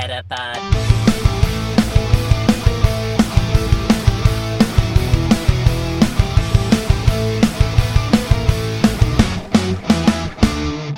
[0.00, 0.58] Metapod.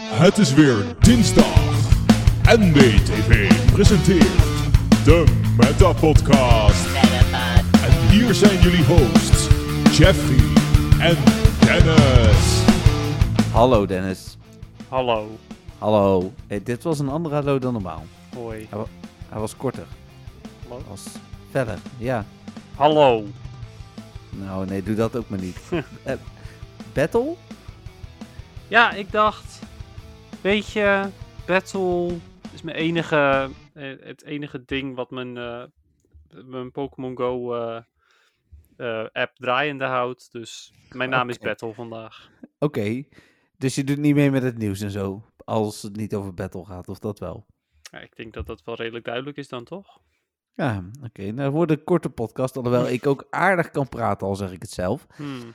[0.05, 1.45] Het is weer dinsdag.
[2.43, 4.27] NBTV presenteert
[5.05, 5.25] de
[5.57, 6.87] Meta Podcast.
[6.93, 7.83] Metapod.
[7.85, 9.49] En hier zijn jullie hosts,
[9.99, 10.63] Jeffrey
[11.01, 11.17] en
[11.61, 12.63] Dennis.
[13.53, 14.37] Hallo Dennis.
[14.89, 15.29] Hallo.
[15.79, 16.33] Hallo.
[16.47, 18.05] Hey, dit was een andere hallo dan normaal.
[18.35, 18.69] Hoi.
[19.29, 19.87] Hij was korter.
[20.63, 20.79] Hallo.
[20.81, 21.07] Hij was
[21.51, 21.79] verder.
[21.99, 22.25] Ja.
[22.77, 23.25] Hallo.
[24.31, 25.59] Nou, nee, doe dat ook maar niet.
[26.03, 26.17] Eh,
[26.93, 27.35] battle?
[28.69, 29.63] Ja, ik dacht,
[30.41, 31.09] weet je,
[31.47, 32.17] Battle
[32.53, 35.63] is mijn enige, eh, het enige ding wat mijn, eh,
[36.45, 37.83] mijn Pokémon Go eh,
[38.77, 40.33] eh, app draaiende houdt.
[40.33, 41.39] Dus mijn naam is.
[41.39, 42.31] Battle vandaag.
[42.59, 43.03] Oké.
[43.59, 45.23] Dus je doet niet mee met het nieuws en zo.
[45.45, 47.47] Als het niet over battle gaat, of dat wel?
[47.93, 50.01] Ja, ik denk dat dat wel redelijk duidelijk is dan, toch?
[50.55, 51.31] Ja, oké.
[51.31, 52.57] Nou, wordt een korte podcast.
[52.57, 55.07] Alhoewel ik ook aardig kan praten, al zeg ik het zelf.
[55.17, 55.55] Hmm.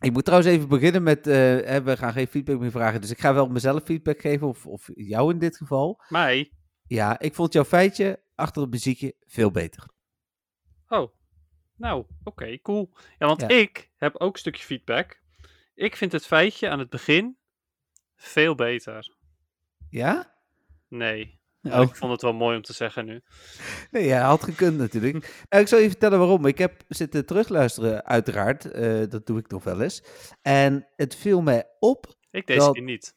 [0.00, 1.26] Ik moet trouwens even beginnen met...
[1.26, 3.00] eh, we gaan geen feedback meer vragen.
[3.00, 4.46] Dus ik ga wel mezelf feedback geven.
[4.48, 6.02] Of, of jou in dit geval.
[6.08, 6.52] Mij?
[6.86, 9.88] Ja, ik vond jouw feitje achter het muziekje veel beter.
[10.88, 11.12] Oh.
[11.76, 12.90] Nou, oké, cool.
[13.18, 13.48] Ja, want Ja.
[13.48, 15.20] ik heb ook een stukje feedback.
[15.74, 17.38] Ik vind het feitje aan het begin
[18.16, 19.16] veel beter.
[19.88, 20.34] Ja?
[20.88, 21.39] Nee.
[21.62, 21.80] Oh.
[21.82, 23.20] Ik vond het wel mooi om te zeggen nu.
[23.90, 25.44] Nee, ja, had gekund natuurlijk.
[25.48, 26.46] Nou, ik zal je vertellen waarom.
[26.46, 28.70] Ik heb zitten terugluisteren, uiteraard.
[28.70, 30.02] Eh, dat doe ik nog wel eens.
[30.42, 32.14] En het viel mij op.
[32.30, 33.14] Ik deze Dat- niet.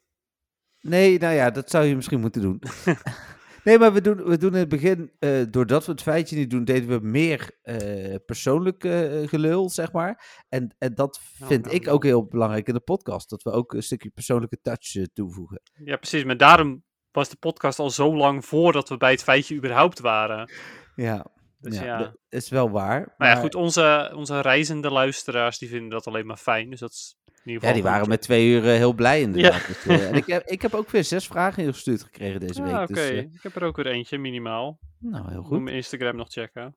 [0.81, 2.61] Nee, nou ja, dat zou je misschien moeten doen.
[3.63, 6.49] nee, maar we doen, we doen in het begin, eh, doordat we het feitje niet
[6.49, 8.81] doen, deden we meer eh, persoonlijk
[9.29, 10.43] gelul, zeg maar.
[10.49, 11.95] En, en dat Nou, vind ik nou.
[11.95, 13.29] ook heel belangrijk in de podcast.
[13.29, 15.61] Dat we ook een stukje persoonlijke touch toevoegen.
[15.83, 16.23] Ja, precies.
[16.23, 16.83] Maar daarom
[17.13, 20.51] was de podcast al zo lang voordat we bij het feitje überhaupt waren.
[20.95, 21.25] Ja,
[21.59, 21.97] Dus ja, ja.
[21.97, 23.13] dat is wel waar.
[23.17, 26.69] Maar ja, goed, onze, onze reizende luisteraars die vinden dat alleen maar fijn.
[26.69, 27.91] Dus dat is in ieder geval Ja, die goed.
[27.91, 29.67] waren met twee uur eh, heel blij inderdaad.
[29.67, 32.73] Dus, eh, en ik heb, ik heb ook weer zes vragen ingestuurd gekregen deze week.
[32.73, 32.93] oké.
[32.93, 34.79] Dus, Ik heb er ook weer eentje, minimaal.
[34.99, 35.61] nou, heel Moet goed.
[35.61, 36.75] mijn Instagram nog checken.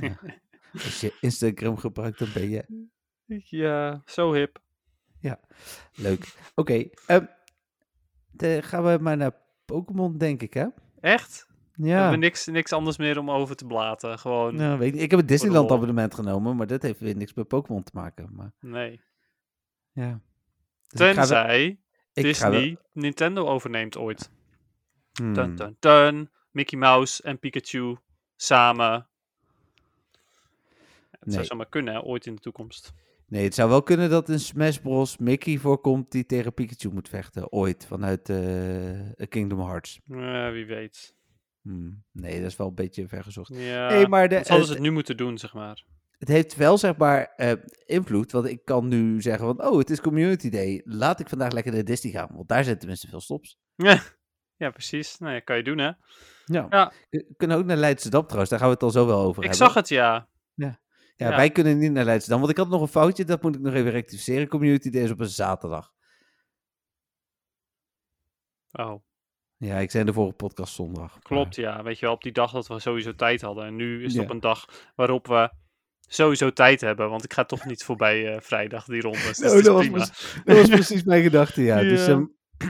[0.00, 0.18] Ja.
[0.72, 2.86] Als je Instagram gebruikt, dan ben je
[3.48, 4.58] Ja, zo hip.
[5.92, 6.34] leuk.
[6.54, 7.24] Oké, ehm,
[8.60, 9.32] gaan we maar naar
[9.70, 10.66] Pokémon, denk ik, hè?
[11.00, 11.48] Echt?
[11.74, 12.00] We Ja.
[12.00, 14.18] hebben niks, niks anders meer om over te blaten.
[14.18, 17.34] Gewoon, Nou, weet ik, ik heb een Disneyland abonnement genomen, maar dat heeft weer niks
[17.34, 18.28] met Pokémon te maken.
[18.32, 19.00] Maar, nee.
[19.92, 20.20] ja.
[20.88, 21.78] Dus ik ga wel- Tenzij ik
[22.12, 24.30] wel- Disney Nintendo overneemt ooit.
[25.12, 25.34] Hmm.
[25.34, 26.30] Dun, dun, dun.
[26.50, 27.96] Mickey Mouse en Pikachu
[28.36, 29.08] samen.
[31.10, 31.34] Het Nee.
[31.34, 32.92] zou zomaar kunnen, hè, ooit in de toekomst.
[33.30, 35.18] Nee, het zou wel kunnen dat in Smash Bros.
[35.18, 37.52] Mickey voorkomt die tegen Pikachu moet vechten.
[37.52, 40.00] Ooit, vanuit eh, Kingdom Hearts.
[40.52, 41.14] Wie weet.
[41.62, 42.04] Hmm.
[42.12, 43.54] Nee, dat is wel een beetje vergezocht.
[43.54, 45.84] Ja, Nee, maar de, hadden ze het, nu moeten doen, zeg maar.
[46.18, 47.52] het heeft wel, zeg maar, eh,
[47.86, 48.32] invloed.
[48.32, 50.80] Want ik kan nu zeggen van, oh, het is Community Day.
[50.84, 52.28] Laat ik vandaag lekker naar Disney gaan.
[52.32, 53.58] Want daar zitten tenminste veel stops.
[54.56, 55.18] ja, precies.
[55.18, 55.90] Nou ja, kan je doen, hè.
[56.44, 56.66] Ja.
[56.70, 56.92] Ja.
[57.10, 58.50] We kunnen ook naar Leidschendam trouwens.
[58.50, 59.66] Daar gaan we het al zo wel over Ik hebben.
[59.66, 60.28] zag het, ja.
[60.54, 60.80] Ja,
[61.28, 61.36] Ja.
[61.36, 62.40] wij kunnen niet naar Leidschendam.
[62.40, 64.48] Want ik had nog een foutje, dat moet ik nog even rectificeren.
[64.48, 65.92] Community Day is op een zaterdag.
[68.72, 69.02] Oh,
[69.56, 71.18] Ja, ik zei in de vorige podcast zondag.
[71.18, 71.82] klopt, ja.
[71.82, 73.64] Weet je wel, op die dag dat we sowieso tijd hadden.
[73.64, 74.22] En nu is het Ja.
[74.22, 74.64] op een dag
[74.94, 75.50] waarop we
[76.00, 77.10] sowieso tijd hebben.
[77.10, 79.18] Want ik ga toch niet voorbij eh, vrijdag die ronde.
[79.28, 80.44] Dus Nou, dat is dat, was prima.
[80.44, 81.80] dat was precies mijn gedachte, ja.
[81.80, 82.24] Dus, ehm,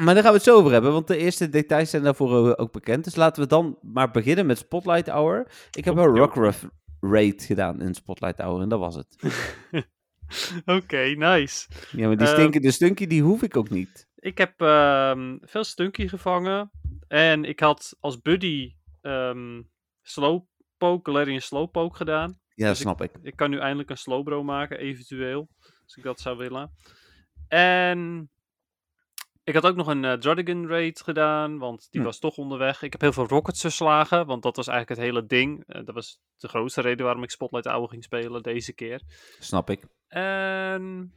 [0.04, 2.62] maar daar gaan we het zo over hebben, want de eerste details zijn daarvoor eh,
[2.62, 3.04] ook bekend.
[3.04, 5.50] Dus laten we dan maar beginnen met Spotlight Hour.
[5.70, 6.66] Ik heb een Rockruff
[7.00, 9.16] raid gedaan in Spotlight Hour en dat was het.
[10.64, 11.68] Oké, nice.
[11.92, 14.08] Ja, maar die Ehm, stinkende stunky, die hoef ik ook niet.
[14.16, 16.70] Ik heb ehm, veel stunky gevangen.
[17.08, 19.62] En ik had als buddy ehm
[20.02, 22.38] slowpoke, Galarian slowpoke gedaan.
[22.54, 23.10] Ja, dus ik- snap ik.
[23.22, 25.48] Ik kan nu eindelijk een slowbro maken, eventueel.
[25.84, 26.70] Als ik dat zou willen.
[27.48, 28.30] En
[29.44, 32.06] ik had ook nog een Druddigan raid gedaan, want die Hm.
[32.06, 32.82] was toch onderweg.
[32.82, 35.64] Ik heb heel veel rockets verslagen, want dat was eigenlijk het hele ding.
[35.66, 39.02] Eh, dat was de grootste reden waarom ik Spotlight Hour ging spelen deze keer.
[39.38, 39.84] Snap ik.
[40.08, 41.12] En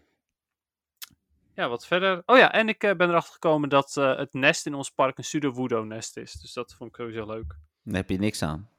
[1.55, 2.23] ja, wat verder.
[2.25, 5.23] Oh ja, en ik eh, ben erachter gekomen dat het nest in ons park een
[5.23, 6.33] pseudo-voodoo-nest is.
[6.33, 7.55] Dus dat vond ik sowieso leuk.
[7.83, 8.69] Daar heb je niks aan.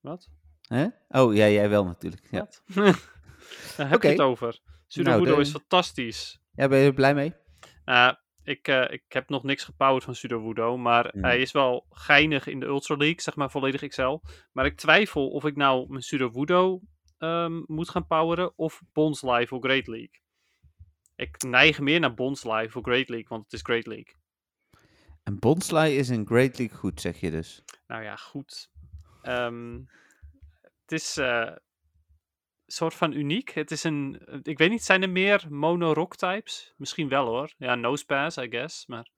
[0.00, 0.28] Wat?
[0.68, 0.86] Hè?
[1.08, 2.28] Oh, ja, jij wel natuurlijk.
[2.30, 2.48] Ja?
[3.76, 4.58] Daar heb je het over.
[4.88, 6.40] Pseudo-voodoo Nou, de- is fantastisch.
[6.54, 7.34] ja ben je er blij mee?
[7.84, 11.24] Nou, ik, eh, ik heb nog niks gepowerd van Pseudo-voodoo, maar Hmm.
[11.24, 14.18] hij is wel geinig in de Ultra League, zeg maar volledig XL.
[14.52, 16.80] Maar ik twijfel of ik nou mijn Pseudo-voodoo
[17.18, 20.20] ehm, moet gaan poweren of Bonds Live voor Great League.
[21.16, 24.14] Ik neig meer naar Bonds Live voor Great League, want het is Great League.
[25.22, 27.62] En Bonsly is in Great League goed, zeg je dus.
[27.86, 28.70] Nou ja, goed.
[29.22, 29.80] ehm,
[30.60, 31.50] het is eh,
[32.66, 33.50] soort van uniek.
[33.50, 36.74] Het is een, eh, ik weet niet, zijn er meer mono-rock types?
[36.76, 37.52] Misschien wel hoor.
[37.56, 38.86] Ja, Nosepass, I guess.
[38.86, 39.08] Maar,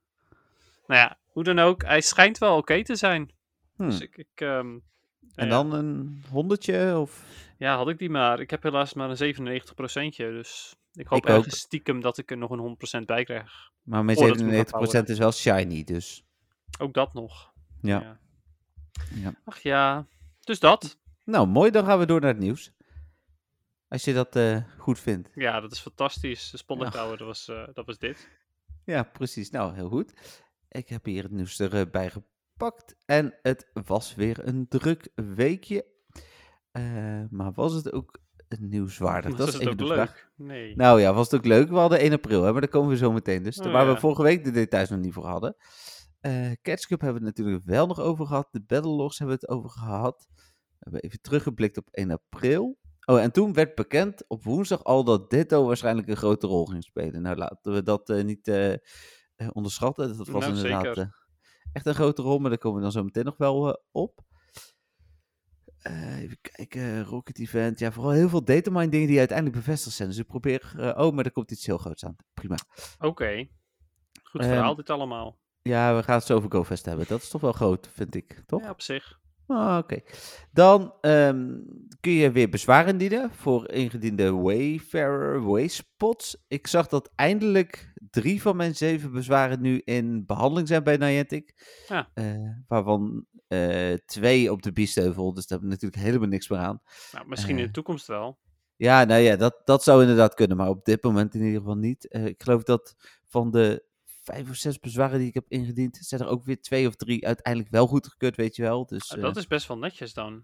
[0.87, 3.31] nou ja, hoe dan ook, hij schijnt wel oké te zijn.
[3.75, 3.89] Hmm.
[3.89, 4.77] Dus ik, ik ehm,
[5.35, 5.47] En ja.
[5.47, 7.23] dan een honderdje of...
[7.57, 8.39] Ja, had ik die maar.
[8.39, 11.37] Ik heb helaas maar een 97% dus ik hoop Ik ook.
[11.37, 13.71] ergens stiekem dat ik er nog een 100% bij krijg.
[13.83, 16.23] Maar gaan 97% is wel shiny, dus...
[16.79, 17.53] Ook dat nog.
[17.81, 18.19] Ja.
[19.13, 19.33] Ja.
[19.45, 20.05] Ach ja,
[20.39, 20.97] dus dat.
[21.23, 21.71] Nou, mooi.
[21.71, 22.71] Dan gaan we door naar het nieuws.
[23.89, 25.29] Als je dat eh, goed vindt.
[25.33, 26.49] Ja, dat is fantastisch.
[26.51, 28.29] De Tower, dat was, eh, dat was dit.
[28.83, 29.49] Ja, precies.
[29.49, 30.13] Nou, heel goed.
[30.69, 32.95] Ik heb hier het nieuws erbij gepakt.
[33.05, 35.85] En het was weer een druk weekje.
[36.71, 38.19] Eh, maar was het ook
[38.59, 39.29] nieuwswaardig?
[39.37, 39.93] Was dat is het even ook de leuk?
[39.93, 40.29] vraag.
[40.35, 40.75] Nee.
[40.75, 41.69] Nou ja, was het ook leuk?
[41.69, 43.43] We hadden 1 april, hè, maar daar komen we zo meteen.
[43.43, 43.93] Dus Oh, waar ja.
[43.93, 45.55] we vorige week de details nog niet voor hadden.
[46.19, 48.47] Eh Catch Cup hebben we het natuurlijk wel nog over gehad.
[48.51, 50.27] De Battle Logs hebben we het over gehad.
[50.29, 52.77] We hebben even teruggeblikt op 1 april.
[53.09, 56.83] Oh, en toen werd bekend op woensdag al dat Ditto waarschijnlijk een grote rol ging
[56.83, 57.21] spelen.
[57.21, 58.79] Nou, laten we dat eh, niet eh, eh,
[59.53, 60.17] onderschatten.
[60.17, 61.09] Dat was Nou, inderdaad
[61.71, 64.25] echt een grote rol, maar daar komen we dan zo meteen nog wel op.
[66.17, 67.79] Even kijken, Rocket Event.
[67.79, 70.09] Ja, vooral heel veel datamine dingen die uiteindelijk bevestigd zijn.
[70.09, 70.73] Dus ik probeer...
[70.97, 72.15] oh, maar er komt iets heel groots aan.
[72.33, 72.55] Prima.
[72.99, 73.47] Oké.
[74.23, 75.39] Goed Ehm, verhaal dit allemaal.
[75.61, 77.07] Ja, we gaan het zo over GoFest hebben.
[77.07, 78.43] Dat is toch wel groot, vind ik.
[78.45, 78.61] Toch?
[78.61, 79.19] Ja, op zich.
[79.47, 79.99] Ah, Oké.
[80.51, 81.57] Dan ehm,
[81.99, 86.43] kun je weer bezwaar indienen voor ingediende Wayfarer Wayspots.
[86.47, 91.53] Ik zag dat eindelijk drie van mijn zeven bezwaren nu in behandeling zijn bij Niantic.
[91.87, 92.09] Ja.
[92.13, 92.33] Eh,
[92.67, 96.81] waarvan eh, twee op de biesteuvel, dus daar hebben we natuurlijk helemaal niks meer aan.
[97.11, 97.65] Nou, misschien in Eh.
[97.65, 98.37] de toekomst wel.
[98.75, 101.77] Ja, nou ja, dat, dat zou inderdaad kunnen, maar op dit moment in ieder geval
[101.77, 102.07] niet.
[102.07, 102.95] Eh, ik geloof dat
[103.27, 103.85] van de
[104.33, 107.25] vijf of zes bezwaren die ik heb ingediend, zijn er ook weer twee of drie
[107.27, 108.85] uiteindelijk wel goedgekeurd, weet je wel.
[108.85, 110.43] Dus, Ah, eh, dat is best wel netjes dan.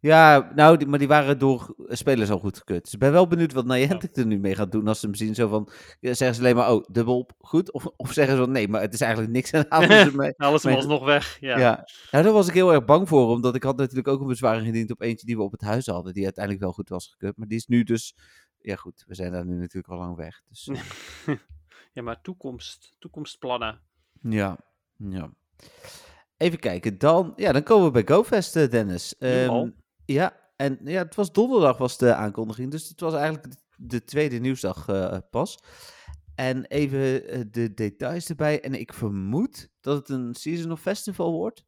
[0.00, 2.84] Ja, nou, die, maar die waren door spelers al goedgekeurd.
[2.84, 5.14] Dus ik ben wel benieuwd wat Niantic er nu mee gaat doen als ze hem
[5.14, 5.34] zien.
[5.34, 5.68] Zo van,
[6.00, 7.72] zeggen ze alleen maar, oh, dubbel op, goed?
[7.72, 10.62] Of, of zeggen ze van, nee, maar het is eigenlijk niks aan dus ermee- Alles
[10.62, 11.36] was nog weg.
[11.40, 11.58] Ja.
[11.58, 11.88] ja.
[12.10, 14.58] Nou, daar was ik heel erg bang voor, omdat ik had natuurlijk ook een bezwaar
[14.58, 17.36] ingediend op eentje die we op het huis hadden, die uiteindelijk wel goed was gekeurd.
[17.36, 18.14] Maar die is nu dus,
[18.60, 20.42] ja goed, we zijn daar nu natuurlijk al lang weg.
[20.48, 21.34] Dus, eh,
[21.96, 22.96] ja, maar toekomst.
[22.98, 23.80] Toekomstplannen.
[24.20, 24.58] ja,
[24.96, 25.30] ja.
[26.36, 29.16] Even kijken, dan, ja, dan komen we bij GoFest, eh, Dennis.
[29.18, 29.70] Ehm,
[30.04, 34.04] ja, en ja, het was donderdag was de aankondiging, dus het was eigenlijk de, de
[34.04, 35.58] tweede nieuwsdag eh, pas.
[36.34, 38.62] En even eh, de details erbij.
[38.62, 41.64] En ik vermoed dat het een Season of Festival wordt.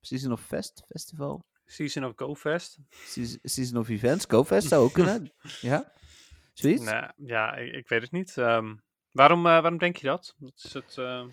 [0.00, 1.46] Season of Fest, Festival.
[1.64, 2.78] Season of Go Fest.
[2.90, 5.32] Season, season of Events, GoFest zou ook kunnen.
[5.60, 5.92] ja,
[6.52, 6.84] zoiets.
[6.84, 8.36] Nou, ja, ik, ik weet het niet.
[8.36, 8.74] Ehm,
[9.18, 10.34] waarom, eh, waarom denk je dat?
[10.38, 11.24] Dat is het, eh,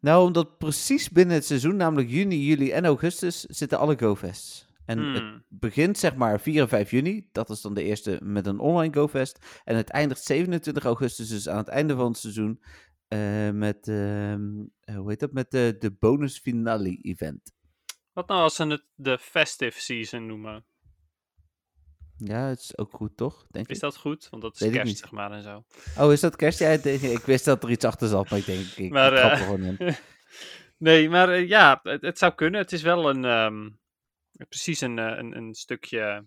[0.00, 4.66] Nou, omdat precies binnen het seizoen, namelijk juni, juli en augustus, zitten alle GoFests.
[4.84, 7.28] En het hmm, begint zeg maar 4 en 5 juni.
[7.32, 9.60] Dat is dan de eerste met een online GoFest.
[9.64, 12.60] En het eindigt 27 augustus, dus aan het einde van het seizoen.
[13.08, 15.32] eh, met, ehm, eh, hoe heet dat?
[15.32, 17.52] Met de, de bonus finale event.
[18.12, 20.64] Wat nou als ze het de festive season noemen?
[22.24, 23.46] Ja, het is ook goed, toch?
[23.50, 23.82] Denk Is ik.
[23.82, 24.28] dat goed?
[24.30, 25.64] Want dat is Weet kerst, zeg maar, en zo.
[25.98, 26.58] Oh, is dat kerst?
[26.58, 29.30] Ja, ik wist dat er iets achter zat, maar ik denk, ik, Maar, ik eh,
[29.30, 29.76] er gewoon in.
[30.78, 32.60] Nee, maar eh, ja, het, het zou kunnen.
[32.60, 33.70] Het is wel een, ehm,
[34.48, 36.26] precies een, eh, een, een stukje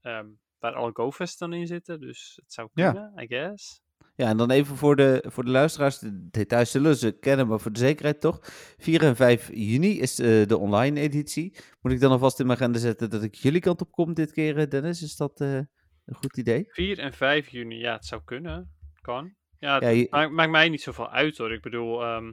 [0.00, 0.26] ehm,
[0.58, 2.00] waar alle GoFests dan in zitten.
[2.00, 2.90] Dus het zou Ja.
[2.92, 3.82] kunnen, I guess.
[4.16, 7.60] Ja, en dan even voor de, voor de luisteraars, de details zullen ze kennen, maar
[7.60, 8.38] voor de zekerheid toch.
[8.78, 11.56] 4 en 5 juni is eh, de online editie.
[11.80, 14.32] Moet ik dan alvast in mijn agenda zetten dat ik jullie kant op kom dit
[14.32, 15.02] keer, eh, Dennis?
[15.02, 16.64] Is dat eh, een goed idee?
[16.68, 18.72] 4 en 5 juni, ja, het zou kunnen.
[19.00, 19.34] Kan.
[19.58, 21.52] Ja, Ja, het je- maakt, maakt mij niet zoveel uit hoor.
[21.52, 22.32] Ik bedoel, ehm,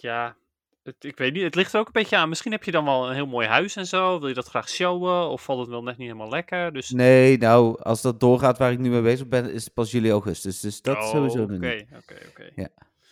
[0.00, 0.36] ja,
[0.94, 1.42] het, ik weet niet.
[1.42, 2.28] Het ligt er ook een beetje aan.
[2.28, 4.18] Misschien heb je dan wel een heel mooi huis en zo.
[4.18, 5.28] Wil je dat graag showen?
[5.28, 6.72] Of valt het wel net niet helemaal lekker?
[6.72, 9.90] Dus Nee, nou, als dat doorgaat waar ik nu mee bezig ben, is het pas
[9.90, 10.60] juli, augustus.
[10.60, 11.86] Dus dat Oh, sowieso Oké, niet.
[11.96, 12.50] oké, oké.
[12.54, 12.68] Ja.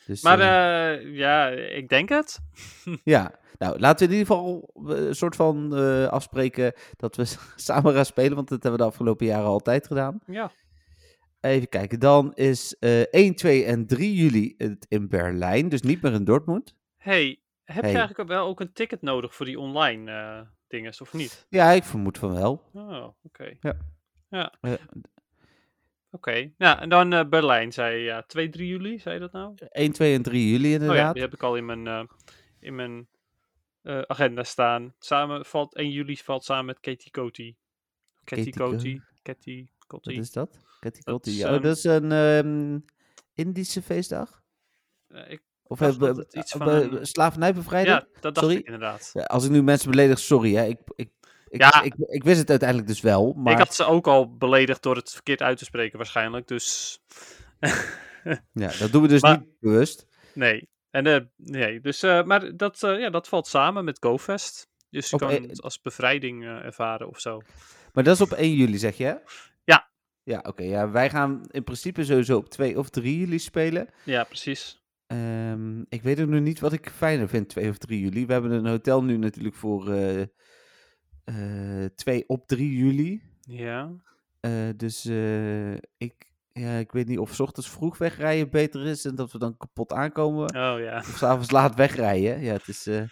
[0.06, 2.38] Dus, Maar eh, eh, ja, ik denk het.
[3.04, 5.72] ja, nou, laten we in ieder geval eh, een soort van
[6.10, 7.24] afspreken dat we
[7.56, 10.18] samen gaan spelen, want dat hebben we de afgelopen jaren altijd gedaan.
[10.26, 10.50] Ja.
[11.40, 16.02] Even kijken, dan is eh 1, 2 en 3 juli het in Berlijn, dus niet
[16.02, 16.74] meer in Dortmund.
[16.96, 17.38] Hey,
[17.74, 17.90] heb Hey.
[17.92, 21.46] je eigenlijk wel ook een ticket nodig voor die online eh dinges, of niet?
[21.48, 22.62] Ja, ik vermoed van wel.
[22.72, 23.56] Oh, oké.
[23.60, 23.76] Ja.
[24.28, 24.52] Ja,
[26.10, 26.52] oké.
[26.58, 29.54] Nou, en dan eh, Berlijn, zei je, ja, 2, 3 juli, zei je dat nou?
[29.70, 31.12] 1, 2 en 3 juli Oh ja, inderdaad.
[31.14, 32.04] die heb ik al in mijn, eh,
[32.60, 33.08] in mijn
[33.82, 34.94] eh, agenda staan.
[34.98, 37.54] Samen valt 1 juli valt samen met Katie Coty.
[38.24, 39.00] Katie Katie Coty.
[39.22, 40.18] Katie Wat Coty.
[40.18, 40.58] is dat?
[40.80, 42.78] Katie Ja, oh, dat is een ehm,
[43.32, 44.42] Indische feestdag.
[45.28, 47.96] Ik Of hebben iets uh, van een- slavernijbevrijding?
[47.96, 48.56] Ja, dat dacht Sorry?
[48.60, 49.10] ik inderdaad.
[49.12, 50.54] Ja, Als ik nu mensen beledig, sorry.
[50.54, 50.64] Hè.
[50.64, 51.10] Ik, ik,
[51.48, 51.82] ik, Ja.
[51.82, 53.32] ik, ik wist het uiteindelijk dus wel.
[53.32, 56.48] Maar Ik had ze ook al beledigd door het verkeerd uit te spreken waarschijnlijk.
[56.48, 56.98] Dus
[58.52, 60.06] ja, dat doen we dus Maar- niet bewust.
[60.34, 60.68] nee.
[60.90, 61.80] En, eh, nee.
[61.80, 64.68] Dus, eh, maar dat, eh, ja, dat valt samen met GoFest.
[64.90, 67.40] Dus je Op kan een- het als bevrijding eh, ervaren of zo.
[67.92, 69.20] Maar dat is op 1 juli, zeg je?
[69.64, 69.90] Ja.
[70.22, 70.62] Ja, oké.
[70.62, 73.88] ja, wij gaan in principe sowieso op 2 of 3 juli spelen.
[74.04, 74.82] Ja, precies.
[75.08, 78.26] Ehm, ik weet ook nog niet wat ik fijner vind, 2 of 3 juli.
[78.26, 80.20] We hebben een hotel nu natuurlijk voor eh
[81.24, 83.22] eh 2 op 3 juli.
[83.40, 83.90] Ja.
[84.40, 89.04] Eh, dus eh, ik, ja, ik weet niet of 's ochtends vroeg wegrijden beter is
[89.04, 90.44] en dat we dan kapot aankomen.
[90.56, 90.96] Oh ja.
[90.98, 92.40] Of s'avonds laat wegrijden.
[92.40, 93.02] Ja, het is, eh,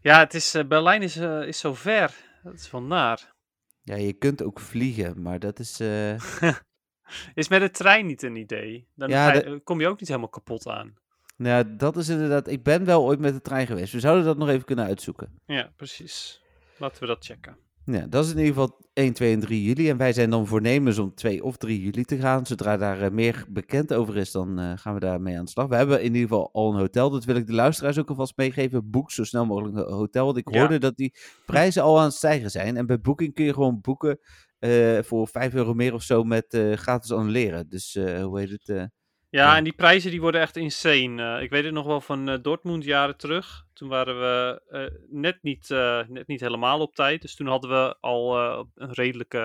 [0.00, 2.14] Ja, het is, eh, Berlijn is, eh, is zo ver.
[2.42, 3.34] Dat is wel naar.
[3.82, 5.80] ja, je kunt ook vliegen, maar dat is...
[5.80, 6.14] eh,
[7.34, 8.86] Is met de trein niet een idee?
[8.94, 10.94] Dan Ja, je- eh, kom je ook niet helemaal kapot aan.
[11.40, 12.48] Nou, dat is inderdaad...
[12.48, 13.92] Ik ben wel ooit met de trein geweest.
[13.92, 15.32] We zouden dat nog even kunnen uitzoeken.
[15.46, 16.42] Ja, precies.
[16.78, 17.56] Laten we dat checken.
[17.84, 19.88] Ja, dat is in ieder geval 1, 2 en 3 juli.
[19.90, 22.46] En wij zijn dan voornemens om 2 of 3 juli te gaan.
[22.46, 25.66] Zodra daar eh, meer bekend over is, dan eh, gaan we daarmee aan de slag.
[25.66, 27.10] We hebben in ieder geval al een hotel.
[27.10, 28.90] Dat wil ik de luisteraars ook alvast meegeven.
[28.90, 30.24] Boek zo snel mogelijk een hotel.
[30.24, 30.58] Want ik Ja.
[30.58, 31.14] hoorde dat die
[31.46, 32.76] prijzen al aan het stijgen zijn.
[32.76, 34.18] En bij Booking kun je gewoon boeken
[34.58, 37.68] eh, voor 5 euro meer of zo met gratis annuleren.
[37.68, 38.88] Dus hoe heet het?
[39.30, 41.36] Ja, en die prijzen die worden echt insane.
[41.36, 43.64] Eh, ik weet het nog wel van eh, Dortmund jaren terug.
[43.72, 45.68] Toen waren we eh, net, niet,
[46.08, 47.22] net niet helemaal op tijd.
[47.22, 48.38] Dus toen hadden we al
[48.74, 49.38] een redelijke...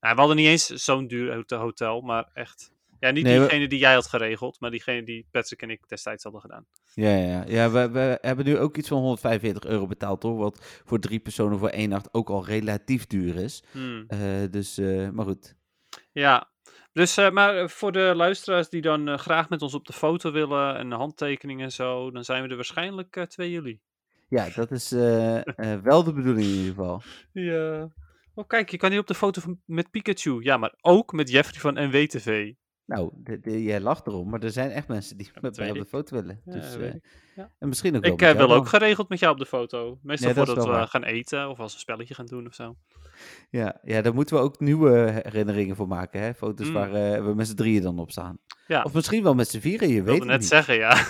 [0.00, 2.72] Nou, we hadden niet eens zo'n duur hot- hotel, maar echt...
[3.00, 5.88] Ja, niet Nee, we- diegene die jij had geregeld, maar diegene die Patrick en ik
[5.88, 6.66] destijds hadden gedaan.
[6.94, 7.70] Ja, ja, ja.
[7.70, 10.36] we, we hebben nu ook iets van 145 euro betaald hoor.
[10.36, 13.62] Wat voor drie personen voor één nacht ook al relatief duur is.
[13.70, 14.06] Hmm.
[14.50, 14.76] Dus,
[15.12, 15.54] maar goed.
[16.12, 16.50] Ja,
[16.94, 19.92] dus eh, maar eh, voor de luisteraars die dan eh, graag met ons op de
[19.92, 23.80] foto willen en handtekeningen en zo, dan zijn we er waarschijnlijk eh 2 juli.
[24.28, 27.02] Ja, dat is eh, eh, wel de bedoeling in ieder geval.
[27.32, 27.88] Ja.
[28.34, 30.42] Oh, kijk, je kan hier op de foto van, met Pikachu.
[30.42, 32.52] Ja, maar ook met Jeffrey van NWTV.
[32.86, 35.76] Nou, de, de- jij lacht erom, maar er zijn echt mensen die met mij op
[35.76, 36.40] de foto willen.
[36.44, 37.04] Ja, dus, eh, ik.
[37.34, 37.50] Ja.
[37.58, 39.98] En misschien ook wel Ik wil ook geregeld met jou op de foto.
[40.02, 42.76] Meestal is voordat we gaan eten of als we een spelletje gaan doen of zo.
[43.50, 46.20] Ja, ja, daar moeten we ook nieuwe herinneringen voor maken.
[46.20, 46.34] Hè?
[46.34, 46.72] Foto's Mm.
[46.72, 48.38] waar eh, we met z'n drieën dan op staan.
[48.66, 48.82] Ja.
[48.82, 50.48] Of misschien wel met z'n vieren, je Ik weet het net niet.
[50.48, 50.96] zeggen, ja.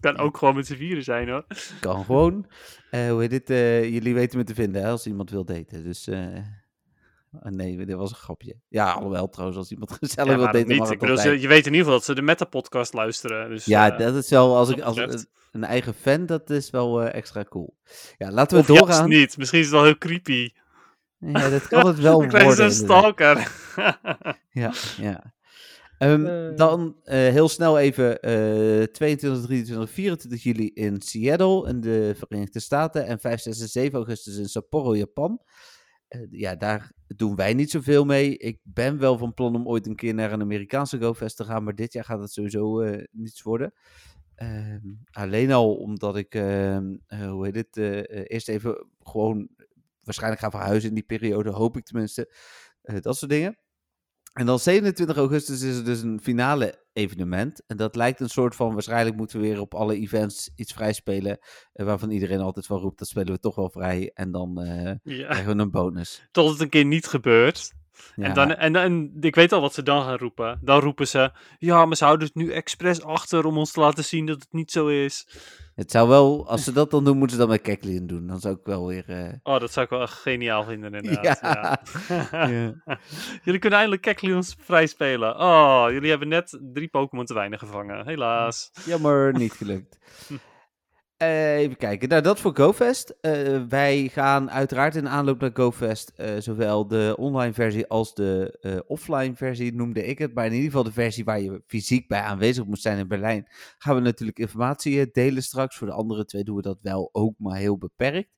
[0.00, 1.44] Het kan ook gewoon met z'n vieren zijn hoor.
[1.80, 2.46] Kan gewoon.
[2.90, 3.50] Eh, hoe heet dit?
[3.50, 5.84] eh, jullie weten me te vinden hè, als iemand wil daten.
[5.84, 8.56] Dus oh, nee, dit was een grapje.
[8.68, 10.90] Ja, alhoewel trouwens, als iemand gezellig Ja, wil daten, niet?
[10.90, 13.48] Ik bedoel, ze- je weet in ieder geval dat ze de Meta-podcast luisteren.
[13.50, 15.26] Dus, Ja, dat is wel, als ik als betreft.
[15.52, 17.76] een, eigen fan, dat is wel extra cool.
[18.18, 19.08] Ja, laten we of doorgaan.
[19.08, 19.36] niet.
[19.38, 20.50] Misschien is het wel heel creepy.
[21.20, 22.78] Ja, dat kan het wel Dan krijgen ze worden.
[22.78, 23.52] een stalker.
[24.50, 25.34] Ja, ja.
[25.98, 26.56] Ehm, Eh.
[26.56, 32.60] Dan eh, heel snel even eh 22, 23, 24 juli in Seattle in de Verenigde
[32.60, 35.40] Staten en 5, 6 en 7 augustus in Sapporo, Japan.
[36.08, 38.36] Eh, ja, daar doen wij niet zoveel mee.
[38.36, 41.64] Ik ben wel van plan om ooit een keer naar een Amerikaanse GoFest te gaan,
[41.64, 43.72] maar dit jaar gaat het sowieso niets worden.
[44.34, 47.76] Ehm, alleen al omdat ik, ehm, eh, hoe heet het,
[48.30, 49.48] eerst even gewoon
[50.02, 52.34] waarschijnlijk ga verhuizen in die periode, hoop ik tenminste.
[52.82, 53.58] Eh, dat soort dingen.
[54.32, 57.62] En dan 27 augustus is er dus een finale evenement.
[57.66, 60.92] En dat lijkt een soort van, waarschijnlijk moeten we weer op alle events iets vrij
[60.92, 61.38] spelen.
[61.72, 64.10] eh, waarvan iedereen altijd van roept, dat spelen we toch wel vrij.
[64.14, 64.58] En dan
[65.02, 66.28] ja, krijgen we een bonus.
[66.30, 67.72] tot het een keer niet gebeurt.
[68.16, 70.58] Ja, En, dan, en, en ik weet al wat ze dan gaan roepen.
[70.62, 74.04] Dan roepen ze, ja, maar ze houden het nu expres achter om ons te laten
[74.04, 75.26] zien dat het niet zo is.
[75.80, 78.26] Het zou wel, als ze dat dan doen, moeten ze dat met Keklin doen.
[78.26, 79.04] Dan zou ik wel weer...
[79.06, 81.40] eh, Oh, dat zou ik wel echt geniaal vinden inderdaad.
[81.40, 81.80] Ja.
[82.30, 82.46] Ja.
[82.48, 82.74] ja.
[83.44, 85.38] jullie kunnen eindelijk Kekleons vrij spelen.
[85.38, 88.06] Oh, jullie hebben net drie Pokémon te weinig gevangen.
[88.06, 88.70] Helaas.
[88.84, 89.98] Jammer, niet gelukt.
[91.22, 92.08] Even kijken.
[92.08, 93.14] Nou, dat voor GoFest.
[93.20, 98.58] Eh, wij gaan uiteraard in aanloop naar GoFest eh, zowel de online versie als de
[98.60, 100.34] eh, offline versie, noemde ik het.
[100.34, 103.46] Maar in ieder geval de versie waar je fysiek bij aanwezig moet zijn in Berlijn.
[103.78, 105.76] Gaan we natuurlijk informatie delen straks.
[105.76, 108.30] Voor de andere twee doen we dat wel ook, maar heel beperkt.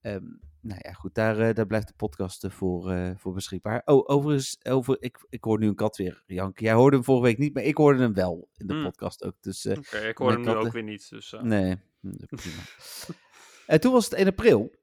[0.00, 0.24] Ehm,
[0.62, 3.82] nou ja, goed, daar, eh, daar blijft de podcast eh, voor, eh, voor beschikbaar.
[3.84, 6.64] Oh, overigens, over, ik, ik hoor nu een kat weer janken.
[6.64, 8.82] Jij hoorde hem vorige week niet, maar ik hoorde hem wel in de Hmm.
[8.82, 9.34] podcast ook.
[9.40, 11.10] Dus Oké, ik hoor hem nu ook weer niet.
[11.10, 12.62] Dus, Nee, hm, prima.
[13.66, 14.78] en toen was het 1 april.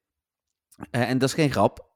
[0.91, 1.95] En dat is geen grap.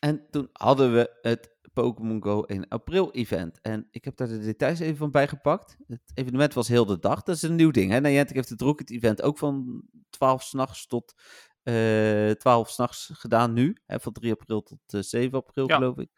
[0.00, 3.60] En toen hadden we het Pokémon Go 1 april event.
[3.60, 5.76] En ik heb daar de details even van bijgepakt.
[5.86, 7.22] Het evenement was heel de dag.
[7.22, 7.90] Dat is een nieuw ding.
[7.90, 8.00] Hè?
[8.00, 11.14] Niantic heeft het Rocket event ook van 12 s'nachts tot
[11.62, 13.76] 12 s'nachts gedaan nu.
[13.86, 14.00] Hè?
[14.00, 15.74] Van 3 april tot eh, 7 april Ja.
[15.76, 16.08] geloof ik.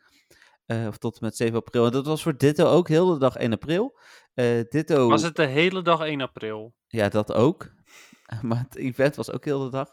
[0.67, 1.87] eh, of tot en met 7 april.
[1.87, 3.99] En dat was voor Ditto ook heel de dag 1 april.
[4.35, 6.75] Eh Ditto, Was het de hele dag 1 april?
[6.87, 7.73] ja, dat ook.
[8.43, 9.89] maar het event was ook heel de dag.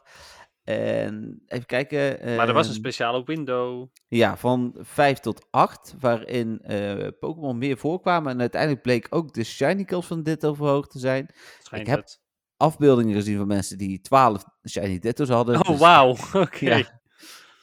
[0.63, 2.35] En even kijken.
[2.35, 3.87] Maar er was een ehm, speciale window.
[4.07, 8.31] Ja, van 5 tot 8, waarin eh, Pokémon meer voorkwamen.
[8.33, 11.29] En uiteindelijk bleek ook de shiny kills van Ditto verhoogd te zijn.
[11.61, 12.20] Schijnt heb het.
[12.61, 15.55] Afbeeldingen gezien van mensen die 12 shiny Ditto's hadden.
[15.55, 16.15] Oh, dus- wauw.
[16.43, 16.65] Oké.
[16.75, 16.99] Ja.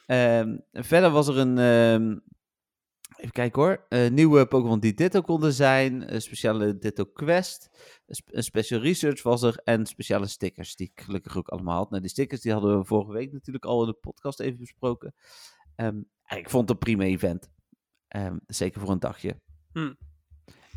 [0.05, 1.57] Ehm, verder was er een.
[1.57, 2.17] ehm,
[3.17, 3.85] even kijken hoor.
[3.89, 6.13] eh, nieuwe Pokémon die Ditto konden zijn.
[6.13, 7.69] Een speciale Ditto Quest.
[8.05, 9.55] Een, sp- een special research was er.
[9.63, 10.75] En speciale stickers.
[10.75, 11.89] Die ik gelukkig ook allemaal had.
[11.89, 15.13] Nou, die stickers die hadden we vorige week natuurlijk al in de podcast even besproken.
[15.75, 17.49] Ehm, ik vond het een prima event.
[18.47, 19.41] Zeker voor een dagje.
[19.73, 19.93] Hm.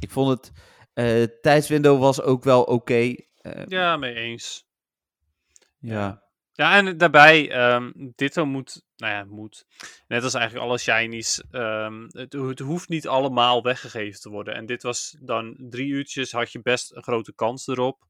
[0.01, 0.53] Ik vond het.
[0.93, 3.15] eh tijdswindow was ook wel oké.
[3.43, 4.67] Ehm, Ja, mee eens.
[5.79, 6.23] ja.
[6.55, 9.67] Ja, en daarbij, ehm Ditto moet, nou ja, moet,
[10.09, 14.55] net als eigenlijk alle shinies, ehm, het, het hoeft niet allemaal weggegeven te worden.
[14.55, 18.07] En dit was dan drie uurtjes, had je best een grote kans erop.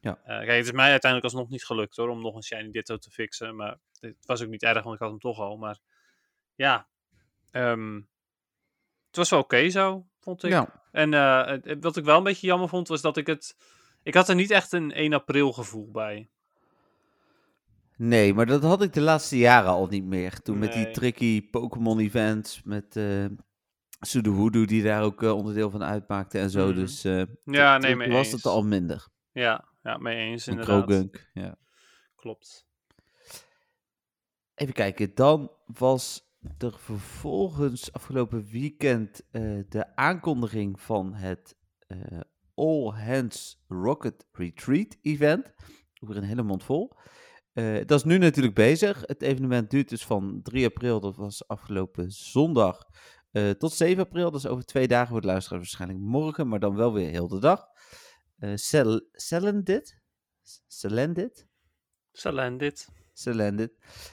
[0.00, 0.18] Ja.
[0.24, 2.96] Eh, kijk, het is mij uiteindelijk alsnog niet gelukt hoor, om nog een shiny Ditto
[2.96, 3.56] te fixen.
[3.56, 5.56] Maar het was ook niet erg, want ik had hem toch al.
[5.56, 5.78] Maar
[6.54, 6.88] ja,
[7.50, 10.50] het was wel oké zo, vond ik.
[10.50, 10.82] Ja.
[10.92, 13.56] En eh, wat ik wel een beetje jammer vond, was dat ik het,
[14.06, 16.30] ik had er niet echt een 1 april gevoel bij.
[17.96, 20.40] Nee, maar dat had ik de laatste jaren al niet meer.
[20.40, 23.24] Toen met die tricky Pokémon events, met eh
[24.00, 26.66] Sudowoodo die daar ook eh, onderdeel van uitmaakte en zo.
[26.66, 26.74] Mhm.
[26.74, 28.32] Dus eh, Ja, nee, mee was eens.
[28.32, 29.08] het al minder.
[29.32, 30.84] Ja, ja, mee eens En inderdaad.
[30.84, 31.58] Krogunk, ja.
[32.16, 32.66] Klopt.
[34.54, 36.22] Even kijken, dan was
[36.58, 39.22] er vervolgens afgelopen weekend
[39.68, 41.56] de aankondiging van het
[42.56, 45.52] All Hands Rocket Retreat event.
[46.00, 46.92] Over een hele mond vol.
[47.52, 49.02] Eh, dat is nu natuurlijk bezig.
[49.06, 52.86] Het evenement duurt dus van 3 april, dat was afgelopen zondag,
[53.30, 54.30] eh, tot 7 april.
[54.30, 57.28] Dat is over twee dagen voor de luisteraars waarschijnlijk morgen, maar dan wel weer heel
[57.28, 57.64] de dag.
[58.38, 60.00] Eh Cel- Celendit?
[60.66, 61.46] Celendit?
[62.12, 62.88] Salendit.
[63.12, 63.72] Celendit.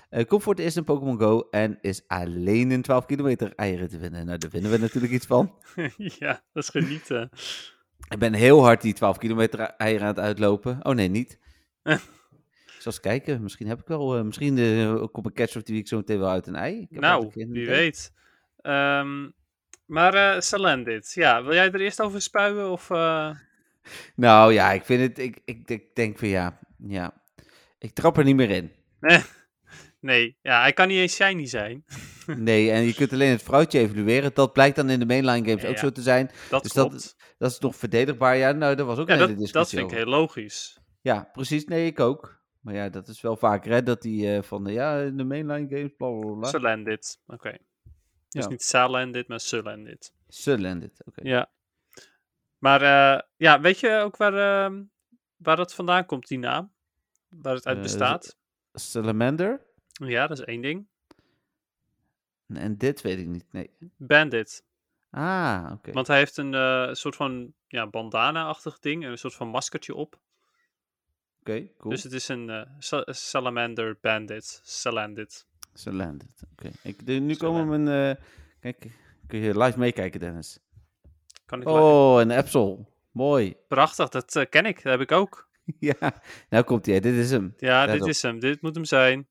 [0.09, 3.89] Eh komt voor het eerst in Pokémon Go en is alleen in 12 kilometer eieren
[3.89, 4.25] te vinden.
[4.25, 5.55] Nou, daar vinden we natuurlijk iets van.
[6.20, 7.29] ja, dat is genieten.
[8.09, 10.79] Ik ben heel hard die 12 kilometer eieren aan het uitlopen.
[10.85, 11.39] Oh nee, niet.
[12.75, 13.44] Ik zal eens kijken.
[13.44, 14.18] Misschien heb ik wel.
[14.18, 16.79] eh, misschien eh, komt een catch of die week zo meteen wel uit een ei.
[16.81, 18.13] Ik heb nou, wie weet.
[18.61, 19.29] Ehm,
[19.85, 22.70] maar eh Salendit, ja, wil jij er eerst over spuien?
[22.72, 22.87] Of,
[24.16, 25.20] Nou ja, ik vind het.
[25.20, 26.59] Ik, ik, ik denk van ja.
[26.77, 27.13] Ja.
[27.79, 28.72] Ik trap er niet meer in.
[30.03, 31.85] Nee, ja, hij kan niet eens shiny zijn.
[32.25, 34.31] Nee, en je kunt alleen het vrouwtje evalueren.
[34.33, 36.31] Dat blijkt dan in de mainline games Ja, ook zo te zijn.
[36.50, 37.16] Dat Dus dat klopt.
[37.37, 38.37] Dat is nog verdedigbaar.
[38.37, 40.79] Ja, nou, dat was ook ja, een hele dat, discussie dat vind ik heel logisch.
[41.01, 41.66] Ja, precies.
[41.66, 42.42] Nee, ik ook.
[42.59, 45.24] Maar ja, dat is wel vaker, hè, dat die eh, van, de, ja, in de
[45.24, 46.98] mainline games, bla, bla, bla.
[47.27, 47.57] Oké.
[48.29, 48.50] Dus Ja.
[48.50, 50.13] niet Salendit, maar Salendit.
[50.27, 51.22] Celendit, oké.
[51.24, 51.51] Ja.
[52.57, 54.33] Maar eh, ja, weet je ook waar,
[54.66, 54.83] ehm,
[55.37, 56.74] waar dat vandaan komt, die naam?
[57.29, 58.37] Waar het uit Eh, bestaat?
[58.74, 59.61] Salamander?
[59.94, 60.88] Ja, dat is één ding.
[62.48, 63.70] En dit weet ik niet, nee.
[63.98, 64.64] Bandit.
[65.10, 65.92] Ah, oké.
[65.92, 70.20] Want hij heeft een eh, soort van ja, bandana-achtig ding, een soort van maskertje op.
[71.40, 71.94] Oké, cool.
[71.94, 74.62] Dus het is een eh, sa- salamander bandit.
[74.64, 75.46] Salandit.
[75.74, 76.72] Celendit, oké.
[76.82, 78.18] Ik- Nu komen mijn...
[78.18, 78.24] eh,
[78.60, 78.92] kijk,
[79.27, 80.60] kun je live meekijken, Dennis.
[81.46, 82.88] Kan ik Oh, een Epsol.
[83.12, 83.56] Mooi.
[83.68, 84.75] Prachtig, dat ken ik.
[84.75, 85.50] Dat heb ik ook.
[85.79, 87.00] ja, nou komt hij.
[87.00, 87.53] Dit is hem.
[87.58, 88.08] Ja, Let dit op.
[88.08, 88.40] is hem.
[88.40, 89.27] Dit moet hem zijn.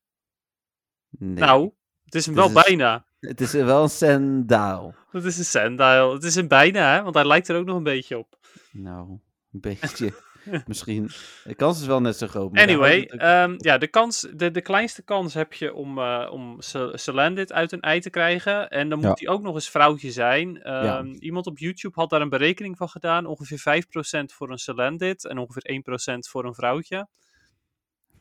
[1.18, 1.35] Nee.
[1.35, 1.70] Nou,
[2.05, 3.05] het is hem wel is- bijna.
[3.20, 4.94] Het is wel een Sendaal.
[5.11, 6.12] Het is een Sandile.
[6.12, 7.03] Het is een bijna, hè?
[7.03, 8.38] Want hij lijkt er ook nog een beetje op.
[8.72, 9.09] Nou,
[9.53, 10.12] een beetje.
[10.66, 11.11] Misschien.
[11.44, 12.59] De kans is wel net zo groot.
[12.59, 16.61] Anyway, ook- ehm, ja, de, kans, de, de kleinste kans heb je om, eh om
[16.61, 18.68] Sa- Salandit uit een ei te krijgen.
[18.70, 19.27] En dan moet Ja.
[19.27, 20.62] hij ook nog eens vrouwtje zijn.
[20.62, 21.03] Ehm, Ja.
[21.18, 23.27] Iemand op YouTube had daar een berekening van gedaan.
[23.27, 27.09] Ongeveer 5% voor een Salandit en ongeveer 1% voor een vrouwtje.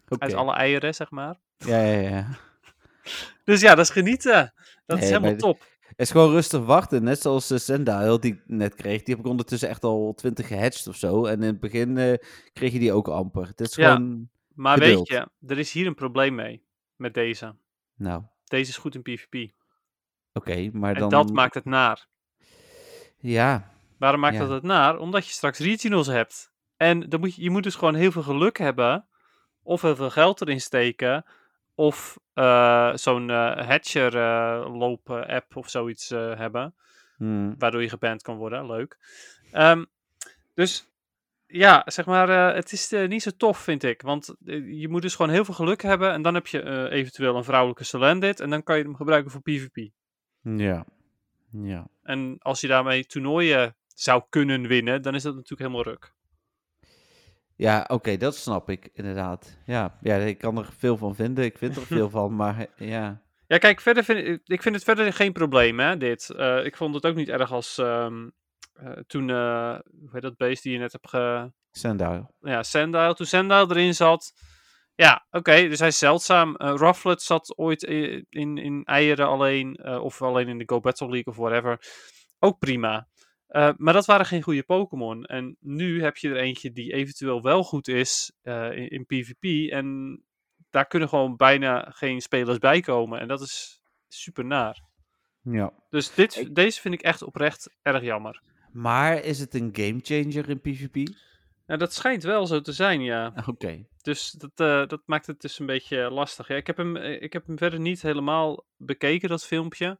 [0.07, 0.23] Oké.
[0.23, 1.35] Uit alle eieren, zeg maar.
[1.57, 2.27] Ja, ja, ja.
[3.43, 4.53] Dus ja, dat is genieten.
[4.85, 5.59] Dat is helemaal top.
[5.79, 7.03] Het is gewoon rustig wachten.
[7.03, 9.03] Net zoals uh, die ik net kreeg.
[9.03, 11.25] Die heb ik ondertussen echt al 20 gehatcht of zo.
[11.25, 12.17] En in het begin eh,
[12.53, 13.47] kreeg je die ook amper.
[13.47, 13.93] Het is Ja.
[13.93, 14.29] gewoon...
[14.53, 15.09] Maar geduld.
[15.09, 16.63] weet je, er is hier een probleem mee.
[16.95, 17.55] Met deze.
[17.95, 19.51] Nou, Deze is goed in PvP.
[20.33, 20.69] oké.
[20.73, 21.09] maar En dan...
[21.09, 22.07] dat maakt het naar.
[23.17, 24.39] Ja, Waarom maakt Ja.
[24.41, 24.97] dat het naar?
[24.97, 26.51] Omdat je straks regionals hebt.
[26.77, 29.07] En dan moet je, je moet dus gewoon heel veel geluk hebben.
[29.63, 31.25] Of heel veel geld erin steken.
[31.81, 36.75] Of eh, zo'n eh, hatcher eh, lopen app of zoiets hebben.
[37.17, 38.65] hm, Waardoor je geband kan worden.
[38.65, 38.97] Leuk.
[39.51, 39.85] Ehm,
[40.53, 40.87] dus
[41.47, 44.01] ja, zeg maar, het is niet zo tof, vind ik.
[44.01, 44.35] Want
[44.81, 46.11] je moet dus gewoon heel veel geluk hebben.
[46.11, 48.39] En dan heb je eventueel een vrouwelijke Salandit.
[48.39, 49.89] En dan kan je hem gebruiken voor PvP.
[50.41, 50.85] ja.
[51.51, 51.87] Ja.
[52.03, 56.13] En als je daarmee toernooien zou kunnen winnen, dan is dat natuurlijk helemaal ruk.
[57.61, 59.57] Ja, oké, dat snap ik inderdaad.
[59.65, 61.43] Ja, ja, ik kan er veel van vinden.
[61.43, 63.21] Ik vind er veel van, maar ja.
[63.47, 66.29] Ja, kijk, verder vind ik, ik vind het verder geen probleem, hè, dit.
[66.29, 68.29] Eh, ik vond het ook niet erg als ehm,
[68.73, 71.51] eh, toen, eh, hoe heet dat beest die je net hebt ge...
[71.71, 72.31] Sandile.
[72.39, 73.13] Ja, Sandile.
[73.13, 74.33] Toen Sandile erin zat.
[74.95, 76.55] Ja, oké, dus hij is zeldzaam.
[76.57, 77.83] Rufflet zat ooit
[78.29, 81.79] in, in eieren alleen, of alleen in de Go Battle League of whatever.
[82.39, 83.07] Ook prima.
[83.51, 85.25] Eh, maar dat waren geen goede Pokémon.
[85.25, 89.71] En nu heb je er eentje die eventueel wel goed is eh, in, in PvP.
[89.71, 90.19] En
[90.69, 93.19] daar kunnen gewoon bijna geen spelers bij komen.
[93.19, 94.81] En dat is super naar.
[95.41, 95.73] Ja.
[95.89, 98.41] Dus dit, Ik- deze vind ik echt oprecht erg jammer.
[98.71, 100.95] Maar is het een gamechanger in PvP?
[101.65, 103.33] Nou, dat schijnt wel zo te zijn, ja.
[103.47, 103.85] Oké.
[104.01, 106.47] Dus dat, eh, dat maakt het dus een beetje lastig.
[106.47, 109.99] Ja, ik, heb hem, ik heb hem verder niet helemaal bekeken, dat filmpje.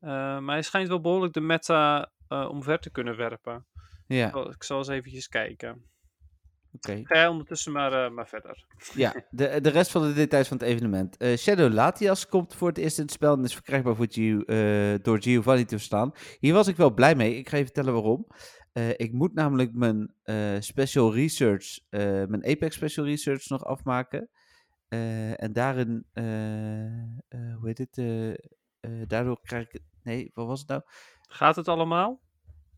[0.00, 3.66] Maar hij schijnt wel behoorlijk de meta eh, omver te kunnen werpen.
[4.06, 5.84] Ja, Ik zal- Ik zal eens eventjes kijken.
[6.72, 7.00] oké.
[7.04, 8.64] Ga jij ondertussen maar, eh, maar verder.
[8.94, 11.16] Ja, de, de rest van de details van het evenement.
[11.16, 14.42] Eh, Shadow Latias komt voor het eerst in het spel en is verkrijgbaar voor Gio,
[14.98, 16.12] door Giovanni te verstaan.
[16.38, 17.34] Hier was ik wel blij mee.
[17.36, 18.26] Ik ga je vertellen waarom.
[18.96, 20.14] Ik moet namelijk mijn
[20.62, 21.78] special research,
[22.28, 24.28] mijn Apex special research nog afmaken.
[25.36, 27.96] En daarin, hoe heet het?
[29.08, 30.82] daardoor krijg ik, nee, wat was het nou?
[31.28, 32.20] Gaat het allemaal?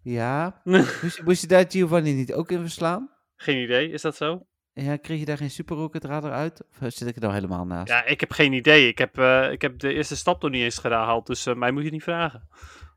[0.02, 3.10] Ja, moest, je- moest je daar Giovanni niet ook in verslaan?
[3.36, 4.46] Geen idee, is dat zo?
[4.72, 6.64] Ja, kreeg je daar geen Super Rocket Radar uit?
[6.70, 7.88] Of zit ik er nou helemaal naast?
[7.88, 8.88] Ja, ik heb geen idee.
[8.88, 11.70] Ik heb, eh, ik heb de eerste stap nog niet eens gehaald, dus eh, mij
[11.72, 12.48] moet je niet vragen.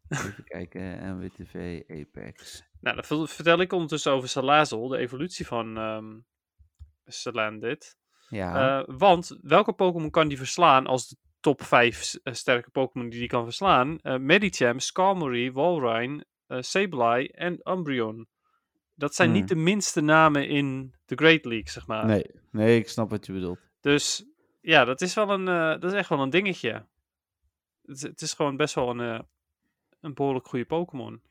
[0.09, 2.63] Even kijken, NWTV, Apex.
[2.81, 6.05] Nou, dan ver- vertel ik ondertussen over Salazzle, de evolutie van ehm
[7.05, 7.97] Salandit.
[8.29, 13.19] Ja, Eh, want welke Pokémon kan die verslaan als de top 5 sterke Pokémon die
[13.19, 13.99] die kan verslaan?
[14.01, 18.27] Eh Medicham, Skarmory, Walrein, eh Sableye en Umbreon.
[18.95, 19.37] Dat zijn Hmm.
[19.39, 22.05] niet de minste namen in de Great League, zeg maar.
[22.05, 23.59] nee, nee, ik snap wat je bedoelt.
[23.81, 24.25] Dus
[24.61, 26.71] ja, dat is, wel een, eh, dat is echt wel een dingetje.
[27.85, 29.19] Het, is- het is gewoon best wel een, eh,
[30.01, 31.21] een behoorlijk goede Pokémon.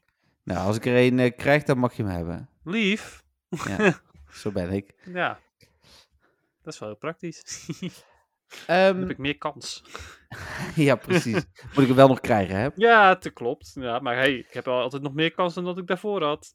[0.45, 2.49] Nou, als ik er een eh, krijg, dan mag je hem hebben.
[2.65, 3.25] Lief.
[3.49, 4.01] Ja,
[4.41, 4.95] zo ben ik.
[5.05, 5.39] Ja.
[6.63, 7.43] Dat is wel heel praktisch.
[8.67, 9.85] Dan heb ik meer kans.
[10.75, 11.45] ja, precies.
[11.75, 12.69] Moet ik hem wel nog krijgen, hè?
[12.77, 13.71] Ja, dat klopt.
[13.75, 16.55] Ja, maar hey, ik heb wel altijd nog meer kans dan dat ik daarvoor had.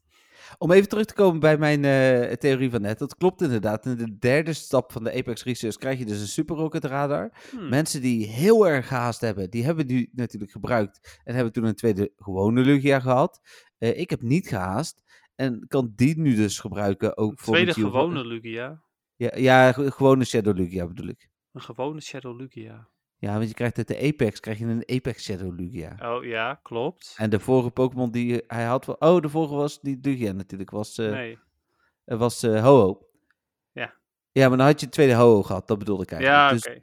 [0.58, 2.98] Om even terug te komen bij mijn eh, theorie van net.
[2.98, 3.86] Dat klopt inderdaad.
[3.86, 7.32] In de derde stap van de Apex Research krijg je dus een Super Rocket Radar.
[7.50, 7.68] Hmm.
[7.68, 11.20] Mensen die heel erg gehaast hebben, die hebben die natuurlijk gebruikt.
[11.24, 13.40] En hebben toen een tweede gewone Lugia gehad.
[13.78, 15.02] Eh, ik heb niet gehaast.
[15.34, 18.82] En kan die nu dus gebruiken ook voor Tweede een gewone Lugia.
[19.16, 21.28] Ja, ja, ge- gewone Shadow Lugia bedoel ik.
[21.52, 22.88] Een gewone Shadow Lugia.
[23.16, 25.96] Ja, want je krijgt uit de Apex krijg je een Apex Shadow Lugia.
[26.16, 27.14] Oh ja, klopt.
[27.16, 28.84] En de vorige Pokémon die hij had...
[28.84, 30.70] wa- Oh, de vorige was die Lugia natuurlijk.
[30.70, 31.38] Was, eh nee.
[32.04, 33.02] eh, was eh, Ho-Oh.
[33.72, 33.94] Ja.
[34.32, 35.68] Ja, maar dan had je een tweede Ho-Oh gehad.
[35.68, 36.40] Dat bedoelde ik eigenlijk.
[36.42, 36.80] Ja, Dus, oké.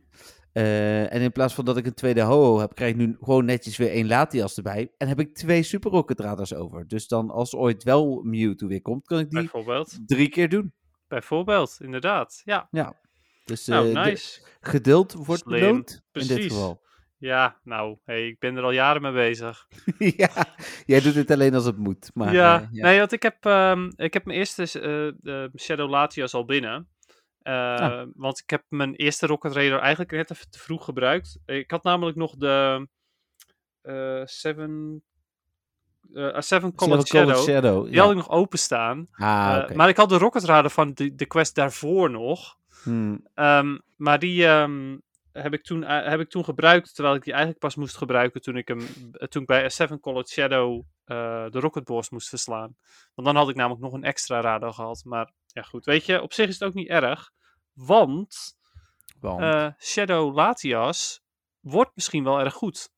[0.52, 3.46] eh, en in plaats van dat ik een tweede Ho-Oh heb, krijg ik nu gewoon
[3.46, 4.92] netjes weer één Latias erbij.
[4.98, 6.88] En heb ik twee Super Rocket Radars over.
[6.88, 9.40] Dus dan als ooit wel Mewtwo weer komt, kan ik die
[10.06, 10.74] drie keer doen.
[11.08, 12.42] Bijvoorbeeld, inderdaad.
[12.44, 12.68] Ja,
[13.46, 15.60] Dus nou, eh, de- geduld wordt Slim.
[15.60, 16.84] beloond in dit geval.
[17.18, 19.68] Ja, nou, hey, ik ben er al jaren mee bezig.
[20.18, 20.30] ja,
[20.86, 22.12] jij doet het alleen als het moet.
[22.14, 24.64] Maar, ja, eh, nee, want ik heb, ehm, ik heb mijn eerste
[25.22, 26.90] de Shadow Latias al binnen.
[27.42, 28.04] Ah.
[28.14, 31.40] Want ik heb mijn eerste Rocket Raider eigenlijk net even te vroeg gebruikt.
[31.46, 32.88] Ik had namelijk nog de
[34.26, 35.04] Seven,
[36.14, 37.38] eh Seven Colored Shadow.
[37.38, 38.02] Shadow, Die ja.
[38.02, 39.08] had ik nog openstaan.
[39.12, 39.70] Ah.
[39.70, 42.58] Maar ik had de Rocket Radar van de, de quest daarvoor nog.
[42.86, 44.98] Hmm, Ehm, maar die ehm,
[45.32, 48.42] heb, ik toen, eh, heb ik toen gebruikt, terwijl ik die eigenlijk pas moest gebruiken
[48.42, 48.80] toen ik, hem,
[49.12, 52.76] eh, toen ik bij Seven Colored Shadow eh, de Rocket Boss moest verslaan.
[53.16, 55.02] Want dan had ik namelijk nog een extra radar gehad.
[55.06, 57.32] Maar ja goed, weet je, op zich is het ook niet erg.
[57.74, 58.58] Want
[59.20, 61.22] want- Shadow Latias
[61.60, 62.90] wordt misschien wel erg goed.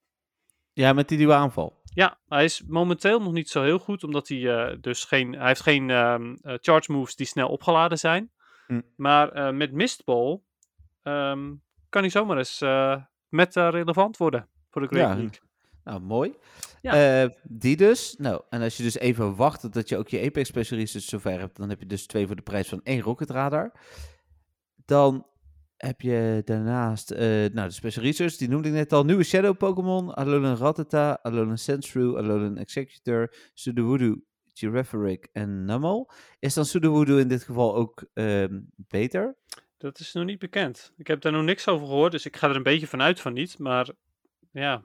[0.73, 1.81] ja, met die nieuwe aanval.
[1.83, 5.61] Ja, hij is momenteel nog niet zo heel goed, omdat hij dus geen, hij heeft
[5.61, 8.31] geen ehm, eh, charge moves die snel opgeladen zijn.
[8.67, 8.81] Hm.
[8.95, 10.41] Maar eh, met Mistball
[11.01, 11.53] ehm,
[11.89, 15.39] kan hij zomaar eens eh meta relevant worden voor de Great Ja, League.
[15.83, 16.33] Nou, mooi.
[16.81, 17.23] Ja.
[17.23, 18.15] Eh, die dus.
[18.17, 21.39] Nou, en als je dus even wacht totdat je ook je Apex Special Research zover
[21.39, 23.71] hebt, dan heb je dus twee voor de prijs van één Rocket Radar.
[24.85, 25.25] Dan
[25.77, 29.05] heb je daarnaast, eh, nou, de Special Research, die noemde ik net al.
[29.05, 34.15] Nieuwe Shadow Pokémon, Alolan Rattata, Alolan Sandshrew, Alolan Executor, Sudowoodo,
[34.57, 36.11] Girafarig en Numel.
[36.39, 39.35] Is dan Sudowoodo in dit geval ook ehm, beter?
[39.77, 40.93] Dat is nog niet bekend.
[40.97, 43.33] Ik heb daar nog niks over gehoord, dus ik ga er een beetje vanuit van
[43.33, 43.59] niet.
[43.59, 43.89] Maar
[44.51, 44.83] ja,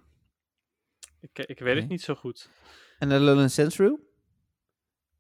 [1.21, 2.51] Ik, ik weet het niet zo goed.
[2.99, 3.99] En de Alolan Sensru?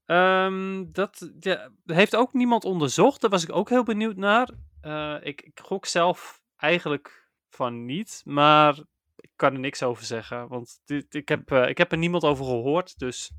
[0.07, 3.21] Ehm, dat ja, heeft ook niemand onderzocht.
[3.21, 4.51] Daar was ik ook heel benieuwd naar.
[4.81, 8.79] Eh, ik, ik gok zelf eigenlijk van niet, maar
[9.17, 10.49] ik kan er niks over zeggen.
[10.49, 13.31] Want dit, ik, heb, eh, ik heb er niemand over gehoord, dus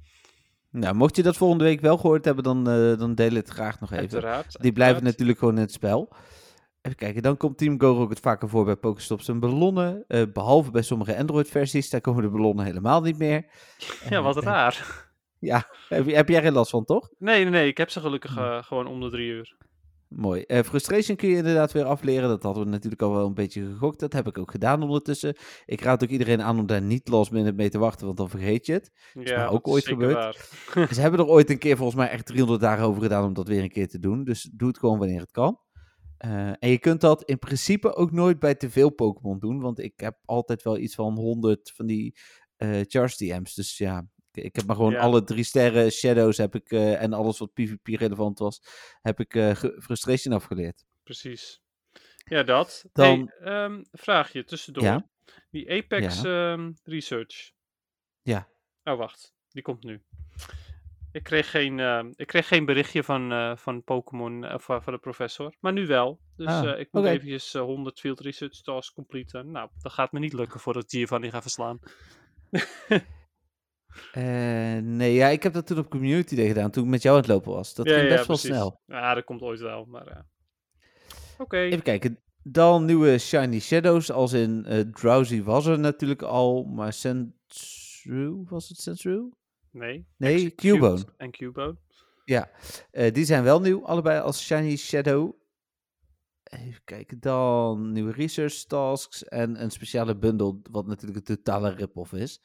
[0.73, 3.79] Nou, mocht je dat volgende week wel gehoord hebben, dan, eh, dan deel het graag
[3.79, 4.01] nog even.
[4.03, 4.61] uiteraard.
[4.61, 6.09] Die blijven natuurlijk gewoon in het spel.
[6.81, 10.03] Even kijken, dan komt Team Go ook het vaker voor bij Pokestops en ballonnen.
[10.07, 13.45] Eh, behalve bij sommige Android-versies, daar komen de ballonnen helemaal niet meer.
[14.09, 15.05] Ja, wat Eh, raar.
[15.89, 17.09] Heb, je- heb jij geen last van, toch?
[17.17, 17.67] Nee, nee, nee.
[17.67, 18.39] Ik heb ze gelukkig Hm.
[18.39, 19.55] eh, gewoon om de drie uur.
[20.15, 20.41] Mooi.
[20.41, 22.29] Eh, frustration kun je inderdaad weer afleren.
[22.29, 23.99] Dat hadden we natuurlijk al wel een beetje gegokt.
[23.99, 25.35] Dat heb ik ook gedaan ondertussen.
[25.65, 28.65] Ik raad ook iedereen aan om daar niet minute mee te wachten, want dan vergeet
[28.65, 28.91] je het.
[29.13, 30.35] Ja, ook ooit gebeurd.
[30.95, 33.47] Ze hebben er ooit een keer volgens mij echt 300 dagen over gedaan om dat
[33.47, 34.23] weer een keer te doen.
[34.23, 35.59] Dus doe het gewoon wanneer het kan.
[36.17, 39.61] Eh, en je kunt dat in principe ook nooit bij te veel Pokémon doen.
[39.61, 42.17] Want ik heb altijd wel iets van 100 van die
[42.57, 43.53] eh Charge DM's.
[43.53, 44.99] Dus ja, ik, heb maar gewoon Ja.
[44.99, 48.61] alle drie sterren Shadows heb ik, eh, en alles wat PvP relevant was,
[49.01, 50.85] heb ik ge- Frustration afgeleerd.
[51.03, 51.61] Precies.
[52.25, 52.85] Ja, dat.
[52.93, 54.83] Dan- Hey, ehm, vraagje tussendoor.
[54.83, 55.07] Ja?
[55.51, 57.51] Die Apex ehm, Research.
[58.21, 58.47] Ja.
[58.83, 59.33] Oh, wacht.
[59.49, 60.03] Die komt nu.
[61.11, 64.97] Ik kreeg geen, ehm, ik kreeg geen berichtje van, eh, van Pokémon eh, van, de
[64.97, 65.55] professor.
[65.59, 66.19] Maar nu wel.
[66.35, 69.51] Dus Ah, ik moet eventjes eh, 100 field research tasks completen.
[69.51, 71.79] Nou, dat gaat me niet lukken voordat ik Giovanni ga verslaan.
[74.11, 74.23] Eh,
[74.81, 77.21] nee, ja, ik heb dat toen op Community Day gedaan, toen ik met jou aan
[77.21, 77.73] het lopen was.
[77.73, 78.55] Dat Ja, ging ja, best wel precies.
[78.55, 78.81] snel.
[78.85, 79.85] Ja, dat komt ooit wel.
[79.85, 80.25] Maar ja.
[81.37, 81.57] Oké.
[81.57, 82.19] Even kijken.
[82.43, 88.69] Dan nieuwe Shiny Shadows, als in eh, Drowsy was er natuurlijk al, maar Sandshrew, was
[88.69, 89.31] het Sandshrew?
[89.71, 90.07] Nee.
[90.17, 91.03] Nee, Cubone.
[91.17, 91.77] En Cubone.
[92.25, 95.33] Eh, die zijn wel nieuw, allebei als Shiny Shadow.
[96.43, 102.13] Even kijken, dan nieuwe Research Tasks en een speciale bundle, wat natuurlijk een totale rip-off
[102.13, 102.41] is.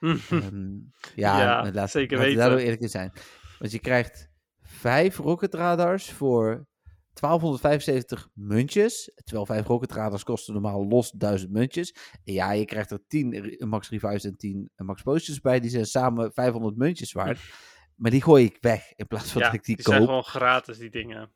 [0.30, 0.70] Ehm,
[1.14, 2.36] ja, Ja, maar laat, zeker laten we weten.
[2.38, 3.12] daar nou eerlijk in zijn.
[3.58, 4.28] Want je krijgt
[4.62, 6.66] vijf rocket radars voor
[7.14, 9.12] 1275 muntjes.
[9.24, 11.94] Terwijl vijf rocket radars kosten normaal los 1000 muntjes.
[12.24, 15.60] En ja, je krijgt er 10 re- max revives en 10 max potions bij.
[15.60, 17.40] Die zijn samen 500 muntjes waard.
[17.96, 19.94] Maar die gooi ik weg in plaats van ja, dat ik die, die koop.
[19.94, 21.30] zijn gewoon gratis, die dingen.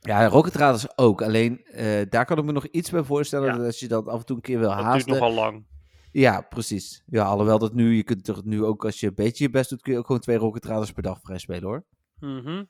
[0.00, 1.22] Ja, rocket radars ook.
[1.22, 3.46] Alleen eh, daar kan ik me nog iets bij voorstellen.
[3.46, 3.56] Ja.
[3.56, 5.12] Dat als je dat af en toe een keer wil Dat duurt haasten.
[5.12, 5.66] nogal lang.
[6.12, 7.02] Ja, precies.
[7.06, 9.70] Ja, alhoewel dat nu, je kunt toch nu ook, als je een beetje je best
[9.70, 11.84] doet, kun je ook gewoon twee Rocket Radars per dag vrij spelen hoor.
[12.20, 12.64] Mhm.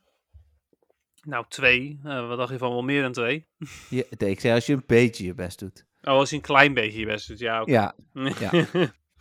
[1.23, 2.01] Nou, twee.
[2.05, 3.47] Eh, wat dacht je van wel meer dan twee?
[3.91, 5.87] Ja, nee, ik zei als je een beetje je best doet.
[6.03, 7.39] Oh, als je een klein beetje je best doet.
[7.39, 7.63] Ja.
[7.65, 7.95] Ja,
[8.51, 8.65] ja.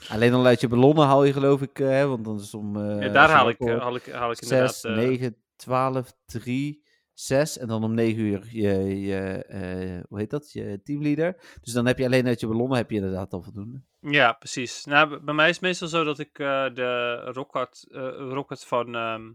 [0.10, 2.76] alleen dan uit je ballonnen haal je geloof ik, eh, hè, want dan is om...
[2.76, 4.76] eh, Ja, daar haal ik, eh, wordt, haal ik, haal ik inderdaad...
[4.76, 6.84] 6, eh, 9, 12, 3,
[7.20, 11.58] 6 en dan om 9 uur je, je eh, hoe heet dat, je teamleader.
[11.62, 13.82] Dus dan heb je alleen uit je ballonnen heb je inderdaad al voldoende.
[14.00, 14.86] Ja, precies.
[14.86, 18.96] Nou, bij mij is het meestal zo dat ik eh, de rocket, eh, rocket van
[18.96, 19.32] ehm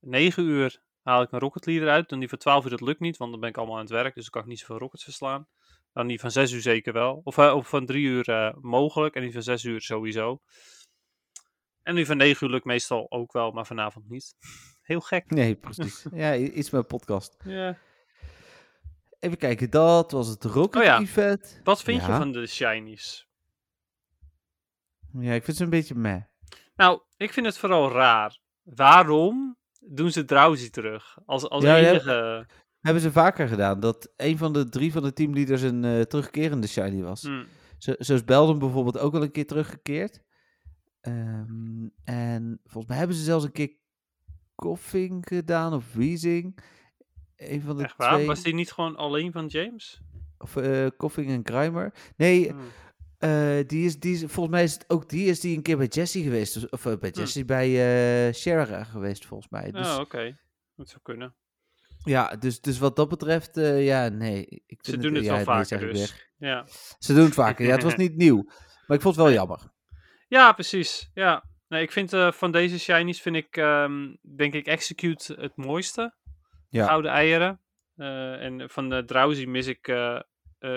[0.00, 2.08] 9 uur haal ik een rocket leader uit.
[2.08, 3.90] Dan die van 12 uur, dat lukt niet, want dan ben ik allemaal aan het
[3.90, 4.14] werk.
[4.14, 5.48] Dus dan kan ik niet zoveel rockets verslaan.
[5.92, 7.20] Dan die van 6 uur zeker wel.
[7.24, 9.14] Of, van 3 uur mogelijk.
[9.14, 10.40] En die van 6 uur sowieso.
[11.82, 14.34] En die van 9 uur lukt meestal ook wel, maar vanavond niet.
[14.84, 15.30] Heel gek.
[15.30, 16.06] Nee, precies.
[16.12, 17.36] ja, iets met podcast.
[17.44, 17.78] Ja.
[19.20, 21.00] Even kijken, dat was het Rocket Oh ja.
[21.00, 21.60] Event.
[21.64, 23.28] Wat vind je van de shinies?
[25.12, 26.22] Ja, ik vind ze een beetje meh.
[26.76, 28.38] Nou, ik vind het vooral raar.
[28.62, 31.18] Waarom doen ze Drowsy terug?
[31.26, 32.46] Als, als Ja, enige...
[32.80, 36.66] Hebben ze vaker gedaan, dat een van de drie van de teamleaders een eh, terugkerende
[36.66, 37.22] shiny was.
[37.22, 37.44] Hm.
[37.78, 40.22] Zo, zo is Belden bijvoorbeeld ook al een keer teruggekeerd.
[41.00, 43.76] Ehm, en volgens mij hebben ze zelfs een keer
[44.54, 46.58] Koffing gedaan of Weezing.
[47.36, 48.12] Een van de Echt waar?
[48.14, 48.26] twee.
[48.26, 50.00] Was die niet gewoon alleen van James?
[50.38, 51.94] Of eh Koffing en Grimer.
[52.16, 52.58] Nee, Hm.
[53.18, 55.76] eh, die is, die is, volgens mij is het ook die is die een keer
[55.76, 56.54] bij Jesse geweest.
[56.54, 57.18] dus- Of eh, bij Hm.
[57.20, 59.70] Jesse, bij Shara geweest volgens mij.
[59.70, 60.38] Dus, Oh, oké.
[60.76, 61.34] Dat zou kunnen.
[62.04, 64.62] Ja, dus, dus wat dat betreft, ja, nee.
[64.66, 66.28] Ik Ze doen het ja, wel vaker dus.
[66.38, 66.66] Ja.
[66.98, 67.66] Ze doen het vaker.
[67.66, 68.44] Ja, het was niet nieuw.
[68.86, 69.72] Maar ik vond het wel jammer.
[70.28, 71.10] ja, precies.
[71.14, 71.44] Ja.
[71.68, 76.14] Nee, ik vind eh, van deze shinies vind ik, ehm, denk ik, Execute het mooiste.
[76.68, 76.86] Ja.
[76.86, 77.60] Oude eieren.
[77.96, 80.20] Eh, en van de Drowsy mis ik, eh,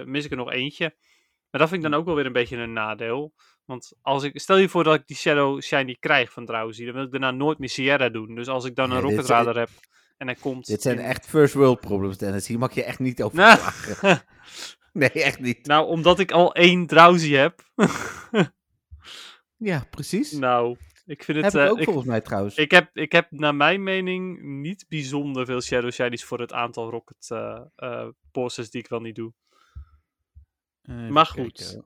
[0.05, 0.95] mis ik er nog eentje.
[1.49, 3.33] Maar dat vind ik dan ook wel weer een beetje een nadeel.
[3.65, 6.93] Want als ik, stel je voor dat ik die Shadow Shiny krijg van Drowsy, dan
[6.93, 8.35] wil ik daarna nooit meer Sierra doen.
[8.35, 9.69] Dus als ik dan Nee, een Rocket zijn- Radar heb
[10.17, 10.65] en hij komt...
[10.65, 12.47] Dit zijn in- echt first world problems, Dennis.
[12.47, 13.59] Hier mag je echt niet over Nou.
[14.93, 15.65] Nee, echt niet.
[15.65, 17.61] nou, omdat ik al één Drowsy heb.
[19.57, 20.31] Ja, precies.
[20.31, 21.53] nou, ik vind het...
[21.53, 22.55] heb ik eh, ook ik, volgens mij trouwens.
[22.55, 26.89] ik, heb, ik heb naar mijn mening niet bijzonder veel Shadow Shinies voor het aantal
[26.89, 29.33] Rocket eh eh, poses die ik wel niet doe.
[30.81, 31.57] Even maar goed.
[31.57, 31.85] kijken.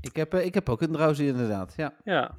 [0.00, 1.96] Ik heb, ik heb ook een drowsy inderdaad, ja.
[2.04, 2.38] Ja.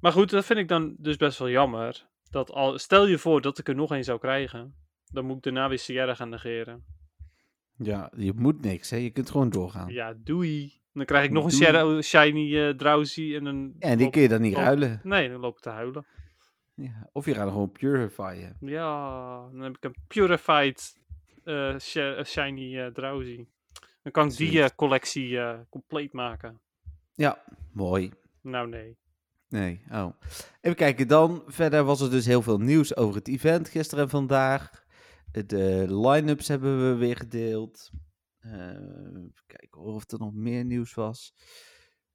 [0.00, 2.06] Maar goed, dat vind ik dan dus best wel jammer.
[2.30, 4.74] Dat al, stel je voor dat ik er nog één zou krijgen.
[5.04, 6.84] Dan moet ik daarna weer Sierra gaan negeren.
[7.76, 8.96] Ja, je moet niks, hè.
[8.96, 9.88] Je kunt gewoon doorgaan.
[9.88, 10.77] Ja, doei.
[10.98, 13.76] Dan krijg ik nog een shiny eh, drowsy en een...
[13.78, 15.00] Ja, en die kun je dan niet ruilen.
[15.02, 16.06] Nee, dan loop ik te huilen.
[16.74, 17.08] Ja.
[17.12, 18.56] Of je gaat hem gewoon purifyen.
[18.60, 20.98] Ja, dan heb ik een purified
[21.48, 23.46] eh, eh, shiny eh, drowsy.
[24.02, 25.38] Dan kan ik die collectie
[25.70, 26.60] compleet maken.
[27.14, 28.12] Ja, mooi.
[28.42, 28.96] Nou nee.
[29.48, 30.12] Nee, oh.
[30.60, 34.10] Even kijken, dan verder was er dus heel veel nieuws over het event gisteren en
[34.10, 34.86] vandaag.
[35.46, 37.90] De line-ups hebben we weer gedeeld.
[38.38, 41.34] Eh, even kijken hoor, of er nog meer nieuws was.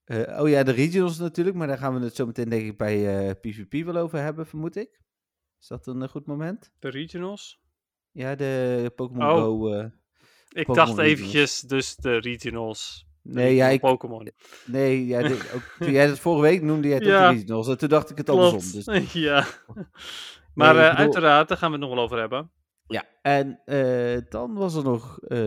[0.03, 2.77] Eh, oh ja, de regionals natuurlijk, maar daar gaan we het zo meteen denk ik
[2.77, 5.01] bij eh, PvP wel over hebben, vermoed ik.
[5.59, 6.71] Is dat een eh, goed moment?
[6.79, 7.61] De regionals?
[8.11, 9.35] Ja, de Pokémon Oh.
[9.37, 9.73] Go.
[9.73, 9.85] eh,
[10.49, 10.99] Ik dacht regionals.
[10.99, 13.07] eventjes dus de regionals.
[13.21, 14.31] De nee, ja, regional ik, Pokémon.
[14.65, 15.19] nee ja,
[15.55, 17.27] ook, toen jij dat vorige week noemde, jij het Ja.
[17.29, 17.67] de regionals.
[17.67, 18.81] En toen dacht ik het andersom.
[18.83, 19.47] Dus ja.
[20.53, 22.51] Maar eh, bedoel- uiteraard, daar gaan we het nog wel over hebben.
[22.87, 25.37] Ja, en eh, dan was er nog eh,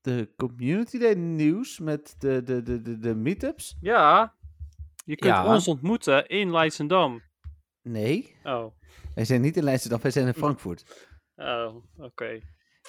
[0.00, 3.76] de Community Day nieuws met de, de, de, de, de meetups.
[3.80, 4.34] Ja,
[5.04, 5.46] je kunt Ja.
[5.54, 7.22] ons ontmoeten in Leidschendam.
[7.82, 8.66] Nee, Oh,
[9.14, 11.08] wij zijn niet in Leidschendam, wij zijn in Frankfurt.
[11.36, 12.38] oh oké.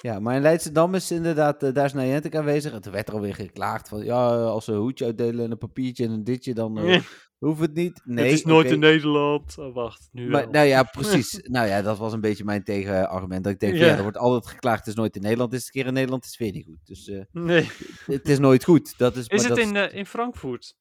[0.00, 2.72] Ja, maar in Leidschendam is inderdaad, eh, daar is Niantic aanwezig.
[2.72, 5.58] En toen werd er alweer geklaagd van, ja, als ze een hoedje uitdelen en een
[5.58, 7.02] papiertje en een ditje, dan Nee,
[7.38, 8.00] hoeft het niet.
[8.04, 9.58] Nee, het is nooit in Nederland.
[9.58, 11.40] Oh, wacht, nu Maar, nou ja, precies.
[11.42, 13.44] nou ja, dat was een beetje mijn tegenargument.
[13.44, 13.86] Dat ik denk, Ja.
[13.86, 13.96] ja.
[13.96, 15.52] er wordt altijd geklaagd, het is nooit in Nederland.
[15.52, 16.86] Is het een keer in Nederland, is het weer niet goed.
[16.86, 17.70] Dus eh, Nee.
[18.06, 18.98] het is nooit goed.
[18.98, 20.76] Dat is, Is maar het dat in, eh, in Frankfurt?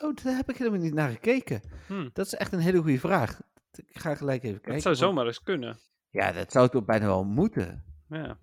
[0.00, 1.60] Oh, daar heb ik helemaal niet naar gekeken.
[1.86, 2.08] Hm.
[2.12, 3.40] Dat is echt een hele goede vraag.
[3.72, 4.72] Ik ga gelijk even kijken.
[4.72, 5.78] Het zou zomaar eens kunnen.
[6.10, 7.84] Ja, dat zou toch bijna wel moeten.
[8.08, 8.38] Ja.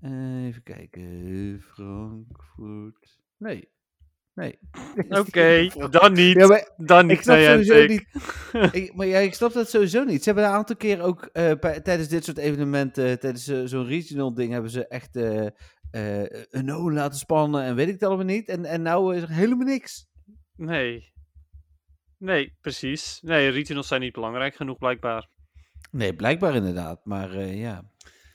[0.00, 1.60] Eh, even kijken.
[1.74, 3.18] Frankfurt.
[3.38, 3.71] Nee.
[4.34, 4.58] Nee.
[5.20, 6.36] Oké, dan niet.
[6.36, 7.16] Ja, maar dan niet.
[7.16, 8.04] ik snap sowieso niet.
[8.82, 10.18] ik, maar ja, ik snap dat sowieso niet.
[10.22, 13.86] Ze hebben een aantal keer ook eh, bij- tijdens dit soort evenementen, tijdens eh, zo'n
[13.86, 15.46] regional ding, hebben ze echt eh,
[15.90, 18.48] eh, een no laten spannen en weet ik het allemaal niet.
[18.48, 20.06] En, en nou is er helemaal niks.
[20.56, 21.12] Nee.
[22.18, 23.18] Nee, precies.
[23.22, 25.28] Nee, regionals zijn niet belangrijk genoeg, blijkbaar.
[25.90, 27.00] Nee, blijkbaar inderdaad.
[27.04, 27.82] Maar eh, ja.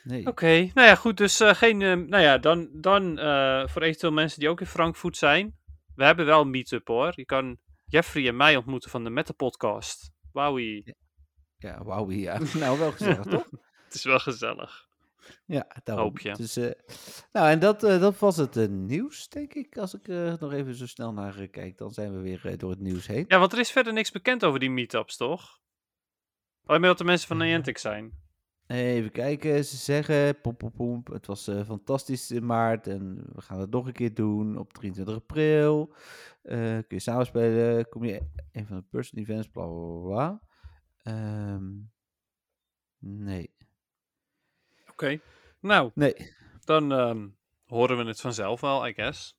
[0.04, 0.26] Nee.
[0.28, 1.18] Oké, nou ja, goed.
[1.18, 1.82] Dus eh, geen.
[1.82, 5.56] eh, nou ja, dan, dan eh, voor eventueel mensen die ook in Frankfurt zijn.
[5.98, 7.12] We hebben wel een meet-up hoor.
[7.16, 10.12] Je kan Jeffrey en mij ontmoeten van de Meta Podcast.
[10.32, 10.96] Wowie.
[11.58, 12.40] Ja, wauw, ja.
[12.60, 13.50] nou, wel gezellig, toch?
[13.86, 14.88] Het is wel gezellig.
[15.46, 16.06] Ja, daarom.
[16.06, 16.34] Hoop je.
[16.34, 16.72] Dus, eh,
[17.32, 19.78] nou, en dat, eh, dat was het eh, nieuws, denk ik.
[19.78, 20.08] Als ik
[20.40, 23.26] nog even zo snel naar kijk, dan zijn we weer door het nieuws heen.
[23.28, 25.60] Ja, want er is verder niks bekend over die meetups, toch?
[26.66, 27.38] Alleen maar dat de mensen van.
[27.38, 28.27] Niantic zijn.
[28.68, 33.42] Even kijken, ze zeggen, pom, pom, pom, het was eh, fantastisch in maart en we
[33.42, 35.94] gaan het nog een keer doen op 23 april.
[36.42, 40.42] Eh, kun je samenspelen, kom je een van de person events, bla bla bla.
[40.98, 41.64] Ehm,
[43.00, 43.56] nee,
[44.92, 45.20] Oké.
[45.60, 46.34] Nou, nee.
[46.64, 47.28] dan ehm,
[47.66, 49.36] horen we het vanzelf wel, I guess.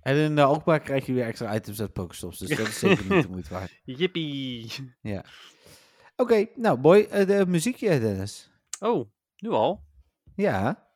[0.00, 3.14] En in de Alkmaar krijg je weer extra items uit Pokestops, dus dat is zeker
[3.14, 3.80] niet de moeite waard.
[3.98, 4.72] Yippie.
[5.00, 5.24] Ja.
[6.16, 7.02] Oké, nou mooi.
[7.02, 8.51] Eh, de muziekje, Dennis.
[8.82, 9.84] Oh, nu al?
[10.34, 10.88] Ja.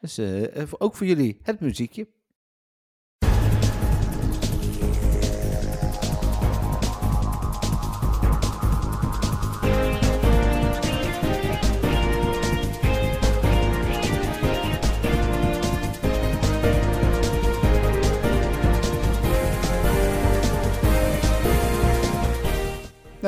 [0.00, 2.08] Dus eh, eh, ook voor jullie het muziekje.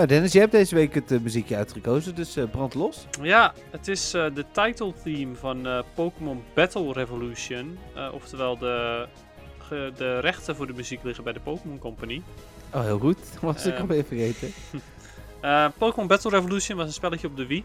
[0.04, 3.06] Nou Dennis, jij hebt deze week het eh, muziekje uitgekozen, dus eh, brand los.
[3.22, 7.78] Ja, het is eh, de title theme van Pokémon Battle Revolution.
[8.12, 9.06] Oftewel, de,
[9.58, 12.22] ge- de rechten voor de muziek liggen bij de Pokémon Company.
[12.74, 13.18] Oh, heel goed.
[13.40, 14.52] Was ik Eh, alweer vergeten.
[15.78, 17.64] Pokémon Battle Revolution was een spelletje op de Wii.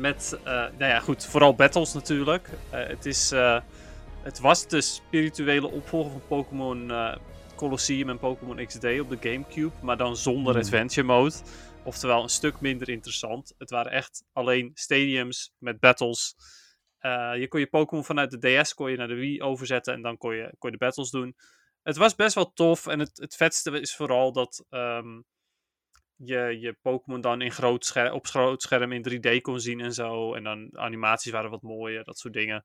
[0.00, 2.48] Met, nou ja, goed, vooral battles natuurlijk.
[2.70, 3.32] Het, is,
[4.22, 6.92] het was de spirituele opvolger van Pokémon
[7.54, 10.62] Colosseum en Pokémon XD op de Gamecube, maar dan zonder Hmm.
[10.62, 11.34] Adventure Mode.
[11.84, 13.54] Oftewel een stuk minder interessant.
[13.58, 16.34] Het waren echt alleen stadiums met battles.
[16.98, 20.02] Eh, je kon je Pokémon vanuit de DS kon je naar de Wii overzetten en
[20.02, 21.36] dan kon je, kon je de battles doen.
[21.82, 25.20] Het was best wel tof en het, het vetste is vooral dat ehm,
[26.16, 29.92] je je Pokémon dan in groot scher- op groot scherm in 3D kon zien en
[29.92, 30.34] zo.
[30.34, 32.64] En dan animaties waren wat mooier, dat soort dingen.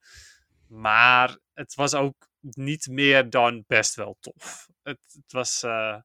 [0.69, 4.67] Maar het was ook niet meer dan best wel tof.
[4.83, 5.97] Het, het was, eh,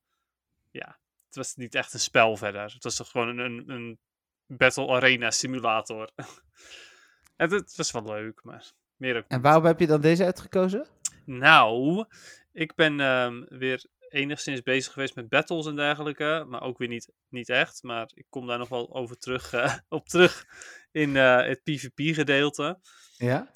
[0.71, 2.73] ja, het was niet echt een spel verder.
[2.73, 3.99] Het was toch gewoon een, een,
[4.47, 6.11] Battle Arena simulator.
[7.37, 10.87] en het was wel leuk, maar meer ook En waarom heb je dan deze uitgekozen?
[11.25, 12.05] Nou,
[12.53, 13.85] ik ben ehm, weer
[14.15, 16.45] enigszins bezig geweest met battles en dergelijke.
[16.49, 17.83] Maar ook weer niet, niet echt.
[17.83, 20.47] Maar ik kom daar nog wel over terug, eh, op terug
[20.93, 22.79] in eh, het PvP-gedeelte.
[23.17, 23.51] Ja?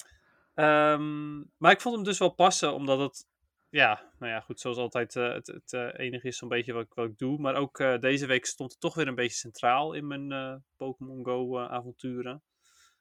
[0.59, 3.27] Ehm, maar ik vond hem dus wel passen, omdat het,
[3.69, 6.83] ja, nou ja, goed, zoals altijd eh, het, het eh, enige is zo'n beetje wat,
[6.85, 7.37] ik- wat ik doe.
[7.39, 11.25] Maar ook eh, deze week stond het toch weer een beetje centraal in mijn Pokémon
[11.25, 12.43] Go avonturen.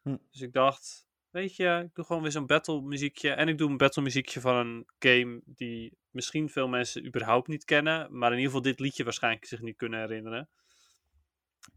[0.02, 0.16] Hm.
[0.30, 3.30] Dus ik dacht, weet je, ik doe gewoon weer zo'n battle muziekje.
[3.30, 7.64] En ik doe een battle muziekje van een game die misschien veel mensen überhaupt niet
[7.64, 8.18] kennen.
[8.18, 10.48] Maar in ieder geval dit liedje waarschijnlijk zich niet kunnen herinneren.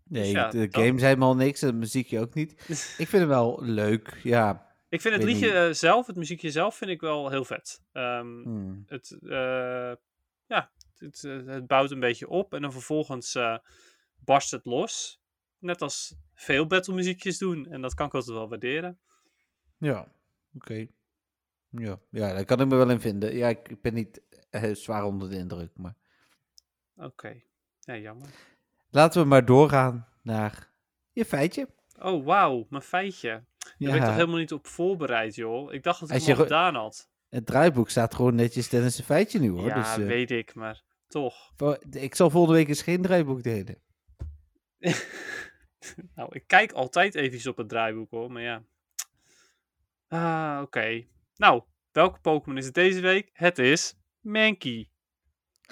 [0.03, 2.51] Nee, ja, de dat- game zijn helemaal niks, de muziekje ook niet.
[2.97, 4.69] Ik vind hem wel leuk, ja.
[4.91, 5.77] Ik vind het Weet liedje niet.
[5.77, 7.81] zelf, het muziekje zelf, vind ik wel heel vet.
[7.91, 8.83] Ehm, Hmm.
[8.87, 9.93] het, eh,
[10.45, 13.57] ja, het, eh, het bouwt een beetje op en dan vervolgens eh,
[14.19, 15.21] barst het los.
[15.59, 17.65] Net als veel battle muziekjes doen.
[17.65, 18.99] En dat kan ik altijd wel waarderen.
[19.77, 20.11] Ja,
[20.55, 20.87] oké.
[21.69, 21.99] Ja.
[22.09, 23.35] ja, daar kan ik me wel in vinden.
[23.35, 24.21] Ja, ik ben niet
[24.73, 25.95] zwaar onder de indruk, maar...
[26.95, 27.41] Oké,
[27.79, 28.29] ja, jammer.
[28.89, 30.69] Laten we maar doorgaan naar
[31.11, 31.67] je feitje.
[31.99, 33.43] Oh, wauw, mijn feitje.
[33.81, 35.73] Daar ben ik toch Ja, helemaal niet op voorbereid, joh.
[35.73, 37.09] Ik dacht dat ik Als het al gedaan had.
[37.29, 39.65] het draaiboek staat gewoon netjes tijdens een feitje nu, hoor.
[39.67, 41.51] ja, dus, eh, weet ik, maar toch.
[41.89, 43.81] ik zal volgende week eens geen draaiboek delen.
[46.15, 48.31] nou, ik kijk altijd even op het draaiboek, hoor.
[48.31, 48.63] Maar ja.
[50.07, 51.03] Ah, oké.
[51.35, 53.29] Nou, welke Pokémon is het deze week?
[53.33, 54.89] Het is Mankey.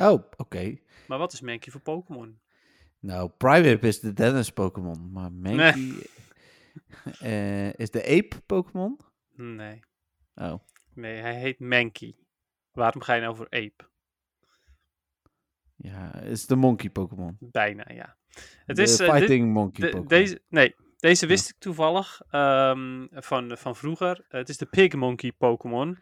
[0.01, 0.77] Oh, oké.
[1.07, 2.39] Maar wat is Mankey voor Pokémon?
[2.99, 6.07] Nou, Primeape is de Dennis Pokémon, maar Mankey
[7.83, 8.99] is de Ape Pokémon.
[9.35, 9.79] Nee.
[10.35, 10.53] Oh,
[10.93, 12.15] Nee, hij heet Mankey.
[12.71, 13.87] Waarom ga je nou voor Ape?
[15.75, 17.37] ja, is de Monkey Pokémon.
[17.39, 18.17] Bijna, ja.
[18.65, 20.07] Het de is, eh, dit- Fighting Monkey de- Pokémon.
[20.07, 24.25] deze, nee, deze wist ik toevallig ehm, van, van vroeger.
[24.27, 25.97] het is de Pig Monkey Pokémon.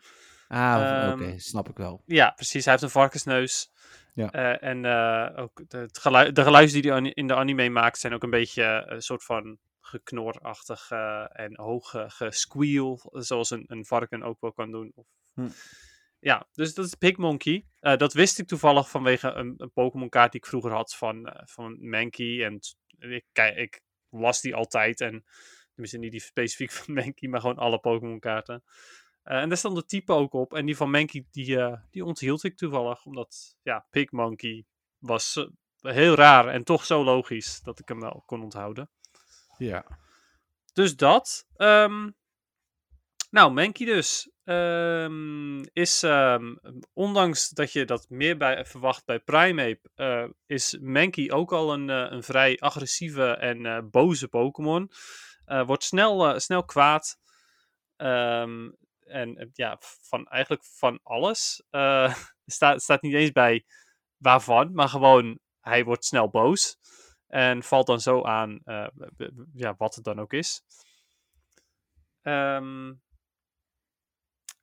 [0.47, 2.01] Ah, ehm, oké, snap ik wel.
[2.05, 2.63] Ja, precies.
[2.63, 3.71] Hij heeft een varkensneus.
[4.13, 4.31] Ja.
[4.31, 7.97] Eh, en eh, ook de, het gelui- de geluiden die hij in de anime maakt
[7.99, 9.57] zijn ook een beetje eh, een soort van
[9.89, 10.91] geknorachtig
[11.31, 14.91] en hoog eh, gesqueal, zoals een, een varken ook wel kan doen.
[14.95, 15.49] Of, Hm.
[16.19, 17.65] Ja, dus dat is Pigmonkey.
[17.79, 21.25] Eh dat wist ik toevallig vanwege een, een Pokémon kaart die ik vroeger had van,
[21.25, 22.45] eh, van Mankey.
[22.45, 22.59] En
[22.97, 23.25] ik,
[23.55, 25.01] ik las die altijd.
[25.01, 25.25] En
[25.69, 28.63] tenminste niet die specifiek van Mankey, maar gewoon alle Pokémon kaarten.
[29.23, 30.53] Eh, en daar stond het type ook op.
[30.53, 31.57] En die van Mankey, die,
[31.89, 33.05] die onthield ik toevallig.
[33.05, 34.65] Omdat, ja, Pigmonkey
[34.97, 38.89] was eh, heel raar en toch zo logisch dat ik hem wel kon onthouden.
[39.57, 39.85] Ja.
[40.73, 41.47] Dus dat.
[41.55, 42.09] Ehm,
[43.29, 44.31] nou, Mankey dus.
[44.43, 46.55] ehm, is, ehm,
[46.93, 51.89] ondanks dat je dat meer bij, verwacht bij Primeape, eh, is Mankey ook al een,
[51.89, 54.91] eh, een vrij agressieve en eh, boze Pokémon.
[55.65, 57.17] Wordt snel, snel kwaad.
[57.97, 61.63] En ja, van, eigenlijk van alles.
[62.45, 63.65] Staat, staat niet eens bij
[64.17, 66.77] waarvan, maar gewoon hij wordt snel boos.
[67.27, 68.87] En valt dan zo aan eh,
[69.53, 70.61] ja, wat het dan ook is.
[72.21, 72.93] Ehm,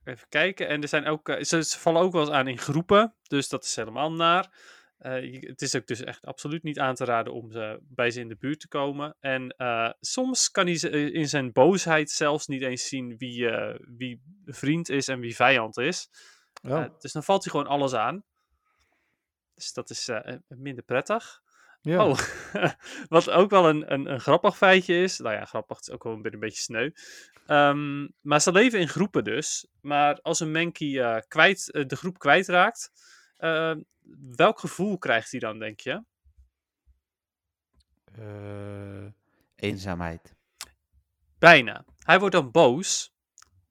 [0.04, 0.68] even kijken.
[0.68, 3.14] En er zijn ook, eh, ze, ze vallen ook wel eens aan in groepen.
[3.22, 4.72] Dus dat is helemaal naar.
[4.98, 8.10] Eh, je- het is ook dus echt absoluut niet aan te raden om ze, bij
[8.10, 9.16] ze in de buurt te komen.
[9.20, 9.54] En
[10.00, 13.50] soms kan hij ze- in zijn boosheid zelfs niet eens zien wie,
[13.96, 16.08] wie vriend is en wie vijand is.
[16.62, 18.24] Oh, Eh, dus dan valt hij gewoon alles aan.
[19.54, 20.10] Dus dat is
[20.48, 21.42] minder prettig.
[21.84, 22.06] Ja.
[22.06, 22.18] Oh,
[23.08, 25.18] wat ook wel een, een, een grappig feitje is.
[25.18, 26.90] Nou ja, grappig, het is ook wel een beetje- een beetje sneu.
[27.46, 29.66] Ehm, maar ze leven in groepen dus.
[29.80, 32.90] Maar als een Mankey eh, kwijt, eh, de groep kwijtraakt,
[33.36, 33.74] eh,
[34.36, 36.02] welk gevoel krijgt hij dan, denk je?
[38.18, 39.06] Eh,
[39.56, 40.34] eenzaamheid.
[41.38, 41.84] Bijna.
[41.98, 43.12] Hij wordt dan boos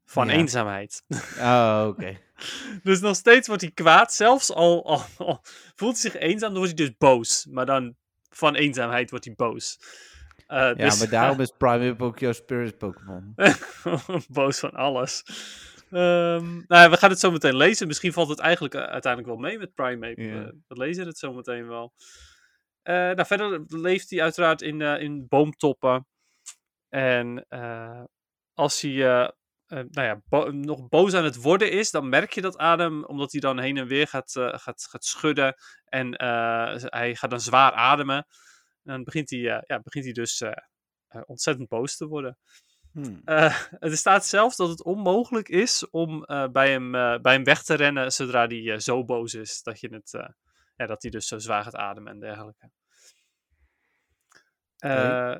[0.06, 0.34] van Ja.
[0.34, 1.04] eenzaamheid.
[1.38, 2.20] Oh, oké.
[2.84, 4.14] dus nog steeds wordt hij kwaad.
[4.14, 5.42] Zelfs al, al, al
[5.76, 7.46] voelt hij zich eenzaam, dan wordt hij dus boos.
[7.46, 7.96] Maar dan
[8.36, 9.78] van eenzaamheid wordt hij boos.
[10.48, 13.34] Eh, Ja, dus- maar daarom is Primeape ook jouw Spirit Pokémon.
[14.28, 15.24] Boos van alles.
[15.92, 17.88] Ehm, nou ja, we gaan het zo meteen lezen.
[17.88, 20.22] Misschien valt het eigenlijk eh, uiteindelijk wel mee met Primeape.
[20.22, 21.94] Eh, we lezen het zo meteen wel.
[22.84, 26.08] Nou, verder leeft hij uiteraard in, in boomtoppen.
[26.90, 27.48] En
[28.54, 29.32] als hij
[29.74, 33.06] nou ja, bo- nog boos aan het worden is, dan merk je dat aan hem,
[33.06, 35.56] omdat hij dan heen en weer gaat, eh, gaat, gaat schudden.
[35.86, 38.16] En eh, hij gaat dan zwaar ademen.
[38.16, 40.52] En dan begint hij, eh, ja, begint hij dus eh,
[41.08, 42.38] eh, ontzettend boos te worden.
[42.92, 43.22] Hmm.
[43.26, 47.44] Eh, er staat zelfs dat het onmogelijk is om eh, bij, hem, eh, bij hem
[47.44, 50.30] weg te rennen zodra hij eh, zo boos is dat, je het, eh,
[50.76, 52.72] ja, dat hij dus zo zwaar gaat ademen en dergelijke.
[54.78, 55.36] Eh,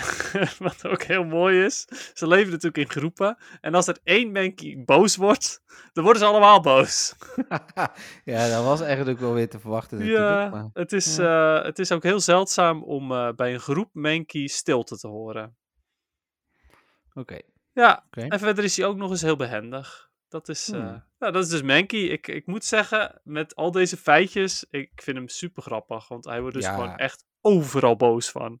[0.58, 3.36] wat ook heel mooi is, ze leven natuurlijk in groepen.
[3.60, 5.62] En als er één Mankey boos wordt,
[5.92, 7.14] dan worden ze allemaal boos.
[8.24, 10.04] ja, dat was eigenlijk wel weer te verwachten.
[10.04, 13.88] Ja, maar- het is, eh, het is ook heel zeldzaam om eh, bij een groep
[13.92, 15.56] Mankey stilte te horen.
[17.14, 17.38] Oké.
[17.72, 20.10] Ja, en verder is hij ook nog eens heel behendig.
[20.28, 21.04] Dat is, Hmm.
[21.18, 22.00] ja, dat is dus Mankey.
[22.00, 26.08] Ik, ik moet zeggen, met al deze feitjes, ik vind hem super grappig.
[26.08, 26.74] Want hij wordt dus Ja.
[26.74, 28.60] gewoon echt overal boos van.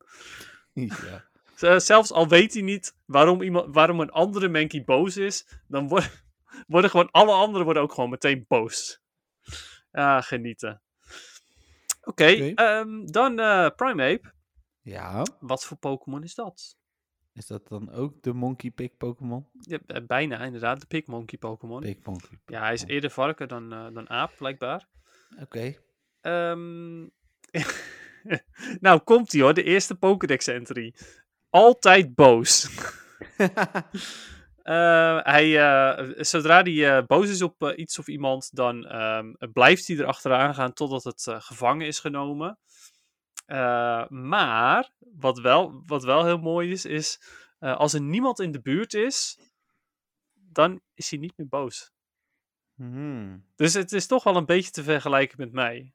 [1.08, 1.24] ja.
[1.54, 5.88] Z- Zelfs al weet hij niet waarom, iemand, waarom een andere Mankey boos is, dan
[5.88, 6.10] worden,
[6.66, 9.00] worden gewoon alle anderen worden ook gewoon meteen boos.
[9.90, 10.82] Ja, genieten.
[12.04, 14.32] Oké, ehm, dan eh Primeape.
[14.82, 15.22] ja.
[15.40, 16.76] Wat voor Pokémon is dat?
[17.32, 19.48] Is dat dan ook de Monkey Pig Pokémon?
[19.58, 20.86] Ja, eh, bijna inderdaad, de
[21.38, 21.80] Pokémon.
[21.80, 22.38] Pig Monkey.
[22.46, 22.94] Ja, hij is Pokémon.
[22.94, 24.88] eerder varken dan, eh, dan aap, blijkbaar.
[25.40, 25.74] Oké.
[26.20, 27.02] Ehm,
[28.80, 30.94] nou, komt hij hoor, de eerste Pokédex entry.
[31.50, 32.68] Altijd boos.
[34.62, 39.86] Eh, hij, eh, zodra hij eh, boos is op iets of iemand, dan ehm, blijft
[39.86, 42.58] hij erachteraan gaan totdat het gevangen is genomen.
[44.08, 47.20] Maar, wat wel, wat wel heel mooi is, is
[47.58, 49.38] als er niemand in de buurt is,
[50.32, 51.92] dan is hij niet meer boos.
[52.74, 53.44] Hmm.
[53.56, 55.92] Dus het is toch wel een beetje te vergelijken met mij.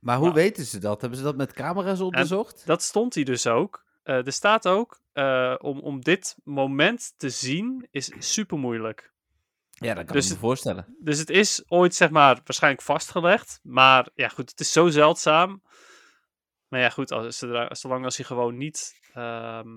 [0.00, 1.00] Maar hoe Maar- weten ze dat?
[1.00, 2.66] Hebben ze dat met camera's onderzocht?
[2.66, 3.84] Dat stond hij dus ook.
[4.02, 9.12] Eh, er staat ook, eh, om, om dit moment te zien, is super moeilijk.
[9.70, 10.96] ja, dat kan dus ik me het- voorstellen.
[11.00, 13.60] Dus het is ooit, zeg maar, waarschijnlijk vastgelegd.
[13.62, 15.62] Maar ja, goed, het is zo zeldzaam.
[16.68, 17.38] Maar ja, goed, als,
[17.70, 19.00] zolang als hij gewoon niet.
[19.14, 19.68] ehm,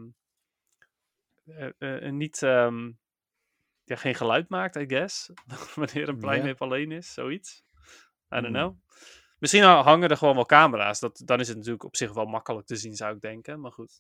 [1.80, 2.92] eh, niet ehm,
[3.84, 5.30] ja, geen geluid maakt, I guess.
[5.76, 6.28] Wanneer een Ja.
[6.28, 7.64] Primeape alleen is, zoiets.
[8.36, 8.54] I don't Hmm.
[8.54, 8.76] know.
[9.42, 11.00] Misschien hangen er gewoon wel camera's.
[11.00, 13.60] Dat, dan is het natuurlijk op zich wel makkelijk te zien, zou ik denken.
[13.60, 14.00] Maar goed.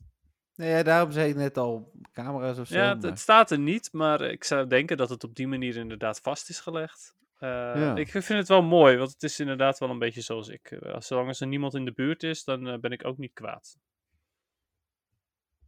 [0.55, 2.77] Nee, daarom zei ik net al camera's of zo.
[2.77, 5.47] Ja, het, maar- het staat er niet, maar ik zou denken dat het op die
[5.47, 7.15] manier inderdaad vast is gelegd.
[7.37, 7.95] Eh, Ja.
[7.95, 10.71] Ik vind het wel mooi, want het is inderdaad wel een beetje zoals ik.
[10.71, 13.33] Eh, zolang als er niemand in de buurt is, dan eh, ben ik ook niet
[13.33, 13.77] kwaad.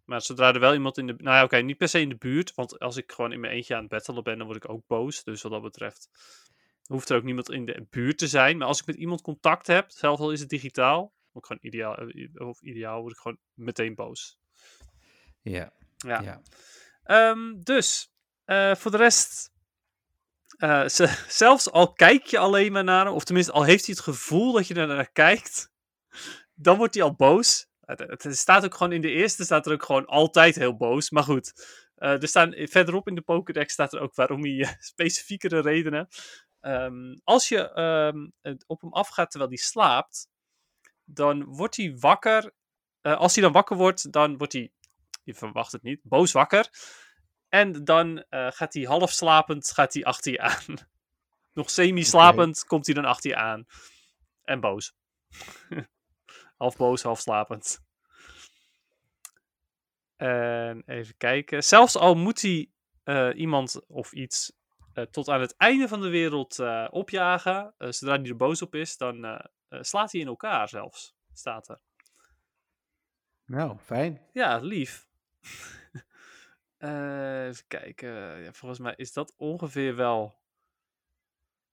[0.05, 1.13] Maar zodra er wel iemand in de...
[1.17, 3.53] Nou ja, oké, niet per se in de buurt, want als ik gewoon in mijn
[3.53, 5.24] eentje aan het battelen ben, dan word ik ook boos.
[5.24, 6.09] Dus wat dat betreft
[6.86, 8.57] hoeft er ook niemand in de buurt te zijn.
[8.57, 11.73] Maar als ik met iemand contact heb, zelfs al is het digitaal, word ik gewoon
[11.73, 14.38] ideaal, eh, of ideaal, word ik gewoon meteen boos.
[15.41, 15.73] Ja.
[15.97, 16.21] Ja.
[16.21, 16.41] ja.
[17.03, 18.13] Ehm, dus,
[18.45, 19.51] eh, voor de rest,
[20.57, 23.95] eh, ze- zelfs al kijk je alleen maar naar hem, of tenminste al heeft hij
[23.95, 25.71] het gevoel dat je er naar kijkt,
[26.55, 27.71] dan wordt hij al boos.
[27.86, 31.09] Het, het staat ook gewoon in de eerste, staat er ook gewoon altijd heel boos.
[31.09, 31.53] Maar goed,
[31.95, 36.07] eh, er staan, verderop in de Pokédex staat er ook waarom hij specifiekere redenen.
[36.64, 37.57] Ehm, als je
[38.41, 40.28] het op hem afgaat terwijl hij slaapt,
[41.03, 42.53] dan wordt hij wakker.
[43.01, 44.72] Eh, als hij dan wakker wordt, dan wordt hij
[45.24, 46.70] je verwacht het niet, boos wakker.
[47.49, 50.78] En dan eh, gaat hij half slapend gaat hij achter je aan.
[51.53, 53.66] Nog semi-slapend komt hij dan achter je aan.
[54.43, 54.93] En boos.
[56.57, 57.80] half boos, half slapend.
[60.16, 61.64] En even kijken.
[61.64, 62.70] Zelfs al moet hij
[63.03, 64.51] eh, iemand of iets
[65.12, 67.74] tot aan het einde van de wereld eh, opjagen.
[67.78, 71.16] eh, zodra hij er boos op is, dan eh, eh, slaat hij in elkaar zelfs.
[71.34, 71.80] Staat er.
[73.46, 74.22] Nou, fijn.
[74.34, 75.08] Ja, lief.
[76.78, 78.10] Eh, even kijken.
[78.44, 80.36] Ja, volgens mij is dat ongeveer wel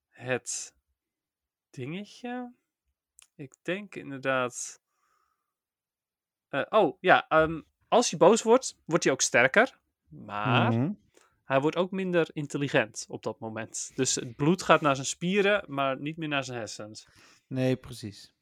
[0.09, 0.75] het
[1.69, 2.53] dingetje.
[3.35, 4.81] Ik denk inderdaad.
[6.49, 9.79] Eh, oh ja, ehm, als hij boos wordt, wordt hij ook sterker.
[10.07, 10.91] Maar Mhm.
[11.51, 13.91] Hij wordt ook minder intelligent op dat moment.
[13.95, 17.07] Dus het bloed gaat naar zijn spieren, maar niet meer naar zijn hersens.
[17.47, 18.33] Nee, precies.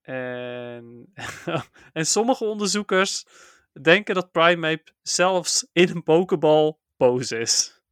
[0.00, 1.12] En,
[1.92, 3.26] en sommige onderzoekers
[3.82, 7.82] denken dat Primeape zelfs in een pokeball boos is.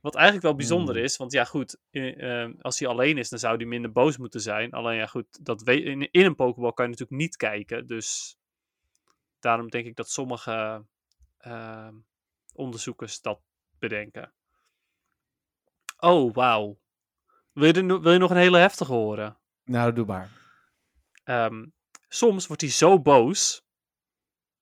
[0.00, 1.04] Wat eigenlijk wel bijzonder Hmm.
[1.04, 4.40] is, want ja goed, ehm, als hij alleen is, dan zou hij minder boos moeten
[4.40, 4.70] zijn.
[4.70, 7.86] Alleen ja goed, dat we- in, in een pokeball kan je natuurlijk niet kijken.
[7.86, 8.36] Dus
[9.40, 10.84] daarom denk ik dat sommige
[11.38, 11.94] ehm,
[12.58, 13.40] onderzoekers dat
[13.78, 14.32] bedenken.
[15.98, 16.80] Oh, wauw.
[17.52, 19.38] Wil, je wil je nog een hele heftige horen?
[19.64, 20.30] Nou, doe maar.
[21.24, 21.66] Ehm,
[22.08, 23.66] soms wordt hij zo boos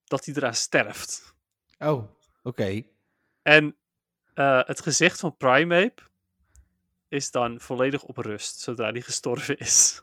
[0.05, 1.35] dat hij eraan sterft.
[1.79, 2.11] Oh,
[2.43, 2.83] oké.
[3.43, 3.77] En
[4.35, 6.03] eh, het gezicht van Primeape
[7.09, 10.03] is dan volledig op rust zodra hij gestorven is.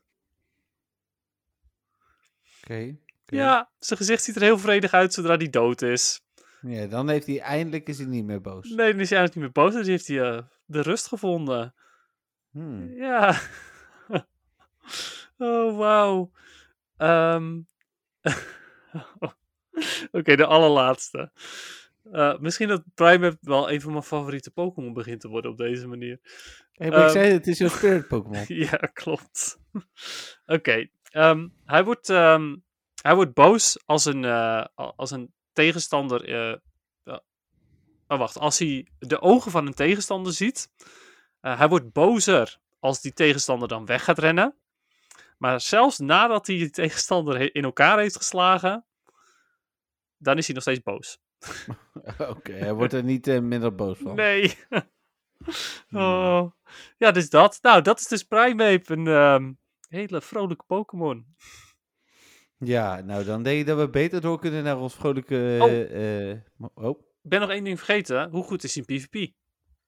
[2.61, 2.97] Oké.
[3.21, 3.35] oké.
[3.35, 6.21] Ja, zijn gezicht ziet er heel vredig uit zodra hij dood is.
[6.65, 8.69] Ja, dan heeft hij eindelijk is hij niet meer boos.
[8.69, 9.73] Nee, dan is hij eigenlijk niet meer boos.
[9.73, 11.73] Dan heeft hij eh, de rust gevonden.
[12.51, 12.93] Hmm.
[12.95, 13.39] Ja.
[15.37, 16.31] oh, wauw.
[16.97, 17.59] Ehm,
[20.11, 21.31] Oké, de allerlaatste.
[22.11, 25.87] Eh, misschien dat Primeape wel een van mijn favoriete Pokémon begint te worden op deze
[25.87, 26.19] manier.
[26.71, 27.09] Hey, ik Ehm.
[27.09, 28.45] zei het, het is jouw spirit Pokémon.
[28.69, 29.59] ja, klopt.
[30.45, 32.07] Oké, ehm, hij, wordt,
[33.01, 36.51] hij wordt boos als een, eh, als een tegenstander.
[37.03, 37.17] eh,
[38.07, 38.37] oh, wacht.
[38.39, 40.69] Als hij de ogen van een tegenstander ziet.
[41.39, 44.57] eh, hij wordt bozer als die tegenstander dan weg gaat rennen.
[45.37, 48.85] Maar zelfs nadat hij die tegenstander in elkaar heeft geslagen.
[50.17, 51.19] dan is hij nog steeds boos.
[52.35, 54.15] Oké, hij wordt er niet eh, minder boos van.
[54.15, 54.53] Nee.
[55.87, 55.99] Hmm.
[56.01, 56.51] oh.
[56.97, 57.59] Ja, dus dat.
[57.61, 58.93] Nou, dat is dus Primeape.
[58.93, 59.53] Een ehm,
[59.89, 61.35] hele vrolijke Pokémon.
[62.65, 65.57] Ja, nou dan denk ik dat we beter door kunnen naar ons vrolijke...
[65.59, 65.69] Oh.
[65.69, 66.37] eh, eh,
[66.73, 66.99] oh.
[66.99, 68.29] Ik ben nog één ding vergeten.
[68.29, 69.33] Hoe goed is hij in PvP?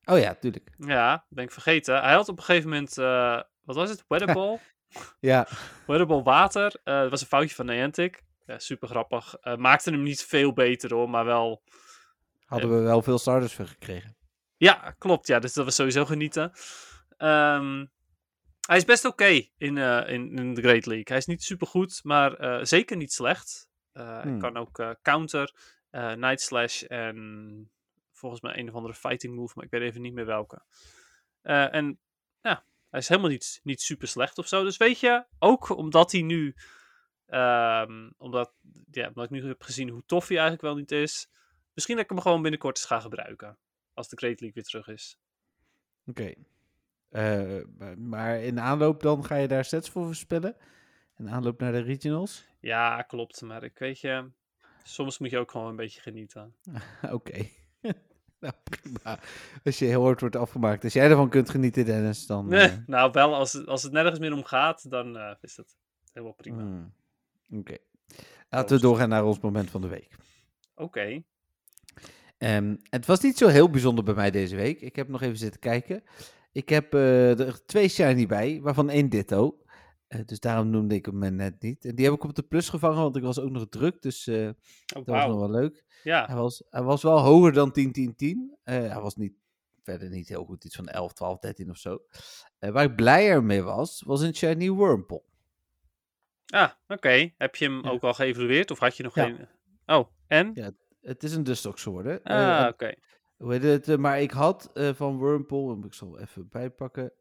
[0.04, 0.70] oh ja, tuurlijk.
[0.78, 2.02] Ja, ben ik vergeten.
[2.02, 4.04] Hij had op een gegeven moment, eh, wat was het?
[4.08, 4.60] Weatherball?
[5.20, 5.48] Ja,
[5.88, 6.80] Weatherball water.
[6.84, 8.24] Dat was een foutje van Niantic.
[8.46, 9.36] Ja, super grappig.
[9.58, 11.64] Maakte hem niet veel beter hoor, maar wel...
[12.46, 14.16] hadden we wel veel starters voor gekregen.
[14.58, 15.28] Ja, klopt.
[15.28, 16.52] Ja, dus dat was sowieso genieten.
[17.18, 17.86] Ehm,
[18.68, 21.04] hij is best oké in, eh, in, in de Great League.
[21.08, 23.70] Hij is niet super goed, maar eh, zeker niet slecht.
[23.92, 24.40] Eh, Hij Hmm.
[24.40, 25.54] kan ook counter,
[25.92, 27.72] Night Slash en
[28.12, 30.62] volgens mij een of andere fighting move, maar ik weet even niet meer welke.
[31.42, 32.00] En
[32.42, 34.64] ja, hij is helemaal niet, niet super slecht of zo.
[34.64, 36.56] Dus weet je, ook omdat hij nu,
[37.26, 38.54] ehm, omdat,
[38.92, 41.30] ja, omdat ik nu heb gezien hoe tof hij eigenlijk wel niet is,
[41.74, 43.58] misschien dat ik hem gewoon binnenkort eens ga gebruiken.
[43.94, 45.20] Als de Great League weer terug is.
[46.06, 46.34] Oké.
[47.10, 50.56] Maar- maar in aanloop dan ga je daar sets voor verspillen?
[51.18, 52.46] In aanloop naar de regionals?
[52.60, 53.42] Ja, klopt.
[53.42, 54.30] Maar ik weet je,
[54.84, 56.56] soms moet je ook gewoon een beetje genieten.
[57.12, 57.46] Oké.
[58.40, 59.20] nou, prima.
[59.64, 60.84] Als je heel hard wordt afgemaakt.
[60.84, 62.48] Als jij ervan kunt genieten, Dennis, dan...
[62.48, 65.56] Nee, eh, nou, wel als, het- als het nergens meer om gaat, dan eh, is
[65.56, 65.76] dat
[66.14, 66.62] helemaal prima.
[66.62, 66.94] hmm,
[67.52, 67.78] Oké.
[68.50, 70.16] Laten we doorgaan naar ons moment van de week.
[70.76, 71.24] Oké.
[72.38, 74.82] Ehm, het was niet zo heel bijzonder bij mij deze week.
[74.82, 76.04] Ik heb nog even zitten kijken.
[76.56, 79.60] Ik heb eh, er twee shiny bij, waarvan één ditto.
[80.08, 81.86] Eh, dus daarom noemde ik hem eh, net niet.
[81.86, 84.02] En die heb ik op de plus gevangen, want ik was ook nog druk.
[84.02, 84.36] Dus Oh,
[84.86, 85.84] dat was nog wel leuk.
[86.04, 88.58] Ja, Hij was, hij was wel hoger dan 10, 10, 10.
[88.64, 89.34] Eh, hij was niet,
[89.84, 91.98] verder niet heel goed, iets van 11, 12, 13 of zo.
[92.60, 95.22] Waar ik blijer mee was, was een shiny Wurmple.
[96.46, 97.32] ah, oké.
[97.38, 97.90] Heb je hem Ja.
[97.90, 99.24] ook al geëvalueerd of had je nog Ja.
[99.24, 99.48] geen...
[99.86, 100.52] Oh, en?
[100.54, 102.24] Ja, Het is een Dustox geworden.
[102.24, 102.94] Ah, oké.
[103.38, 103.88] Hoe heet het?
[103.90, 107.14] eh, maar ik had eh, van Wurmple, ik zal even bijpakken.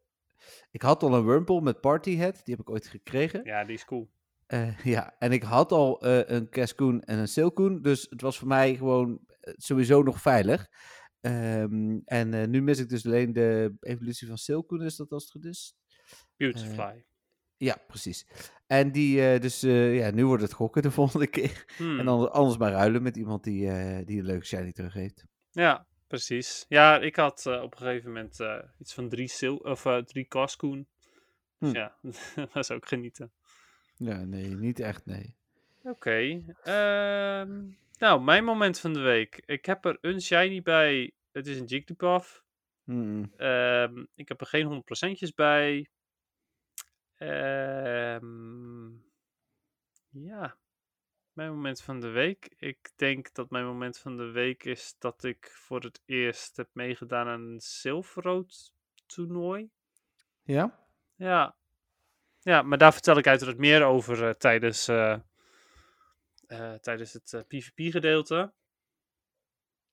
[0.71, 3.43] Ik had al een Wurmple met Party Head, die heb ik ooit gekregen.
[3.43, 4.09] Ja, die is cool.
[4.45, 8.37] Eh, ja, en ik had al eh, een Cascoon en een Silcoon, dus het was
[8.37, 10.69] voor mij gewoon sowieso nog veilig.
[11.21, 15.31] Ehm, en nu mis ik dus alleen de evolutie van Silcoon, is dat als het
[15.31, 15.75] goed is?
[16.37, 17.05] Beautifly.
[17.57, 18.27] Ja, precies.
[18.67, 21.65] En die, dus ja, nu wordt het gokken de volgende keer.
[21.77, 21.99] Hmm.
[21.99, 23.59] En dan anders maar ruilen met iemand die,
[24.05, 25.25] die een leuke shiny teruggeeft.
[25.51, 26.65] Ja, precies.
[26.69, 29.97] Ja, ik had eh, op een gegeven moment eh, iets van drie, sil of, eh,
[29.97, 30.87] drie Cascoon.
[31.59, 31.75] Dus Hm.
[31.75, 31.95] ja,
[32.35, 33.31] dat is ook genieten.
[33.97, 35.35] Ja, nee, niet echt, nee.
[35.83, 36.43] Oké.
[36.63, 37.63] ehm,
[37.99, 39.43] nou, mijn moment van de week.
[39.45, 41.11] Ik heb er een shiny bij.
[41.31, 42.43] Het is een Jigglypuff.
[43.37, 45.89] Ehm, ik heb er geen 100%'tjes bij.
[47.15, 48.87] Ehm,
[50.09, 50.57] ja,
[51.35, 52.53] mijn moment van de week.
[52.57, 56.69] Ik denk dat mijn moment van de week is dat ik voor het eerst heb
[56.73, 58.73] meegedaan aan een Silverroad
[59.05, 59.69] toernooi.
[60.43, 60.79] Ja?
[61.15, 61.55] Ja.
[62.39, 65.19] ja, maar daar vertel ik uiteraard meer over eh, tijdens, eh,
[66.47, 68.53] eh, tijdens het PvP-gedeelte.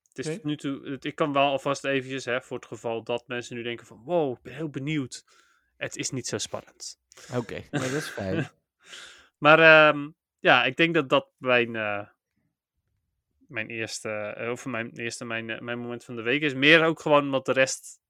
[0.08, 3.26] Het is nu toe, het- ik kan wel alvast eventjes, hè, voor het geval dat
[3.28, 5.24] mensen nu denken van, wow, ik ben heel benieuwd.
[5.76, 6.98] Het is niet zo spannend.
[7.34, 8.50] Oké, nou, dat is fijn.
[9.38, 10.10] Maar ehm,
[10.42, 12.06] ja, ik denk dat dat mijn, eh,
[13.46, 16.54] mijn eerste, eh, of mijn eerste, mijn, eh, mijn moment van de week is.
[16.54, 18.00] Meer ook gewoon omdat de rest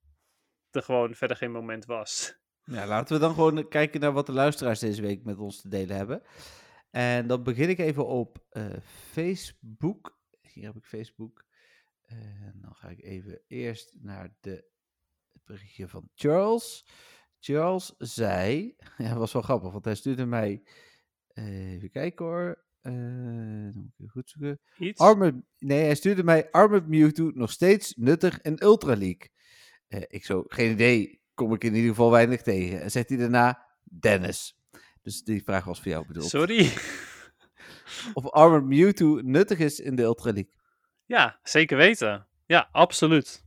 [0.71, 2.37] er gewoon verder geen moment was.
[2.65, 5.69] Ja, laten we dan gewoon kijken naar wat de luisteraars deze week met ons te
[5.69, 6.23] delen hebben.
[6.91, 8.39] En dan begin ik even op
[9.11, 10.19] Facebook.
[10.41, 11.45] Hier heb ik Facebook.
[12.03, 14.65] En dan ga ik even eerst naar de,
[15.33, 16.87] het berichtje van Charles.
[17.39, 20.63] Charles zei, ja, was wel grappig, want hij stuurde mij,
[21.35, 24.61] even kijken hoor, eh, dan moet ik even goed zoeken.
[24.79, 25.15] Iets?
[25.59, 29.31] Nee, hij stuurde mij Armored Mewtwo nog steeds nuttig in Ultra League.
[29.89, 32.81] Eh, ik zo, geen idee, kom ik in ieder geval weinig tegen.
[32.81, 34.57] En zegt hij daarna Dennis.
[35.03, 36.29] Dus die vraag was voor jou bedoeld.
[36.29, 36.71] Sorry.
[38.15, 40.53] Of Armored Mewtwo nuttig is in de Ultra League.
[41.07, 42.27] Ja, zeker weten.
[42.47, 43.45] Ja, absoluut.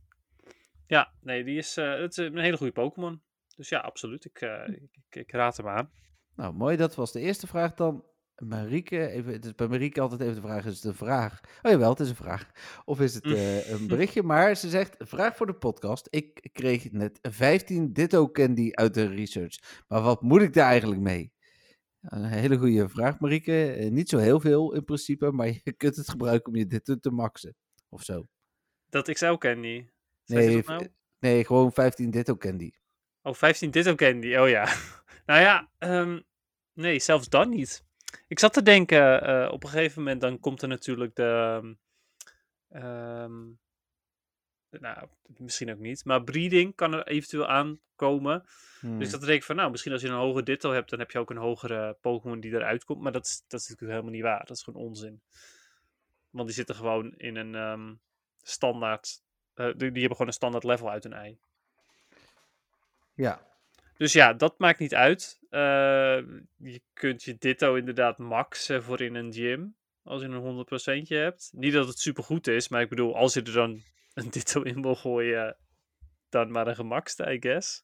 [0.86, 3.22] Ja, nee, die is, eh, het is een hele goede Pokémon.
[3.56, 4.24] Dus ja, absoluut.
[4.24, 5.90] Ik, eh, ik, ik, ik raad hem aan.
[6.36, 7.74] Nou, mooi, dat was de eerste vraag.
[7.74, 8.04] Dan
[8.36, 11.40] Marieke, even, het is bij Marieke altijd even de vraag, is het een vraag?
[11.62, 12.50] Oh jawel, het is een vraag.
[12.84, 14.22] Of is het eh, een berichtje?
[14.22, 16.06] Maar ze zegt, vraag voor de podcast.
[16.10, 19.84] Ik kreeg net 15 Ditto Candy uit de research.
[19.88, 21.32] Maar wat moet ik daar eigenlijk mee?
[22.00, 23.72] Een hele goede vraag, Marieke.
[23.72, 26.96] Eh, niet zo heel veel in principe, maar je kunt het gebruiken om je Ditto
[26.96, 27.56] te maxen.
[27.88, 28.26] Of zo.
[28.88, 29.86] Dat XL Candy.
[30.24, 30.88] Zeg Nee, nou?
[31.18, 32.70] nee gewoon 15 Ditto Candy.
[33.22, 34.36] Oh, 15 Ditto Candy.
[34.36, 34.68] Oh ja.
[35.26, 36.20] Nou ja, ehm,
[36.72, 37.84] nee, zelfs dan niet.
[38.28, 41.76] Ik zat te denken, eh, op een gegeven moment dan komt er natuurlijk de...
[42.68, 43.44] ehm,
[44.68, 46.04] de- nou, misschien ook niet.
[46.04, 48.44] Maar breeding kan er eventueel aankomen.
[48.80, 48.98] Hmm.
[48.98, 51.10] Dus dat denk ik van, nou, misschien als je een hoger Ditto hebt, dan heb
[51.10, 53.00] je ook een hogere Pokémon die eruit komt.
[53.02, 54.46] Maar dat is, dat is natuurlijk helemaal niet waar.
[54.46, 55.22] Dat is gewoon onzin.
[56.30, 57.94] Want die zitten gewoon in een ehm,
[58.42, 59.22] standaard...
[59.54, 61.38] eh, die, die hebben gewoon een standaard level uit een ei.
[63.14, 63.46] Ja,
[63.96, 65.38] Dus ja, dat maakt niet uit.
[65.50, 65.60] Eh,
[66.56, 69.76] je kunt je ditto inderdaad maxen voor in een gym.
[70.02, 71.50] Als je een 100% hebt.
[71.54, 73.80] Niet dat het super goed is, maar ik bedoel, als je er dan
[74.14, 75.56] een ditto in wil gooien,
[76.28, 77.82] dan maar een gemaxte, I guess.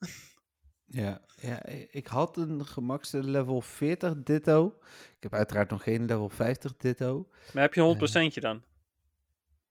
[0.86, 4.78] Ja, ja, ik had een gemaxte level 40 ditto.
[5.16, 7.28] Ik heb uiteraard nog geen level 50 ditto.
[7.52, 8.62] Maar heb je een 100% dan?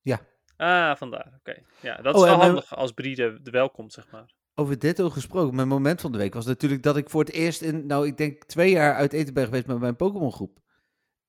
[0.02, 0.22] Ja.
[0.58, 1.34] Ah, vandaar.
[1.40, 1.64] Oké.
[1.82, 4.34] Ja, dat Oh, is wel en mijn- handig als Bride er wel komt, zeg maar.
[4.62, 7.62] Over ditto gesproken, mijn moment van de week was natuurlijk dat ik voor het eerst
[7.62, 10.60] in, nou ik denk twee jaar uit eten ben geweest met mijn Pokémon groep.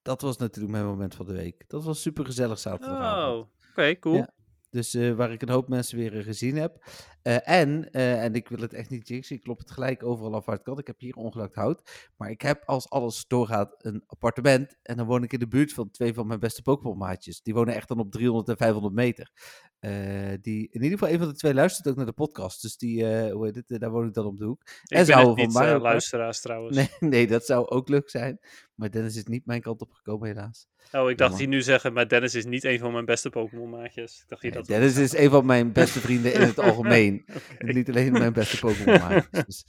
[0.03, 1.65] Dat was natuurlijk mijn moment van de week.
[1.69, 3.45] Dat was super gezellig zaterdagavond.
[3.45, 4.17] Oh, oké, cool.
[4.17, 4.31] Ja.
[4.71, 6.85] Dus eh, waar ik een hoop mensen weer eh, gezien heb.
[7.23, 10.35] Eh, en, eh, en ik wil het echt niet jinxen, ik klop het gelijk overal
[10.35, 10.79] af waar het kan.
[10.79, 12.11] Ik heb hier ongelakt hout.
[12.17, 14.77] Maar ik heb als alles doorgaat een appartement.
[14.83, 17.43] En dan woon ik in de buurt van twee van mijn beste Pokémon maatjes.
[17.43, 19.31] Die wonen echt dan op 300 en 500 meter.
[19.79, 19.93] Eh,
[20.41, 22.63] die, in ieder geval, een van de twee luistert ook naar de podcast.
[22.63, 24.61] Dus die, hoe heet het, daar woon ik dan op de hoek.
[24.63, 26.77] Ik en ze ben houden van Mario luisteraars trouwens.
[26.77, 28.39] Nee, nee, dat zou ook leuk zijn.
[28.75, 30.69] Maar Dennis is niet mijn kant op gekomen, helaas.
[30.93, 33.71] Oh, ik dacht hier nu zeggen, maar Dennis is niet een van mijn beste Pokémon
[33.71, 34.21] maatjes.
[34.23, 37.12] Ik dacht hier Nee, dat Dennis is een van mijn beste vrienden in het algemeen.
[37.59, 39.23] Niet alleen mijn beste Pokémon.
[39.47, 39.65] Dus,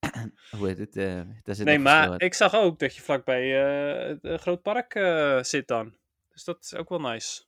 [0.58, 0.96] hoe heet het?
[0.96, 4.94] eh, daar zit Nee, maar ik zag ook dat je vlakbij eh een groot park
[4.94, 5.96] eh, zit dan.
[6.28, 7.42] Dus dat is ook wel nice.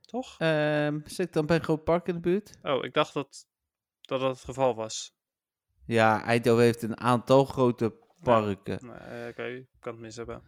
[0.00, 0.34] Toch?
[0.38, 2.50] Ehm, zit ik dan bij een groot park in de buurt?
[2.62, 3.46] Oh, ik dacht dat
[4.00, 5.16] dat, dat het geval was.
[5.86, 8.78] Ja, Eindhoven heeft een aantal grote parken.
[8.86, 10.42] Nou, eh, Oké, ik kan het mis hebben.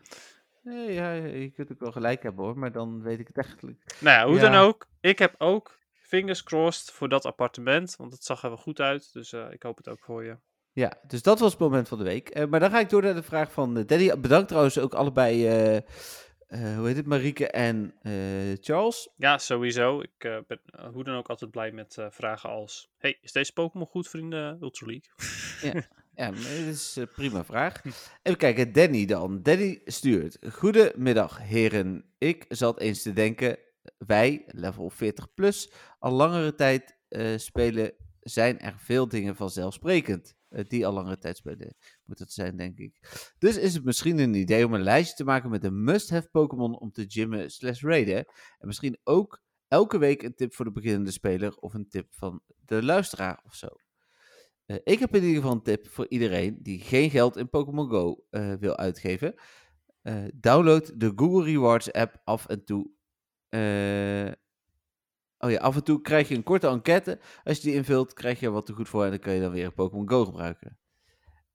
[0.62, 3.96] Nee, ja, je kunt ook wel gelijk hebben hoor, maar dan weet ik het eigenlijk.
[4.00, 4.50] Nou ja, hoe Ja.
[4.50, 4.86] dan ook.
[5.00, 5.78] Ik heb ook
[6.10, 7.96] fingers crossed voor dat appartement.
[7.96, 9.12] Want het zag er wel goed uit.
[9.12, 10.36] Dus eh, ik hoop het ook voor je.
[10.72, 12.28] Ja, dus dat was het moment van de week.
[12.28, 14.20] Eh, maar dan ga ik door naar de vraag van eh, Danny.
[14.20, 15.48] Bedankt trouwens ook allebei,
[16.48, 17.94] hoe heet het, Marieke en
[18.60, 19.08] Charles.
[19.16, 20.00] Ja, sowieso.
[20.00, 20.60] Ik ben
[20.92, 22.90] hoe dan ook altijd blij met vragen als...
[22.98, 25.08] Hey, is deze Pokémon goed de Ultra League?
[26.14, 27.82] Ja, maar dit is een prima vraag.
[28.22, 29.42] Even kijken, Danny dan.
[29.42, 30.38] Danny stuurt.
[30.52, 32.04] Goedemiddag, heren.
[32.18, 33.58] Ik zat eens te denken,
[33.98, 40.34] wij, level 40 plus, al langere tijd eh, spelen, zijn er veel dingen vanzelfsprekend.
[40.48, 41.74] Eh, die al langere tijd spelen,
[42.04, 42.98] moet het zijn, denk ik.
[43.38, 46.78] Dus is het misschien een idee om een lijstje te maken met de must-have Pokémon
[46.78, 48.16] om te gymmen slash raiden.
[48.58, 52.40] En misschien ook elke week een tip voor de beginnende speler of een tip van
[52.64, 53.68] de luisteraar of zo.
[54.66, 57.90] Eh, ik heb in ieder geval een tip voor iedereen die geen geld in Pokémon
[57.90, 58.24] Go
[58.58, 59.34] wil uitgeven.
[60.34, 62.90] Download de Google Rewards app af en toe.
[63.50, 64.32] Eh,
[65.38, 67.20] oh ja, af en toe krijg je een korte enquête.
[67.44, 69.52] Als je die invult, krijg je wat te goed voor en dan kun je dan
[69.52, 70.78] weer Pokémon Go gebruiken.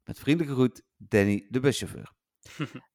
[0.04, 2.14] Met vriendelijke groet, Danny, de buschauffeur.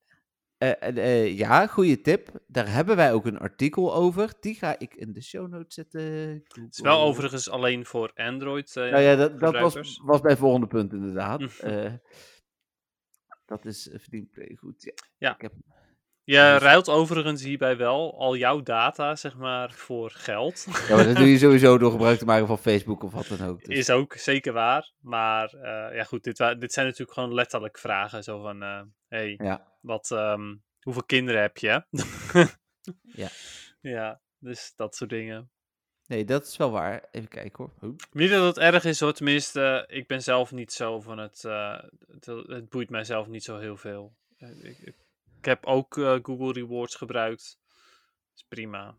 [0.61, 2.29] Eh, eh, ja, goede tip.
[2.47, 4.33] Daar hebben wij ook een artikel over.
[4.41, 6.03] Die ga ik in de show notes zetten.
[6.49, 8.75] Het is wel overigens alleen voor Android.
[8.75, 11.41] Nou ja, dat, dat was, was mijn volgende punt inderdaad.
[13.51, 14.29] Dat is verdiend
[14.59, 14.83] goed.
[14.83, 14.93] Ja.
[15.19, 15.35] Ja.
[15.35, 15.53] Ik heb,
[16.31, 20.67] Je ruilt overigens hierbij wel al jouw data, zeg maar, voor geld.
[20.89, 23.49] ja, maar dat doe je sowieso door gebruik te maken van Facebook of wat dan
[23.49, 23.65] ook.
[23.65, 23.79] Dus.
[23.79, 24.93] Is ook zeker waar.
[25.01, 28.23] Maar eh, ja, goed, dit, dit zijn natuurlijk gewoon letterlijk vragen.
[28.23, 31.83] Zo van, eh, hey, Ja, wat, ehm, hoeveel kinderen heb je?
[33.03, 33.29] Ja.
[33.81, 35.51] Ja, dus dat soort dingen.
[36.07, 37.09] nee, dat is wel waar.
[37.11, 37.91] Even kijken hoor.
[37.91, 38.07] Oep.
[38.13, 41.83] Niet dat het erg is hoor, tenminste, ik ben zelf niet zo van het, eh,
[42.13, 44.15] het, het boeit mijzelf niet zo heel veel.
[44.37, 44.95] Ik, ik,
[45.41, 47.59] ik heb ook eh, Google Rewards gebruikt.
[48.35, 48.97] is prima.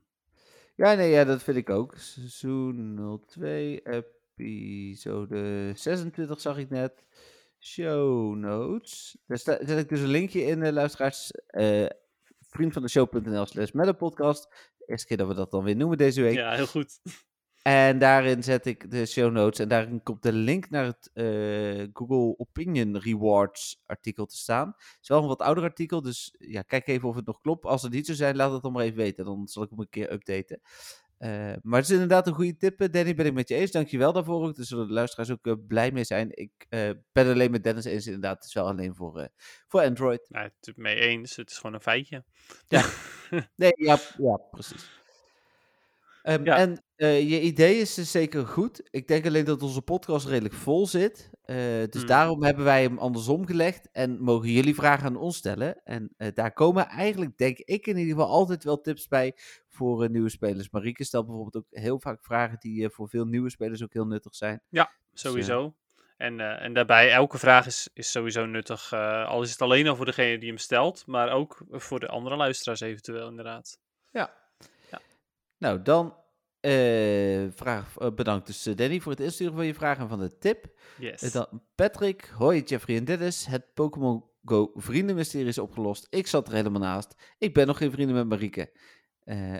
[0.76, 1.96] Ja, nee, ja, dat vind ik ook.
[1.98, 3.82] Seizoen 02,
[4.38, 7.06] episode 26 zag ik net.
[7.60, 9.18] Show notes.
[9.28, 11.32] Daar sta- zet ik dus een linkje in, de luisteraars.
[11.48, 11.86] eh
[12.48, 14.72] vriend van de show.nl slash met een podcast.
[14.86, 16.36] Eerste keer dat we dat dan weer noemen deze week.
[16.36, 17.00] Ja, heel goed.
[17.62, 21.88] En daarin zet ik de show notes en daarin komt de link naar het eh,
[21.94, 24.68] Google Opinion Rewards artikel te staan.
[24.68, 27.66] Het is wel een wat ouder artikel, dus ja, kijk even of het nog klopt.
[27.66, 29.26] Als het niet zo zijn, laat het dan maar even weten.
[29.26, 30.62] Dan zal ik hem een keer updaten.
[31.22, 33.72] Eh, maar het is inderdaad een goede tip, eh, Danny, ben ik met je eens.
[33.72, 34.56] Dankjewel daarvoor ook.
[34.56, 36.30] Daar zullen de luisteraars ook blij mee zijn.
[36.32, 38.36] Ik eh, ben alleen met Dennis eens, inderdaad.
[38.36, 39.30] Het is wel alleen voor,
[39.68, 40.26] voor Android.
[40.30, 41.36] Nou, het mee eens.
[41.36, 42.24] Het is gewoon een feitje.
[43.56, 45.01] Nee, ja, ja precies.
[46.22, 46.58] Ehm, Ja.
[46.58, 48.88] En eh, je idee is dus zeker goed.
[48.90, 51.30] Ik denk alleen dat onze podcast redelijk vol zit.
[51.42, 51.56] Eh,
[51.90, 52.06] dus Hmm.
[52.06, 53.90] daarom hebben wij hem andersom gelegd.
[53.92, 55.82] En mogen jullie vragen aan ons stellen.
[55.84, 59.34] En eh, daar komen eigenlijk, denk ik in ieder geval, altijd wel tips bij
[59.68, 60.70] voor nieuwe spelers.
[60.70, 64.36] Marieke stelt bijvoorbeeld ook heel vaak vragen die voor veel nieuwe spelers ook heel nuttig
[64.36, 64.62] zijn.
[65.14, 65.76] Sowieso.
[66.18, 68.94] En, eh, en daarbij, elke vraag is, is sowieso nuttig.
[68.94, 72.36] al is het alleen al voor degene die hem stelt, maar ook voor de andere
[72.36, 73.80] luisteraars eventueel, inderdaad.
[75.62, 76.16] Nou, dan
[76.60, 80.20] eh, vraag, eh, bedankt dus eh, Danny voor het insturen van je vraag en van
[80.20, 80.66] de tip.
[80.98, 81.32] Yes.
[81.32, 83.46] Dan Patrick, hoi Jeffrey en Dennis.
[83.46, 86.08] Het Pokémon Go vriendenmysterie is opgelost.
[86.10, 87.16] Ik zat er helemaal naast.
[87.38, 88.72] Ik ben nog geen vrienden met Marieke.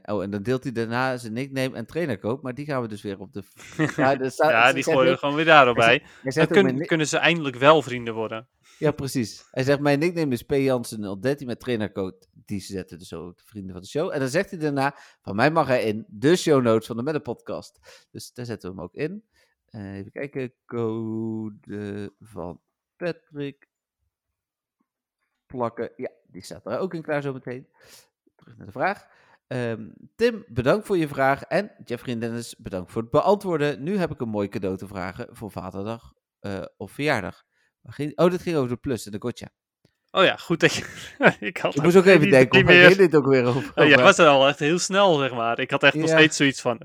[0.06, 3.02] Oh, en dan deelt hij daarna zijn nickname en trainercode, maar die gaan we dus
[3.02, 3.44] weer op de...
[3.96, 6.04] Ja, ze die gooien we gewoon weer daarop bij.
[6.24, 8.48] Dan kun- kunnen ze eindelijk wel vrienden worden.
[8.82, 9.48] Ja, precies.
[9.52, 10.52] Hij zegt, mijn nickname is P.
[10.52, 12.18] Jansen 013 met trainercode.
[12.32, 14.12] Die zetten dus zo de vrienden van de show.
[14.14, 17.04] En dan zegt hij daarna, van mij mag hij in de show notes van de
[17.04, 17.80] Meta podcast.
[18.12, 19.24] Dus daar zetten we hem ook in.
[19.66, 22.62] Eh, even kijken, code van
[22.96, 23.70] Patrick.
[25.46, 25.92] Plakken.
[25.96, 27.68] Ja, die staat er ook in klaar zo meteen.
[28.36, 29.08] Terug naar de vraag.
[29.48, 31.44] Ehm, Tim, bedankt voor je vraag.
[31.44, 33.84] En Jeffrey en Dennis, bedankt voor het beantwoorden.
[33.84, 37.50] Nu heb ik een mooi cadeau te vragen voor Vaderdag eh, of verjaardag.
[37.84, 39.50] Ging- Oh, dit ging over de plus en de gotcha.
[40.12, 40.86] Oh ja, goed dat je...
[41.40, 42.86] ik had Ik moest ook even denken, meer...
[42.86, 43.72] ging dit ook weer over?
[43.76, 45.60] Oh, jij was er al echt heel snel, zeg maar.
[45.60, 46.16] Ik had echt nog Ja.
[46.18, 46.78] steeds zoiets van,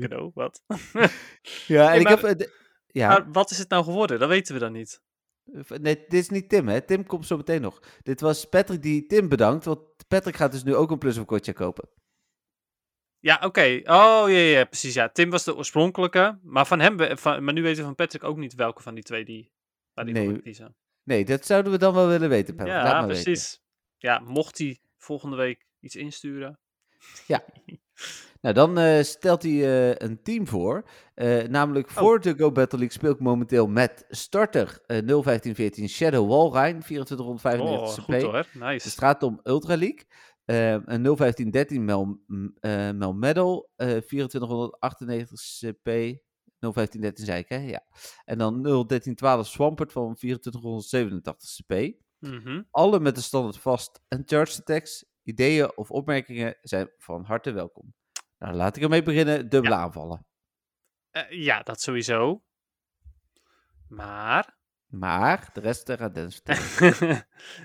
[0.00, 0.62] cadeau, wat?
[1.66, 2.38] Ja, en Nee, ik maar- heb...
[2.38, 4.18] de- ja, Maar wat is het nou geworden?
[4.18, 5.00] Dat weten we dan niet.
[5.80, 6.80] nee, dit is niet Tim, hè.
[6.80, 7.80] Tim komt zo meteen nog.
[8.02, 11.26] Dit was Patrick die Tim bedankt, want Patrick gaat dus nu ook een plus of
[11.26, 11.88] gotcha kopen.
[13.18, 13.80] Ja, oké.
[13.84, 14.94] Oh, ja, ja, precies.
[14.94, 16.38] Ja, Tim was de oorspronkelijke.
[16.42, 19.02] Maar, van hem, van, maar nu weten we van Patrick ook niet welke van die
[19.04, 19.52] twee die,
[19.96, 20.76] waar voor Nee, moet kiezen.
[21.02, 22.56] Nee, dat zouden we dan wel willen weten.
[22.56, 23.22] Laat Ja, weten.
[23.22, 23.60] precies.
[23.98, 26.58] Ja, mocht hij volgende week iets insturen.
[28.40, 30.88] Nou, dan eh, stelt hij eh, een team voor.
[31.14, 36.28] Eh, namelijk voor de Go Battle League speel ik momenteel met starter eh 01514 Shadow
[36.28, 38.00] Walrein, 2495 Oh, CP.
[38.14, 38.46] goed hoor.
[38.68, 38.90] Nice.
[38.90, 40.04] straat om Ultra League.
[40.44, 42.20] Eh, een 01513 Mel,
[42.94, 46.18] Mel Medal, eh 2498 CP.
[46.58, 47.56] 01513 zei ik, hè?
[47.56, 47.86] Ja.
[48.24, 52.04] En dan 01312 Swampert van 2487 CP.
[52.18, 52.62] Mhm.
[52.70, 55.04] Alle met de standaard vast en charge attacks.
[55.22, 57.94] Ideeën of opmerkingen zijn van harte welkom.
[58.38, 59.48] Nou, laat ik ermee beginnen.
[59.48, 60.26] Dubbele aanvallen.
[61.10, 62.42] Eh, ja, dat sowieso.
[63.88, 64.54] Maar...
[64.86, 66.42] Maar de rest gaat Dennis.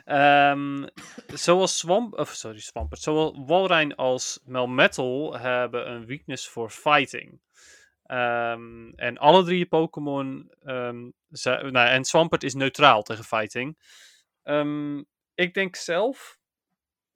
[0.06, 0.88] Ehm,
[1.28, 7.42] zowel Swamp, of sorry, Swampert, zowel Walrein als Melmetal hebben een weakness voor fighting.
[8.12, 11.10] Ehm, en alle drie Pokémon, ehm,
[11.46, 13.78] nou, en Swampert is neutraal tegen fighting.
[14.44, 14.98] Ehm,
[15.34, 16.40] ik denk zelf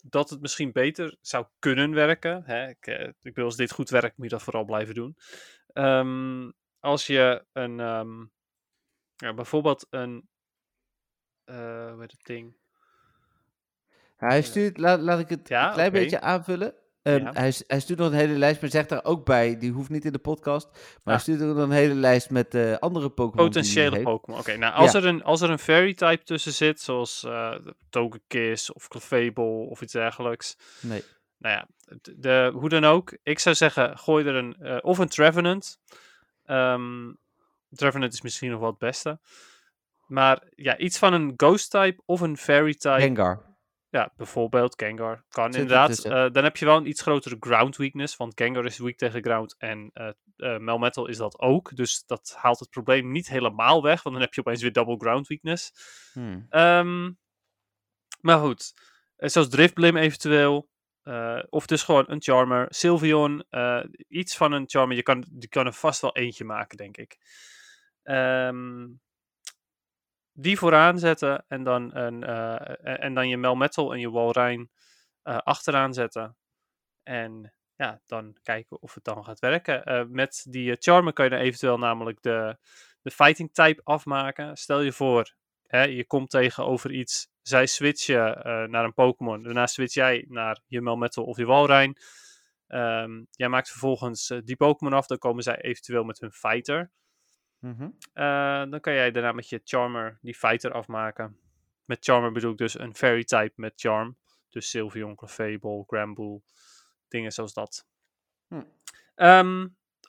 [0.04, 2.43] dat het misschien beter zou kunnen werken.
[2.46, 2.68] Hè?
[2.68, 5.18] Ik, eh, ik bedoel, als dit goed werkt, moet je dat vooral blijven doen.
[6.80, 7.76] Als je een,
[9.16, 10.30] ja, bijvoorbeeld een,
[11.46, 12.56] eh hoe heet het ding?
[14.16, 16.76] Hij stuurt, laat, laat ik het Ja, een klein beetje aanvullen.
[17.06, 17.32] Ehm, Ja.
[17.34, 20.06] hij, hij stuurt nog een hele lijst, maar zegt daar ook bij, die hoeft niet
[20.06, 20.68] in de podcast.
[20.72, 21.20] Maar hij Ah.
[21.20, 23.45] stuurt ook nog een hele lijst met eh, andere Pokémon.
[23.45, 24.01] Potentiële.
[24.01, 24.39] Pokémon.
[24.39, 24.97] Oké, nou als, Ja.
[24.99, 27.56] er een, als er een Fairy type tussen zit, zoals eh
[27.89, 30.58] Togekiss of Clefable of iets dergelijks.
[30.82, 31.03] Nee.
[31.38, 31.68] Nou ja,
[32.16, 33.18] de, hoe dan ook.
[33.24, 35.80] Ik zou zeggen, gooi er een, eh, of een Trevenant.
[36.45, 37.12] Ehm
[37.70, 39.20] Trevenant is misschien nog wel het beste.
[40.08, 42.99] Maar ja, iets van een Ghost type of een Fairy type.
[43.01, 43.55] Gengar.
[43.90, 45.24] Ja, bijvoorbeeld Gengar.
[45.30, 46.06] Kan Zit inderdaad.
[46.06, 48.18] Eh, dan heb je wel een iets grotere ground weakness.
[48.18, 49.56] Want Gengar is weak tegen ground.
[49.58, 51.76] En eh eh, Melmetal is dat ook.
[51.76, 54.04] Dus dat haalt het probleem niet helemaal weg.
[54.04, 55.72] Want dan heb je opeens weer double ground weakness.
[56.14, 56.46] Hmm.
[56.50, 57.12] Ehm,
[58.22, 58.74] maar goed.
[59.16, 60.70] Zoals Driftblim eventueel.
[61.50, 62.68] Of dus gewoon een Charmer.
[62.70, 63.46] Sylveon.
[64.08, 64.96] iets van een Charmer.
[64.96, 67.18] Je kan, je kan er vast wel eentje maken, denk ik.
[68.04, 68.88] Ehm,
[70.38, 71.46] die vooraan zetten.
[71.48, 74.70] En dan, een, eh, en, dan je Melmetal en je Walrein
[75.22, 76.38] eh, achteraan zetten.
[77.04, 79.84] En ja, dan kijken of het dan gaat werken.
[79.86, 82.58] Eh, met die Charmer kan je dan eventueel namelijk de,
[83.02, 84.58] de fighting type afmaken.
[84.58, 85.34] Stel je voor,
[85.68, 87.28] hè, je komt tegenover iets.
[87.42, 89.44] Zij switchen eh, naar een Pokémon.
[89.44, 91.98] Daarna switch jij naar je Melmetal of je Walrein.
[92.68, 96.92] Ehm, jij maakt vervolgens die Pokémon af, dan komen zij eventueel met hun fighter.
[97.60, 97.89] Mhm.
[98.14, 101.39] Eh, dan kan jij daarna met je Charmer die fighter afmaken.
[101.86, 104.18] Met Charmer bedoel ik dus een Fairy type met Charm.
[104.49, 106.41] Dus Sylveon, Clefable, Granbull,
[107.08, 107.88] dingen zoals dat.
[108.47, 108.64] Hm.
[109.16, 109.68] Ehm,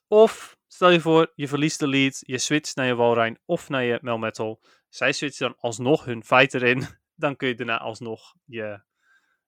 [0.09, 3.83] of stel je voor, je verliest de lead, je switcht naar je Walrein of naar
[3.83, 4.61] je Melmetal.
[4.89, 6.87] Zij switchen dan alsnog hun fighter in.
[7.19, 8.81] Dan kun je daarna alsnog, je,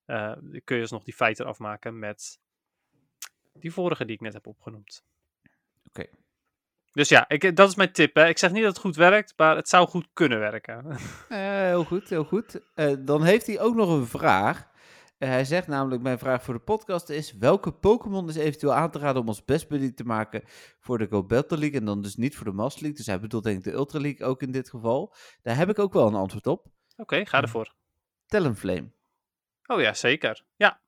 [0.04, 2.40] eh, kun je alsnog die fighter afmaken met
[3.52, 5.04] die vorige die ik net heb opgenoemd.
[5.86, 6.06] Oké.
[6.92, 8.14] Dus ja, ik, dat is mijn tip.
[8.14, 8.28] Hè.
[8.28, 10.84] Ik zeg niet dat het goed werkt, maar het zou goed kunnen werken.
[11.28, 12.60] Eh, heel goed, heel goed.
[12.74, 14.68] Eh, dan heeft hij ook nog een vraag.
[15.18, 17.32] Eh, hij zegt namelijk, mijn vraag voor de podcast is...
[17.32, 20.42] welke Pokémon is eventueel aan te raden om als best buddy te maken
[20.80, 21.78] voor de Go Battle League...
[21.78, 22.98] en dan dus niet voor de Master League.
[22.98, 25.14] Dus hij bedoelt denk ik de Ultra League ook in dit geval.
[25.42, 26.66] Daar heb ik ook wel een antwoord op.
[26.96, 27.74] Oké, ga ervoor.
[28.26, 28.90] Talonflame.
[29.66, 30.44] Oh ja, zeker.
[30.56, 30.80] Ja,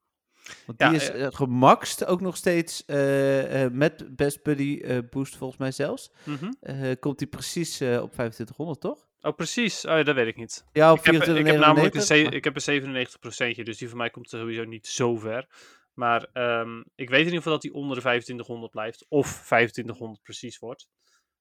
[0.66, 5.36] Want Ja, die is eh, gemaxt ook nog steeds eh, eh, met Best Buddy boost
[5.36, 6.10] volgens mij zelfs.
[6.24, 6.94] mhm.
[7.00, 9.08] Komt die precies op 2500, toch?
[9.20, 9.84] Oh, precies.
[9.84, 10.64] Oh, ja, dat weet ik niet.
[10.72, 11.66] Ja, op Ik heb, ik heb 2499.
[11.66, 11.94] namelijk
[12.32, 15.46] een, ik heb een 97 dus die van mij komt sowieso niet zo ver.
[15.94, 19.06] Maar ehm, ik weet in ieder geval dat die onder de 2500 blijft.
[19.08, 20.88] Of 2500 precies wordt.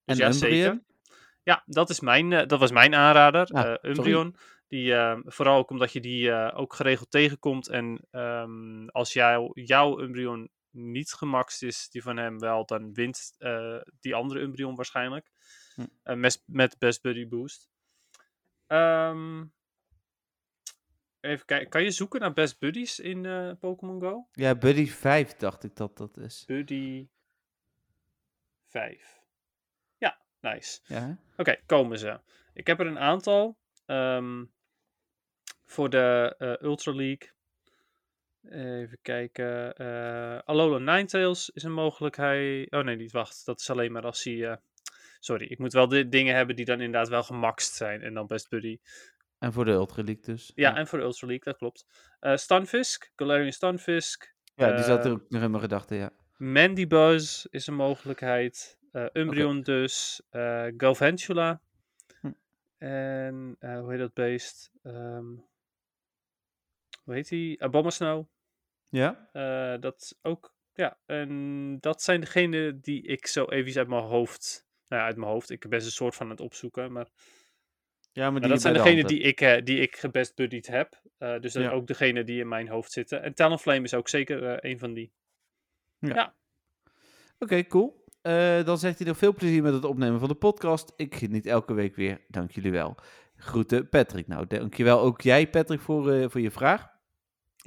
[0.06, 0.52] Dus En ja, Umbreon?
[0.52, 0.84] zeker.
[1.44, 3.48] Ja, dat, is mijn, dat was mijn aanrader.
[3.82, 4.34] Sorry.
[4.70, 7.68] Die, ehm, vooral ook omdat je die eh, ook geregeld tegenkomt.
[7.68, 13.36] En ehm, als jou, jouw Umbreon niet gemaxt is, die van hem wel, dan wint
[13.38, 15.32] eh, die andere Umbreon waarschijnlijk.
[15.76, 15.86] Hm.
[16.04, 17.70] Eh, met, met Best Buddy Boost.
[18.68, 19.46] Ehm,
[21.20, 23.22] even kijken, kan je zoeken naar Best Buddies in
[23.60, 24.28] Pokémon Go?
[24.32, 26.44] Ja, Buddy 5 dacht ik dat dat is.
[26.46, 27.08] Buddy
[28.68, 29.20] 5.
[29.98, 30.80] Ja, nice.
[30.84, 32.20] Ja, Oké, komen ze.
[32.54, 33.58] Ik heb er een aantal.
[33.86, 34.46] ehm,
[35.72, 37.30] voor de eh, Ultra League.
[38.50, 39.76] Even kijken.
[39.76, 42.72] eh Alola Ninetales is een mogelijkheid.
[42.72, 43.46] Oh nee, niet wacht.
[43.46, 44.50] Dat is alleen maar als hij.
[44.50, 44.56] eh,
[45.20, 48.02] sorry, ik moet wel de dingen hebben die dan inderdaad wel gemaxt zijn.
[48.02, 48.80] En dan Best Buddy.
[49.40, 50.52] en voor de Ultra League dus.
[50.56, 51.86] Ja, en voor de Ultra League, dat klopt.
[52.42, 54.36] Stunfisk, Galarian Stunfisk.
[54.56, 56.12] Ja, die zat er ook nog in mijn gedachten, ja.
[56.38, 58.78] Mandibuzz is een mogelijkheid.
[58.92, 60.22] eh Umbreon dus.
[60.30, 61.62] eh Galvantula.
[62.22, 62.32] Hm.
[62.78, 64.72] En hoe heet dat beest?
[64.84, 65.26] Ehm,
[67.10, 67.64] hoe heet die?
[67.64, 68.26] Abomasnow.
[68.90, 69.30] Ja?
[69.34, 70.54] Eh dat ook.
[70.74, 74.68] Ja, en dat zijn degenen die ik zo even uit mijn hoofd.
[74.88, 75.50] Nou ja, uit mijn hoofd.
[75.50, 76.92] Ik ben ze een soort van aan het opzoeken.
[76.92, 77.08] Maar,
[78.12, 80.68] Ja, maar, maar die dat zijn de degenen die ik, eh, die ik gebest buddied
[80.68, 81.02] heb.
[81.18, 81.70] Eh, dus dat Ja.
[81.70, 83.22] ook degenen die in mijn hoofd zitten.
[83.24, 85.12] En Talonflame is ook zeker een van die.
[86.00, 86.32] hebt.
[87.40, 88.04] Oké, cool.
[88.66, 90.94] Dan zegt hij nog veel plezier met het opnemen van de podcast.
[90.96, 92.22] Ik geniet elke week weer.
[92.28, 92.98] Dank jullie wel.
[93.36, 94.28] Groeten, Patrick.
[94.28, 96.99] Nou, dankjewel ook jij, Patrick, voor, voor je vraag.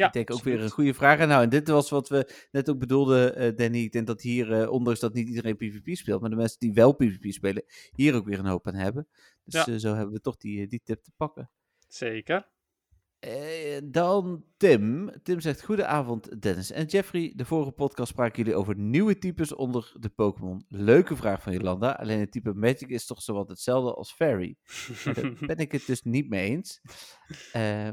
[0.03, 1.19] Ja, ik denk ook weer een goede vraag.
[1.19, 3.79] En nou, en dit was wat we net ook bedoelden, eh, Danny.
[3.79, 6.73] Ik denk dat hier, eh, ondanks dat niet iedereen PvP speelt, maar de mensen die
[6.73, 9.09] wel PvP spelen, hier ook weer een hoop aan hebben.
[9.45, 9.73] Dus Ja.
[9.73, 11.51] eh, zo hebben we toch die, die tip te pakken.
[11.89, 12.51] Zeker.
[13.85, 15.11] Dan Tim.
[15.23, 17.33] Tim zegt: Goedenavond, Dennis en Jeffrey.
[17.37, 20.65] De vorige podcast spraken jullie over nieuwe types onder de Pokémon.
[20.69, 21.91] Leuke vraag van Jolanda.
[21.93, 24.57] Alleen het type Magic is toch zowat hetzelfde als Fairy.
[25.05, 26.81] Daar ben ik het dus niet mee eens.
[27.53, 27.89] Eh,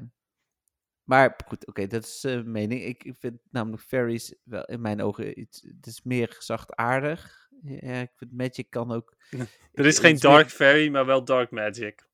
[1.10, 2.84] maar goed, oké, dat is eh mening.
[2.84, 5.62] Ik, ik vind namelijk Fairies wel in mijn ogen iets.
[5.78, 7.48] Het is meer zachtaardig.
[7.64, 9.16] Ja, ik vind Magic kan ook.
[9.74, 12.08] Er is geen meer- Dark Fairy, maar wel Dark Magic.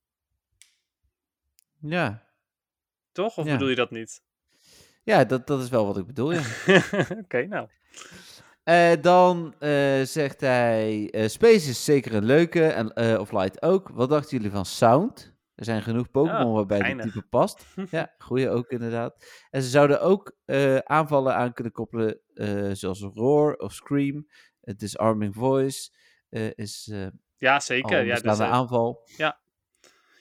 [1.80, 2.24] Ja,
[3.12, 3.38] Toch?
[3.38, 3.52] Of Ja.
[3.52, 4.22] bedoel je dat niet?
[5.04, 6.32] ja dat, dat is wel wat ik bedoel.
[6.32, 6.42] Ja.
[7.24, 7.68] Oké, nou.
[8.64, 13.90] Eh, dan eh, zegt hij: Space is zeker een leuke, en of Light ook.
[13.90, 15.34] Wat dachten jullie van Sound?
[15.56, 17.66] Er zijn genoeg Pokémon Oh, waarbij dit type past.
[17.92, 19.26] Ja, goeie ook inderdaad.
[19.50, 24.28] En ze zouden ook eh, aanvallen aan kunnen koppelen, eh, zoals Roar of Scream.
[24.62, 25.90] Het Disarming Voice
[26.30, 26.92] eh, is
[27.38, 27.98] Ja, zeker.
[28.00, 29.08] een Ja, dat bestaande zijn, aanval.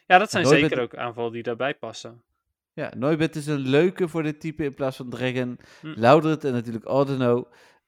[0.06, 2.24] ja, dat zijn zeker ook aanvallen die daarbij passen.
[2.72, 5.58] Ja, Noibet is een leuke voor dit type in plaats van Dragon.
[5.80, 5.92] Hm.
[5.96, 6.84] Loudred en natuurlijk.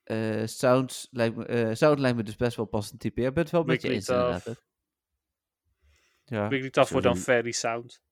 [0.05, 3.20] Eh Sounds lijkt me, Sound lijkt me dus best wel passend type.
[3.20, 4.64] Ja, ik ben het wel met je eens inderdaad.
[6.29, 7.16] Ja, Wigglytuff wordt dan.
[7.16, 8.03] Fairy Sound.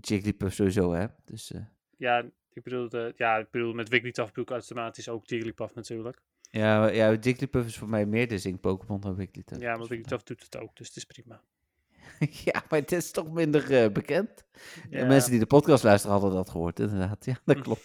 [0.00, 1.06] Jigglypuff sowieso, hè.
[1.24, 1.60] Dus, eh,
[1.96, 6.22] Ja, ik bedoel, de, ja, ik bedoel met Wigglytuff bedoel ik automatisch ook Jigglypuff natuurlijk.
[6.50, 9.60] ja, ja, Jigglypuff is voor mij meer de zing-Pokémon dan Wigglytuff.
[9.60, 11.42] Ja, maar Wigglytuff doet het ook, dus het is prima.
[12.44, 14.44] ja, maar het is toch minder eh, bekend.
[14.90, 14.98] Ja.
[14.98, 15.06] Ja.
[15.06, 17.24] Mensen die de podcast luisteren hadden dat gehoord, inderdaad.
[17.24, 17.82] Ja, dat klopt.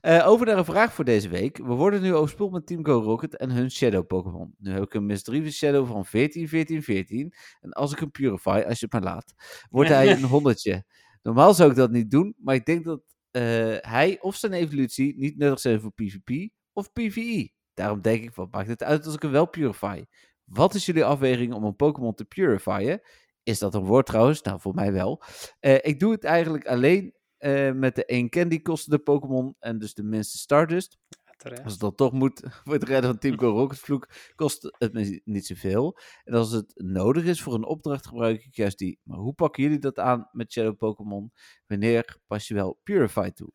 [0.00, 1.56] Eh, over naar een vraag voor deze week.
[1.56, 4.54] We worden nu overspoeld met Team Go Rocket en hun Shadow Pokémon.
[4.58, 7.34] Nu heb ik een Misdreavus Shadow van 14, 14, 14.
[7.60, 9.34] En als ik hem Purify, als je het maar laat,
[9.70, 10.84] wordt hij een honderdje.
[11.22, 13.00] Normaal zou ik dat niet doen, maar ik denk dat
[13.30, 13.42] eh,
[13.80, 17.50] hij of zijn evolutie niet nuttig zijn voor PvP of PvE.
[17.74, 20.04] Daarom denk ik, wat maakt het uit als ik hem wel purify?
[20.44, 23.00] Wat is jullie afweging om een Pokémon te purifyen?
[23.44, 24.42] Is dat een woord trouwens?
[24.42, 25.22] Nou, voor mij wel.
[25.60, 29.94] Eh, ik doe het eigenlijk alleen eh, met de 1 candy kostende Pokémon en dus
[29.94, 30.98] de minste Stardust.
[31.36, 31.62] Terecht.
[31.62, 34.92] Als het dan toch moet voor het redden van Team Go Rocket Vloek, kost het
[34.92, 35.98] me niet zoveel.
[36.24, 39.00] En als het nodig is voor een opdracht, gebruik ik juist die.
[39.02, 41.32] Maar hoe pakken jullie dat aan met Shadow Pokémon?
[41.66, 43.52] Wanneer pas je wel Purify toe?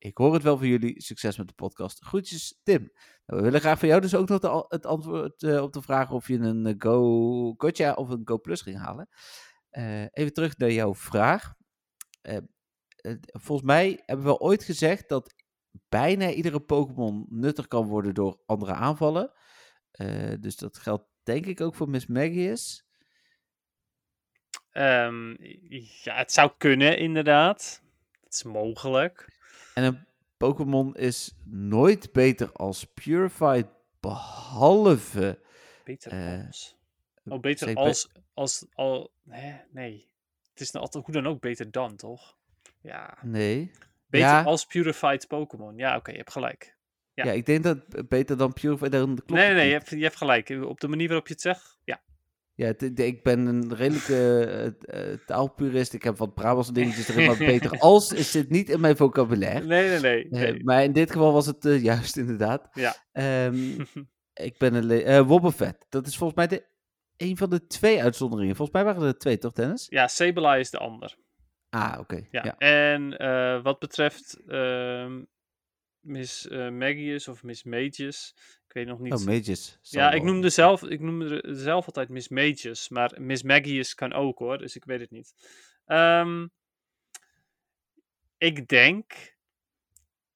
[0.00, 1.02] Ik hoor het wel van jullie.
[1.02, 2.04] Succes met de podcast.
[2.04, 2.80] Groetjes, Tim.
[3.26, 6.10] Nou, we willen graag van jou dus ook nog het antwoord eh, op de vraag
[6.10, 9.08] of je een eh, Go Gotcha of een Go Plus ging halen.
[9.70, 11.54] Eh, even terug naar jouw vraag.
[13.22, 15.34] Volgens mij hebben we ooit gezegd dat
[15.88, 19.32] bijna iedere Pokémon nuttig kan worden door andere aanvallen.
[20.40, 22.84] Dus dat geldt denk ik ook voor Miss Magius.
[24.70, 25.36] Ehm,
[26.02, 27.82] ja, het zou kunnen, inderdaad.
[28.20, 29.39] Het is mogelijk.
[29.74, 30.06] En een
[30.36, 33.66] Pokémon is nooit beter als Purified,
[34.00, 35.38] behalve...
[35.84, 36.76] Beter Eh, als.
[37.24, 38.08] Oh, beter als.
[38.34, 40.08] als al, hè, nee.
[40.50, 42.36] Het is nou altijd hoe dan ook beter dan, toch?
[42.80, 43.18] Ja.
[43.22, 43.70] Nee.
[44.06, 44.42] Beter Ja.
[44.42, 45.76] als Purified Pokémon.
[45.76, 46.76] Ja, oké, je hebt gelijk.
[47.14, 47.24] Ja.
[47.24, 47.32] Ja.
[47.32, 48.92] ik denk dat beter dan Purified...
[48.92, 50.48] Dan klopt nee, nee, nee, je hebt, je hebt gelijk.
[50.50, 52.00] Op de manier waarop je het zegt, ja.
[52.60, 55.92] Ja, ik ben een redelijke eh, eh, taalpurist.
[55.92, 59.66] Ik heb wat Brabantse dingetjes erin, maar beter als is zit niet in mijn vocabulaire.
[59.66, 60.48] Nee, nee, nee.
[60.48, 62.68] Eh, maar in dit geval was het juist inderdaad.
[62.72, 62.94] Ja.
[63.12, 63.84] Ehm,
[64.48, 65.26] ik ben een...
[65.26, 65.86] Wobbuffet.
[65.88, 66.66] Dat is volgens mij de,
[67.16, 68.56] een van de twee uitzonderingen.
[68.56, 69.86] Volgens mij waren er twee, toch Dennis?
[69.88, 71.16] ja, Sableye is de ander.
[71.68, 72.26] Ah, oké.
[72.30, 72.44] Ja.
[72.44, 72.58] Ja.
[72.58, 73.16] En
[73.62, 75.22] wat betreft ehm,
[76.00, 78.34] Miss Magius of Miss Mages,
[78.70, 79.12] ik weet nog niet.
[79.12, 79.78] Oh, Mages.
[79.82, 84.38] ja, ik noemde, zelf, ik noemde zelf altijd Miss Mages, maar Miss Magius kan ook
[84.38, 85.34] hoor, dus ik weet het niet.
[85.86, 86.46] Ehm,
[88.38, 89.36] ik denk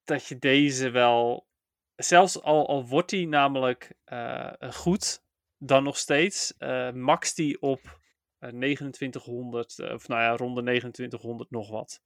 [0.03, 1.47] dat je deze wel,
[1.95, 5.23] zelfs al, al wordt die namelijk eh, goed,
[5.57, 7.99] dan nog steeds eh, max die op
[8.39, 12.01] eh, 2900, eh, of nou ja, rond de 2900 nog wat.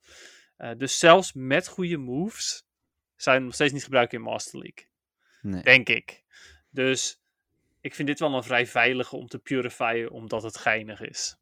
[0.77, 2.67] Dus zelfs met goede moves
[3.15, 4.88] hem nog steeds niet gebruiken in Master League.
[5.41, 5.63] Nee.
[5.63, 6.23] Denk ik.
[6.69, 7.21] Dus
[7.81, 11.37] ik vind dit wel een vrij veilige om te purifyen, omdat het geinig is.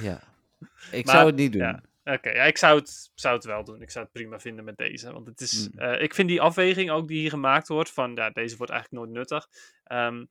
[0.00, 0.20] Ja.
[0.90, 1.62] Ik Maar- zou het niet doen.
[1.62, 1.82] ja.
[2.04, 3.82] Oké, ja, ik zou het, zou het wel doen.
[3.82, 5.12] Ik zou het prima vinden met deze.
[5.12, 5.78] Want het is, Mm.
[5.78, 9.02] eh, ik vind die afweging ook die hier gemaakt wordt, van ja, deze wordt eigenlijk
[9.04, 9.48] nooit nuttig.
[9.84, 10.24] Ehm,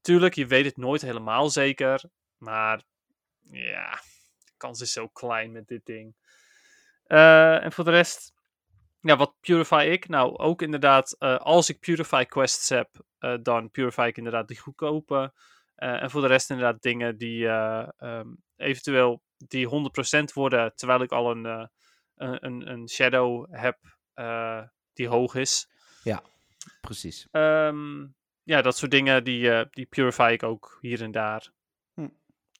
[0.00, 2.02] tuurlijk, je weet het nooit helemaal zeker.
[2.38, 2.82] Maar
[3.50, 3.90] ja,
[4.44, 6.14] de kans is zo klein met dit ding.
[7.06, 8.34] Eh, en voor de rest,
[9.02, 10.08] ja, wat purify ik?
[10.08, 12.88] Nou, ook inderdaad, eh, als ik purify quests heb,
[13.18, 15.32] eh, dan purify ik inderdaad die goedkope.
[15.74, 21.02] Eh, en voor de rest inderdaad dingen die eh, ehm, eventueel die 100% worden, terwijl
[21.02, 21.70] ik al een,
[22.14, 23.78] een, een, shadow heb
[24.92, 25.68] die hoog is.
[26.80, 27.28] Precies.
[27.30, 28.06] Ehm,
[28.42, 31.52] ja, dat soort dingen, die, die purify ik ook hier en daar.
[31.94, 32.08] Hm.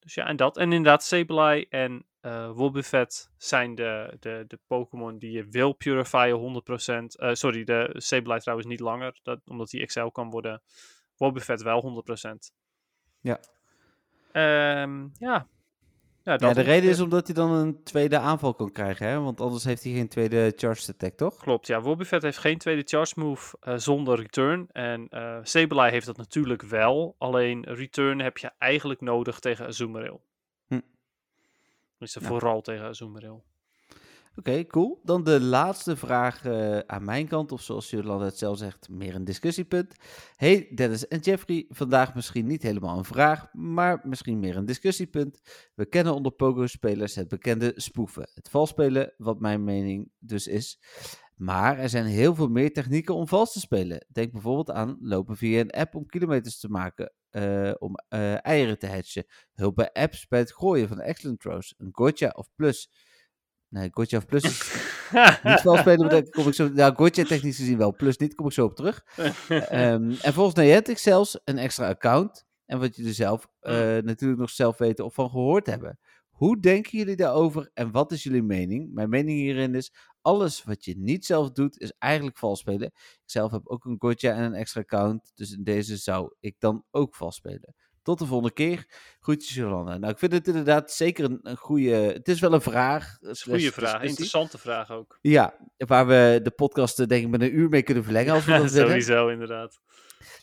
[0.00, 0.56] Dus ja, en dat.
[0.56, 6.62] En inderdaad, Sableye en eh Wobbuffet zijn de, de, de Pokémon die je wil purifyen
[6.62, 7.20] 100%.
[7.20, 10.62] Eh, sorry, de Sableye trouwens niet langer, dat, omdat die XL kan worden.
[11.16, 12.30] Wobbuffet wel 100%.
[13.20, 13.40] Ja.
[14.32, 15.46] Ehm, ja.
[16.24, 19.20] Ja, Ja, dat de reden is omdat hij dan een tweede aanval kan krijgen, hè?
[19.20, 21.36] Want anders heeft hij geen tweede charge attack, toch?
[21.36, 21.80] Klopt, ja.
[21.80, 24.68] Wobbuffet heeft geen tweede charge move eh, zonder return.
[24.72, 27.14] En eh Sableye heeft dat natuurlijk wel.
[27.18, 30.20] Alleen return heb je eigenlijk nodig tegen Azumarill.
[32.06, 32.20] Ja.
[32.20, 33.42] vooral tegen Azumarill.
[34.36, 35.00] Oké, cool.
[35.02, 39.14] Dan de laatste vraag eh, aan mijn kant, of zoals Jolanda het zelf zegt, meer
[39.14, 39.94] een discussiepunt.
[40.36, 45.40] Hey Dennis en Jeffrey, vandaag misschien niet helemaal een vraag, maar misschien meer een discussiepunt.
[45.74, 50.78] We kennen onder Pogo-spelers het bekende spoeven, het valspelen, wat mijn mening dus is.
[51.42, 54.06] Maar er zijn heel veel meer technieken om vals te spelen.
[54.08, 58.78] Denk bijvoorbeeld aan lopen via een app om kilometers te maken, eh, om eh, eieren
[58.78, 59.24] te hatchen.
[59.54, 62.90] Hulp bij apps bij het gooien van excellent throws, een gotcha of plus.
[63.68, 64.58] Nee, gotcha of plus is
[65.42, 66.68] niet vals spelen, maar daar kom ik zo...
[66.68, 69.04] Nou, gotcha technisch gezien wel, plus niet, kom ik zo op terug.
[69.48, 72.46] Ehm, en volgens Niantic zelfs een extra account.
[72.66, 75.98] En wat jullie zelf eh, natuurlijk nog zelf weten of van gehoord hebben.
[76.42, 78.92] Hoe denken jullie daarover en wat is jullie mening?
[78.92, 79.92] Mijn mening hierin is,
[80.22, 82.86] alles wat je niet zelf doet, is eigenlijk vals spelen.
[82.86, 86.56] Ik zelf heb ook een gotcha en een extra account, dus in deze zou ik
[86.58, 87.74] dan ook vals spelen.
[88.02, 88.86] Tot de volgende keer.
[89.20, 89.98] Groetjes Jolanda.
[89.98, 91.90] Nou, ik vind het inderdaad zeker een, een goede...
[91.90, 93.16] Het is wel een vraag.
[93.20, 95.18] slash Goeie vraag, interessante vraag ook.
[95.20, 98.44] Ja, waar we de podcast eh, denk ik met een uur mee kunnen verlengen als
[98.44, 98.88] we dat willen.
[98.88, 99.80] Sowieso, inderdaad.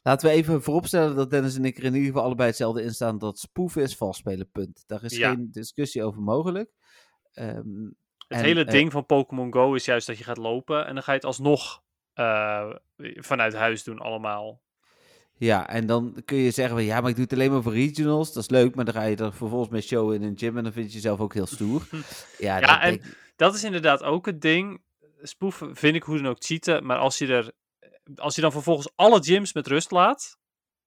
[0.03, 2.93] Laten we even vooropstellen dat Dennis en ik er in ieder geval allebei hetzelfde in
[2.93, 3.17] staan.
[3.17, 4.83] Dat spoeven is vals spelen, punt.
[4.87, 5.29] Daar is Ja.
[5.29, 6.69] geen discussie over mogelijk.
[7.33, 7.83] Ehm,
[8.27, 10.93] Het En, hele eh, ding van Pokémon Go is juist dat je gaat lopen en
[10.93, 11.81] dan ga je het alsnog
[12.13, 12.69] eh,
[13.15, 14.61] vanuit huis doen allemaal.
[15.37, 17.73] Ja, en dan kun je zeggen, van, ja, maar ik doe het alleen maar voor
[17.73, 18.33] regionals.
[18.33, 20.63] Dat is leuk, maar dan ga je er vervolgens mee showen in een gym en
[20.63, 21.87] dan vind je jezelf ook heel stoer.
[22.37, 24.81] Ja, Ja, dat en denk- dat is inderdaad ook het ding.
[25.21, 27.51] Spoeven vind ik hoe dan ook cheaten, maar als je er,
[28.15, 30.37] als je dan vervolgens alle gyms met rust laat,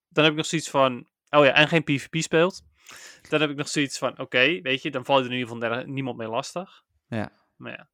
[0.08, 2.62] dan heb ik nog zoiets van, oh ja, en geen PvP speelt,
[3.28, 5.54] dan heb ik nog zoiets van, oké, weet je, dan val je er in ieder
[5.54, 6.82] geval niemand mee lastig.
[7.08, 7.32] Ja.
[7.56, 7.88] Maar ja,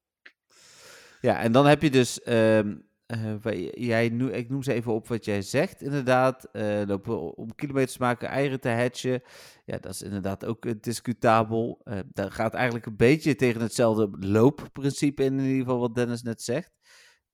[1.21, 2.77] Ja, en dan heb je dus, ehm,
[3.07, 7.55] eh, jij nu, ik noem ze even op wat jij zegt, inderdaad, eh, lopen om
[7.55, 9.23] kilometers te maken, eieren te hatchen.
[9.65, 11.83] Ja, dat is inderdaad ook eh, discutabel.
[12.13, 16.43] Dat gaat eigenlijk een beetje tegen hetzelfde loopprincipe in, in ieder geval wat Dennis net
[16.43, 16.78] zegt.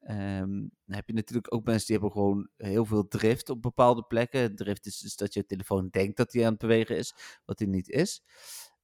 [0.05, 0.51] Ehm,
[0.85, 4.57] dan heb je natuurlijk ook mensen die hebben gewoon heel veel drift op bepaalde plekken.
[4.57, 7.15] Drift is dus dat je telefoon denkt dat hij aan het bewegen is,
[7.45, 8.23] wat hij niet is.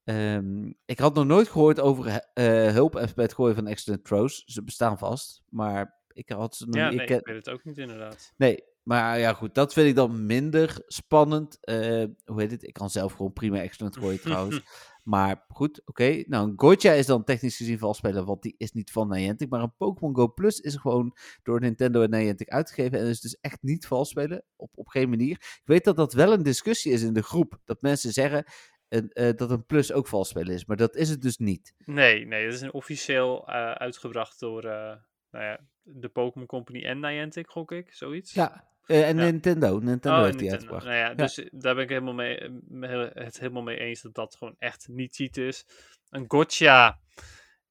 [0.05, 4.43] Ehm, ik had nog nooit gehoord over eh hulp bij het gooien van excellent throws.
[4.47, 6.97] Ze bestaan vast, maar ik had ze nog ja niet.
[6.97, 8.33] nee, ik ik weet het ook niet inderdaad.
[8.37, 11.59] Nee, maar ja, goed, dat vind ik dan minder spannend.
[11.61, 12.63] Eh, hoe heet het?
[12.63, 14.61] Ik kan zelf gewoon prima excellent gooien trouwens.
[15.11, 16.23] Maar goed, oké.
[16.27, 19.51] Nou, een Gotcha is dan technisch gezien valspelen, want die is niet van Niantic.
[19.51, 22.99] Maar een Pokémon Go Plus is gewoon door Nintendo en Niantic uitgegeven.
[22.99, 25.31] En is dus echt niet valspelen, op, op geen manier.
[25.37, 27.61] Ik weet dat dat wel een discussie is in de groep.
[27.65, 28.45] Dat mensen zeggen
[28.89, 30.65] eh, dat een Plus ook valspelen is.
[30.65, 31.75] Maar dat is het dus niet.
[31.85, 34.97] Nee, nee, dat is een officieel eh, uitgebracht door eh,
[35.31, 38.33] nou ja, de Pokémon Company en Niantic, gok ik, zoiets.
[38.33, 39.23] Ja, eh, en Ja.
[39.25, 39.79] Nintendo.
[39.79, 40.73] Nintendo Oh, heeft die Nintendo.
[40.75, 40.85] uitgebracht.
[40.85, 44.15] Nou ja, dus eh, daar ben ik helemaal mee, eh, het helemaal mee eens dat
[44.15, 45.67] dat gewoon echt niet cheat is.
[46.11, 46.99] Een gotcha,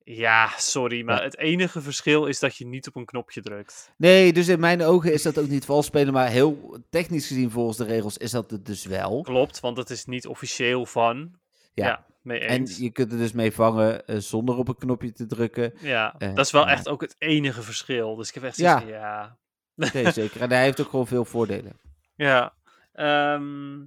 [0.04, 1.24] ja, sorry, maar Ja.
[1.24, 3.94] het enige verschil is dat je niet op een knopje drukt.
[3.98, 6.14] Nee, dus in mijn ogen is dat ook niet valspelen.
[6.14, 9.22] Maar heel technisch gezien volgens de regels is dat het dus wel.
[9.22, 11.38] Klopt, want het is niet officieel van.
[11.74, 12.06] Ja, Ja.
[12.22, 12.78] mee En eens.
[12.78, 15.74] je kunt er dus mee vangen zonder op een knopje te drukken.
[15.80, 16.72] Ja, dat is wel ja.
[16.72, 18.16] echt ook het enige verschil.
[18.16, 18.72] Dus ik heb echt Ja.
[18.72, 19.38] zoiets van, ja.
[19.94, 20.42] Nee, zeker.
[20.42, 21.80] En hij heeft ook gewoon veel voordelen.
[22.16, 22.54] Ja.
[22.94, 23.80] ehm,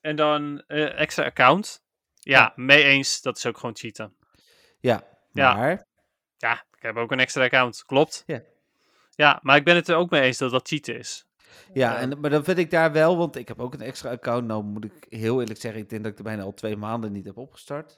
[0.00, 1.82] en dan eh, extra account.
[2.20, 2.52] Ja, Ja.
[2.56, 4.14] mee eens, dat is ook gewoon cheaten.
[4.80, 5.02] Ja,
[5.32, 5.54] Ja.
[5.54, 5.86] maar...
[6.36, 8.22] Ja, ik heb ook een extra account, klopt.
[8.26, 8.42] Ja.
[9.10, 11.26] Ja, maar ik ben het er ook mee eens dat dat cheaten is.
[11.72, 14.10] Ja, Eh, en, maar dan vind ik daar wel, want ik heb ook een extra
[14.10, 14.46] account.
[14.46, 17.12] Nou moet ik heel eerlijk zeggen, ik denk dat ik er bijna al twee maanden
[17.12, 17.96] niet heb opgestart.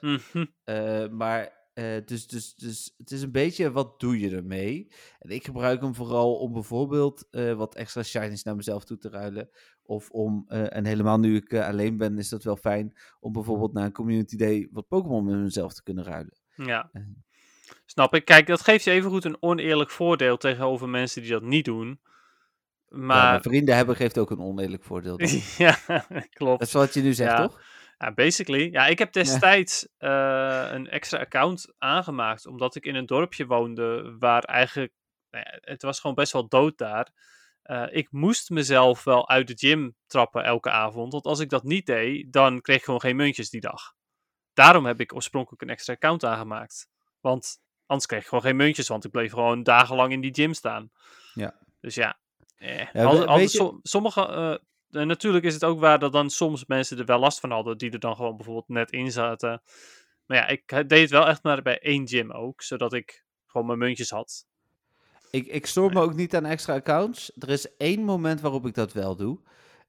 [0.63, 4.87] Eh, maar eh, dus, dus, dus het is een beetje, wat doe je ermee?
[5.19, 9.09] En ik gebruik hem vooral om bijvoorbeeld eh, wat extra shinies naar mezelf toe te
[9.09, 9.49] ruilen.
[9.83, 13.73] Of om, eh, en helemaal nu ik alleen ben, is dat wel fijn, om bijvoorbeeld
[13.73, 16.37] naar een community day wat Pokémon met mezelf te kunnen ruilen.
[16.55, 16.91] Ja.
[17.85, 18.25] Snap ik.
[18.25, 21.99] Kijk, dat geeft je evengoed een oneerlijk voordeel tegenover mensen die dat niet doen.
[22.87, 25.19] Maar vrienden hebben geeft ook een oneerlijk voordeel.
[25.57, 25.77] ja,
[26.37, 26.59] klopt.
[26.59, 27.41] Dat is wat je nu zegt, Ja.
[27.41, 27.61] toch?
[27.97, 28.71] Ja, basically.
[28.71, 34.15] Ja, ik heb destijds eh, een extra account aangemaakt, omdat ik in een dorpje woonde
[34.19, 34.93] waar eigenlijk,
[35.29, 37.11] nou ja, het was gewoon best wel dood daar.
[37.61, 41.63] Eh, ik moest mezelf wel uit de gym trappen elke avond, want als ik dat
[41.63, 43.93] niet deed, dan kreeg ik gewoon geen muntjes die dag.
[44.53, 46.87] Daarom heb ik oorspronkelijk een extra account aangemaakt.
[47.19, 50.53] Want anders kreeg ik gewoon geen muntjes, want ik bleef gewoon dagenlang in die gym
[50.53, 50.91] staan.
[51.33, 51.53] Ja.
[51.79, 52.19] Dus ja.
[52.55, 54.55] Eh, Ja, al- we- al- sommige, eh,
[54.91, 57.77] en natuurlijk is het ook waar dat dan soms mensen er wel last van hadden,
[57.77, 59.61] die er dan gewoon bijvoorbeeld net in zaten.
[60.25, 63.25] Maar ja, ik eh, deed het wel echt maar bij één gym ook, zodat ik
[63.45, 64.45] gewoon mijn muntjes had.
[65.31, 67.31] Ik, ik stoor me ook niet aan extra accounts.
[67.37, 69.39] Er is één moment waarop ik dat wel doe.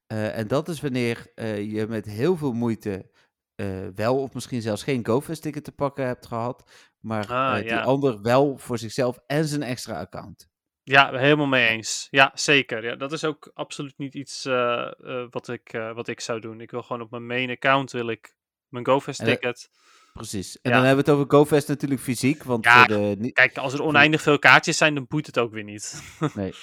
[0.06, 3.10] Eh, en dat is wanneer eh, je met heel veel moeite
[3.54, 6.70] eh, wel of misschien zelfs geen GoFest ticket te pakken hebt gehad.
[7.00, 7.82] Maar Ah, eh, die ja.
[7.82, 10.48] ander wel voor zichzelf en zijn extra account.
[10.88, 12.08] Ja, helemaal mee eens.
[12.10, 12.84] Ja, zeker.
[12.84, 16.40] Ja, dat is ook absoluut niet iets eh, eh, wat, ik, eh, wat ik zou
[16.40, 16.60] doen.
[16.60, 18.34] Ik wil gewoon op mijn main account wil ik
[18.68, 19.70] mijn GoFest En ticket.
[20.12, 20.60] Precies.
[20.60, 20.76] En Ja.
[20.76, 22.42] dan hebben we het over GoFest natuurlijk fysiek.
[22.42, 25.52] Want Ja, voor de, Kijk, als er oneindig veel kaartjes zijn, dan boeit het ook
[25.52, 26.02] weer niet.
[26.34, 26.52] nee.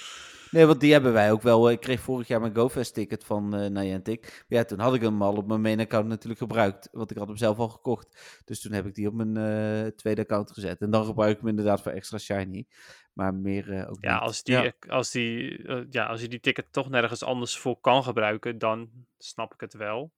[0.51, 1.69] nee, want die hebben wij ook wel.
[1.71, 4.45] Ik kreeg vorig jaar mijn GoFest ticket van eh Niantic.
[4.47, 6.89] Ja, toen had ik hem al op mijn main account natuurlijk gebruikt.
[6.91, 8.41] Want ik had hem zelf al gekocht.
[8.45, 10.81] Dus toen heb ik die op mijn eh, tweede account gezet.
[10.81, 12.67] En dan gebruik ik hem inderdaad voor extra shiny.
[13.13, 14.21] Maar meer eh, ook Ja, niet.
[14.21, 14.71] als, die, Ja.
[14.87, 19.53] als, die, ja, als je die ticket toch nergens anders voor kan gebruiken, dan snap
[19.53, 20.11] ik het wel.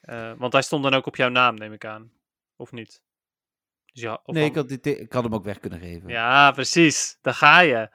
[0.00, 2.12] Eh, want hij stond dan ook op jouw naam, neem ik aan.
[2.56, 3.02] Of niet?
[4.00, 6.08] Dus ja, Nee, ik had- die ik had hem ook weg kunnen geven.
[6.08, 6.14] Ja.
[6.44, 7.18] Ja, precies.
[7.22, 7.88] Daar ga je.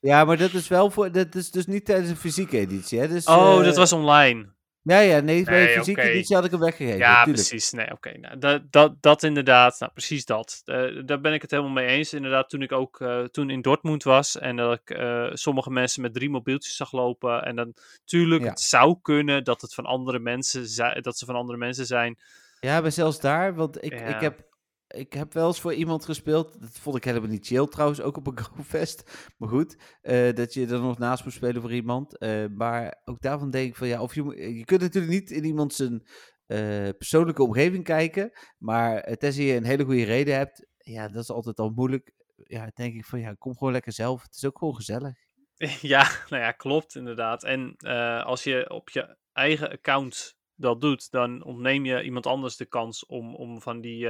[0.26, 1.12] maar dat is wel voor.
[1.12, 2.98] Dat is dus niet tijdens een fysieke editie.
[2.98, 3.08] Hè?
[3.08, 4.58] Dus, oh, eh, dat was online.
[4.82, 6.98] Ja, ja, nee, bij Nee, fysieke editie had ik hem weggegeven.
[6.98, 7.70] Ja, precies.
[7.70, 8.18] Nee, oké.
[8.18, 9.76] Nou, dat, dat, dat inderdaad.
[9.80, 10.62] Nou, precies dat.
[10.64, 12.12] Eh, daar ben ik het helemaal mee eens.
[12.14, 14.98] Inderdaad, toen ik ook eh, toen in Dortmund was en dat ik
[15.32, 17.42] sommige mensen met drie mobieltjes zag lopen.
[17.44, 18.48] En dan, tuurlijk, Ja.
[18.48, 22.18] het zou kunnen dat het van andere mensen zijn, dat ze van andere mensen zijn.
[22.60, 24.04] Ja, maar zelfs daar, want ik, Ja.
[24.04, 24.48] ik heb
[24.90, 26.60] ik heb wel eens voor iemand gespeeld.
[26.60, 29.32] Dat vond ik helemaal niet chill trouwens, ook op een GoFest.
[29.38, 32.18] Maar goed, eh, dat je er nog naast moet spelen voor iemand.
[32.18, 35.44] Eh, maar ook daarvan denk ik van ja, of je, je kunt natuurlijk niet in
[35.44, 36.06] iemand zijn
[36.46, 38.30] eh, persoonlijke omgeving kijken.
[38.58, 42.12] Maar tenzij je een hele goede reden hebt, ja, dat is altijd al moeilijk.
[42.36, 44.22] Ja, denk ik van ja, kom gewoon lekker zelf.
[44.22, 45.12] Het is ook gewoon gezellig.
[45.80, 47.44] Ja, nou ja, klopt inderdaad.
[47.44, 47.76] En
[48.24, 53.06] als je op je eigen account dat doet, dan ontneem je iemand anders de kans
[53.06, 54.08] om, om van die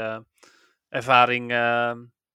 [0.91, 1.93] ervaring, eh,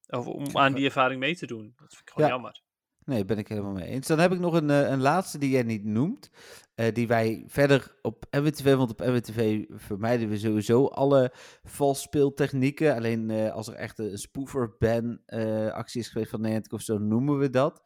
[0.08, 1.74] of om aan die ervaring mee te doen.
[1.78, 2.34] Dat vind ik gewoon Ja.
[2.34, 2.64] jammer.
[3.06, 4.08] Nee, ben ik helemaal mee eens.
[4.08, 6.30] Dan heb ik nog een, eh, een laatste die jij niet noemt.
[6.76, 11.32] eh, die wij verder op MWTV, want op MWTV vermijden we sowieso alle
[11.64, 12.96] vals speeltechnieken.
[12.96, 16.82] Alleen eh, als er echt een spoofer ban eh, actie is geweest van Niantic of
[16.82, 17.82] zo, noemen we dat.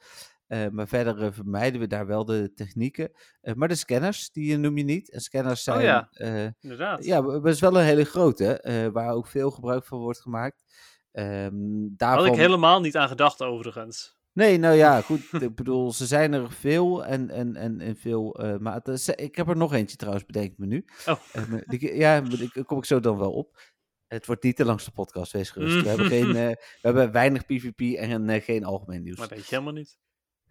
[0.49, 3.11] Eh, maar verder eh, vermijden we daar wel de technieken.
[3.41, 5.11] Eh, maar de scanners, die noem je niet.
[5.11, 5.77] En scanners zijn...
[5.77, 6.07] Oh ja.
[6.11, 7.05] eh, Inderdaad.
[7.05, 10.63] ja, maar het is wel een hele grote, waar ook veel gebruik van wordt gemaakt.
[11.11, 12.26] Ehm Daar had daarvan...
[12.27, 14.17] ik helemaal niet aan gedacht overigens.
[14.34, 15.41] Nee, nou ja, goed.
[15.41, 19.17] ik bedoel, ze zijn er veel en, en, en, en veel maten.
[19.17, 20.85] Ik heb er nog eentje trouwens, bedenk me nu.
[21.05, 21.53] Oh.
[21.65, 23.61] Die- ja, daar kom ik zo dan wel op.
[24.07, 25.81] Het wordt niet de langste podcast, wees gerust.
[25.84, 29.17] We, hebben geen, we hebben weinig PvP en geen algemeen nieuws.
[29.17, 29.97] Maar weet je helemaal niet.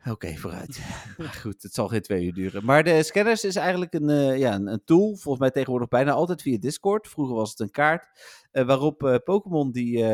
[0.06, 0.80] Oké, vooruit.
[1.18, 2.64] Maar goed, het zal geen twee uur duren.
[2.64, 5.06] Maar de scanners is eigenlijk een, eh, ja, een, tool.
[5.06, 7.08] Volgens mij tegenwoordig bijna altijd via Discord.
[7.08, 8.06] Vroeger was het een kaart.
[8.50, 10.04] eh, waarop eh, Pokémon die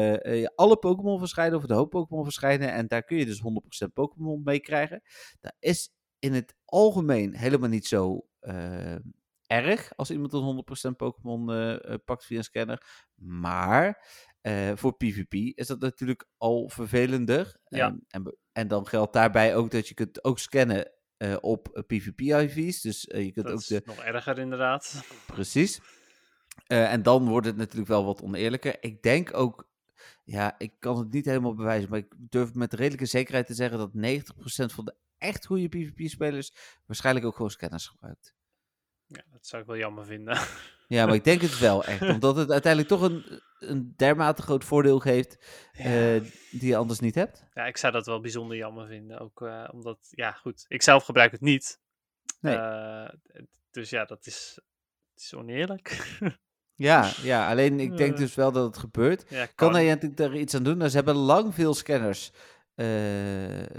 [0.54, 1.58] alle Pokémon verschijnen.
[1.58, 2.72] Of de hoop Pokémon verschijnen.
[2.72, 3.42] En daar kun je dus
[3.86, 5.02] 100% Pokémon mee krijgen.
[5.40, 8.26] Dat is in het algemeen helemaal niet zo
[9.46, 9.96] erg.
[9.96, 11.46] Als iemand een 100% Pokémon
[12.04, 13.06] pakt via een scanner.
[13.14, 14.06] Maar
[14.74, 17.56] voor PvP is dat natuurlijk al vervelender.
[17.64, 17.98] Ja.
[18.08, 22.80] En, en dan geldt daarbij ook dat je kunt ook scannen eh, op eh, PvP-IV's.
[22.80, 23.82] Dus eh, je kunt Dat ook is de...
[23.84, 25.04] nog erger inderdaad.
[25.26, 25.80] Precies.
[26.66, 28.76] En dan wordt het natuurlijk wel wat oneerlijker.
[28.80, 29.68] Ik denk ook...
[30.24, 31.90] Ja, ik kan het niet helemaal bewijzen.
[31.90, 36.52] Maar ik durf met redelijke zekerheid te zeggen dat 90% van de echt goede PvP-spelers
[36.86, 38.34] waarschijnlijk ook gewoon scanners gebruikt.
[39.06, 40.36] Ja, dat zou ik wel jammer vinden.
[40.86, 42.02] Ja, maar ik denk het wel echt.
[42.14, 45.38] Omdat het uiteindelijk toch een, een dermate groot voordeel geeft
[45.72, 46.20] eh,
[46.50, 47.44] die je anders niet hebt.
[47.52, 49.18] Ja, ik zou dat wel bijzonder jammer vinden.
[49.18, 51.80] Ook eh, omdat, ja goed, ik zelf gebruik het niet.
[52.40, 52.56] Nee.
[52.56, 53.08] Eh,
[53.70, 54.58] dus ja, dat is,
[55.36, 56.18] oneerlijk.
[56.74, 59.24] Ja, ja, alleen ik denk dus wel dat het gebeurt.
[59.28, 59.80] ja, Kan kan.
[59.80, 60.76] Niantic daar iets aan doen?
[60.76, 62.32] Nou, ze hebben lang veel scanners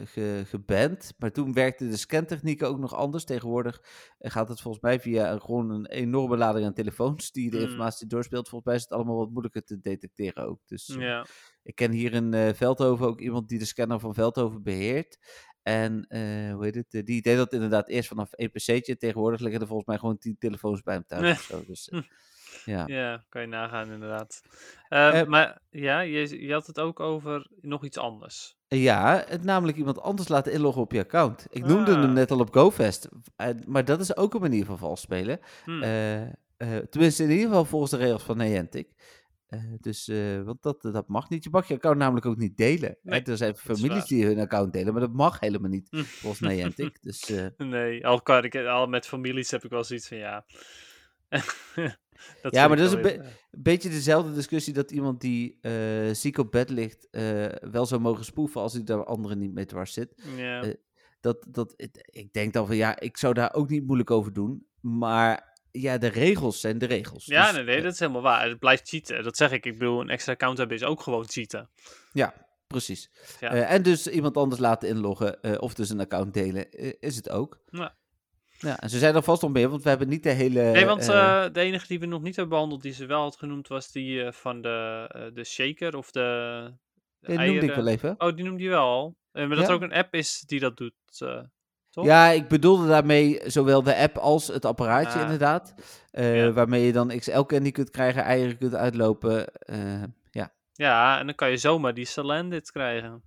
[0.05, 3.23] ge- geband, maar toen werkte de scantechniek ook nog anders.
[3.23, 3.81] Tegenwoordig
[4.17, 7.57] eh, gaat het volgens mij via een- gewoon een enorme lading aan telefoons die de
[7.57, 7.63] Mm.
[7.63, 8.49] informatie doorspeelt.
[8.49, 10.59] Volgens mij is het allemaal wat moeilijker te detecteren ook.
[10.65, 11.25] Dus eh, Ja,
[11.63, 15.17] ik ken hier in Veldhoven ook iemand die de scanner van Veldhoven beheert.
[15.61, 16.05] En
[16.53, 17.05] hoe heet het?
[17.05, 18.97] die deed dat inderdaad eerst vanaf één PC'tje.
[18.97, 21.31] Tegenwoordig liggen er volgens mij gewoon tien telefoons bij hem thuis Nee.
[21.37, 21.63] of zo.
[21.67, 21.99] Dus, eh,
[22.65, 22.83] ja.
[22.87, 24.41] ja, kan je nagaan inderdaad.
[24.89, 28.57] Eh, Eh, maar ja, je, je had het ook over nog iets anders.
[28.67, 31.47] Ja, het namelijk iemand anders laten inloggen op je account.
[31.49, 32.11] Ik noemde hem Ah.
[32.11, 33.09] net al op GoFest.
[33.67, 35.39] maar dat is ook een manier van vals spelen.
[35.65, 35.81] Hm.
[35.83, 36.29] Eh, eh,
[36.89, 38.93] tenminste, in ieder geval volgens de regels van Niantic.
[39.79, 41.43] Dus, eh, want dat, dat mag niet.
[41.43, 42.97] Je mag je account namelijk ook niet delen.
[43.01, 46.01] Nee, er zijn families die hun account delen, maar dat mag helemaal niet Hm.
[46.03, 46.97] volgens Niantic.
[47.01, 50.45] Dus Nee, al, kan ik, al met families heb ik wel zoiets van ja.
[52.41, 55.71] dat Ja, maar dat is een beetje dezelfde discussie dat iemand die eh,
[56.11, 59.65] ziek op bed ligt, eh, wel zou mogen spoeven als hij daar anderen niet mee
[59.65, 60.13] dwars zit.
[60.35, 60.61] ja.
[60.63, 60.73] eh,
[61.21, 61.73] Dat, dat,
[62.05, 64.67] ik denk dan van ja, ik zou daar ook niet moeilijk over doen.
[64.81, 67.25] Maar ja, de regels zijn de regels.
[67.25, 68.49] ja, Dus, nee, dat is helemaal waar.
[68.49, 69.23] Het blijft cheaten.
[69.23, 69.65] Dat zeg ik.
[69.65, 71.69] Ik bedoel, een extra account hebben is ook gewoon cheaten.
[72.11, 72.33] Ja,
[72.67, 73.11] precies.
[73.39, 73.51] Ja.
[73.51, 77.59] En dus iemand anders laten inloggen of dus een account delen, is het ook.
[77.69, 77.95] Ja.
[78.65, 80.61] Ja, en ze zijn er vast nog meer, want we hebben niet de hele...
[80.61, 83.21] Nee, want eh, eh, de enige die we nog niet hebben behandeld, die ze wel
[83.21, 86.21] had genoemd, was die eh, van de, de shaker of de,
[87.19, 88.15] de die noemde ik wel even.
[88.17, 89.15] Oh, die noemde je wel al.
[89.31, 89.67] Maar dat Ja.
[89.67, 90.93] er ook een app is die dat doet,
[91.89, 92.05] toch?
[92.05, 95.21] Ja, ik bedoelde daarmee zowel de app als het apparaatje Ah.
[95.23, 95.73] inderdaad.
[96.11, 96.51] Ja.
[96.51, 99.47] Waarmee je dan XL candy kunt krijgen, eieren kunt uitlopen.
[100.31, 100.53] ja.
[100.73, 103.23] Ja, en dan kan je zomaar die Salandit krijgen.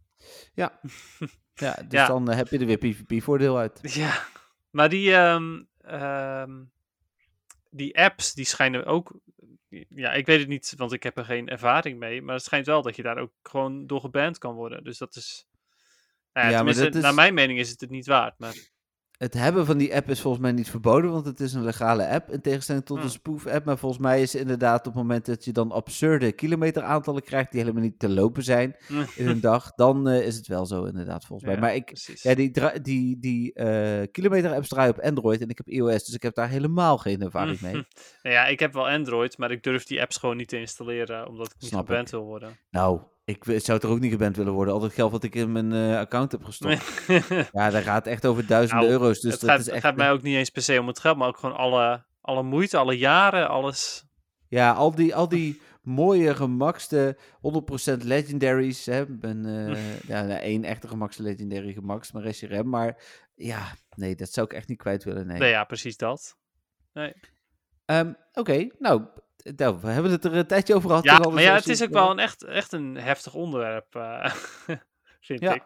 [0.54, 0.80] ja,
[1.54, 2.06] ja, dus Ja.
[2.06, 3.78] dan heb je er weer PvP-voordeel uit.
[3.82, 4.22] Ja,
[4.78, 6.62] maar die, ehm, ehm,
[7.70, 9.20] die apps, die schijnen ook...
[9.88, 12.22] Ja, ik weet het niet, want ik heb er geen ervaring mee.
[12.22, 14.84] Maar het schijnt wel dat je daar ook gewoon door geband kan worden.
[14.84, 15.46] Dus dat is...
[16.32, 18.38] Nou ja, Ja, maar tenminste, dat is- naar mijn mening is het het niet waard.
[18.38, 18.54] Maar
[19.18, 22.08] het hebben van die app is volgens mij niet verboden, want het is een legale
[22.08, 22.30] app.
[22.30, 23.12] In tegenstelling tot een Hmm.
[23.12, 23.64] spoof-app.
[23.64, 27.60] Maar volgens mij is inderdaad op het moment dat je dan absurde kilometeraantallen krijgt die
[27.60, 28.76] helemaal niet te lopen zijn
[29.16, 31.54] in een dag, dan eh, is het wel zo inderdaad volgens mij.
[31.54, 32.22] Ja, Maar ik, precies.
[32.22, 32.50] ja, die,
[32.82, 36.48] die, die eh, kilometer-apps draaien op Android en ik heb iOS, dus ik heb daar
[36.48, 37.72] helemaal geen ervaring mee.
[37.72, 37.84] Nou
[38.36, 41.46] ja, ik heb wel Android, maar ik durf die apps gewoon niet te installeren, omdat
[41.46, 42.08] ik niet ik.
[42.08, 42.58] wil worden.
[42.70, 44.74] Nou, ik zou er ook niet geband willen worden.
[44.74, 47.02] Al het geld wat ik in mijn eh, account heb gestopt.
[47.52, 49.20] Ja, daar gaat echt over duizenden Nou, euro's.
[49.20, 49.84] Dus het dat gaat, is het echt.
[49.84, 52.42] gaat mij ook niet eens per se om het geld, maar ook gewoon alle, alle
[52.42, 54.04] moeite, alle jaren, alles.
[54.48, 57.16] Ja, al die, al die mooie, gemakste
[57.92, 58.86] 100% legendaries.
[58.86, 59.06] Hè.
[59.06, 62.68] Ben eh, ja, nou, één echte gemakste legendary gemaxt, maar SRM.
[62.68, 63.02] Maar
[63.34, 65.26] ja, nee, dat zou ik echt niet kwijt willen.
[65.26, 65.38] Nee.
[65.38, 66.36] Nee, ja, precies dat.
[66.92, 67.14] Nee.
[67.88, 69.02] Ehm, Oké, nou,
[69.56, 71.04] nou, we hebben het er een tijdje over gehad.
[71.04, 74.32] Ja, maar ja, het is ook wel een echt, echt een heftig onderwerp, eh,
[75.20, 75.54] vind Ja.
[75.54, 75.62] ik.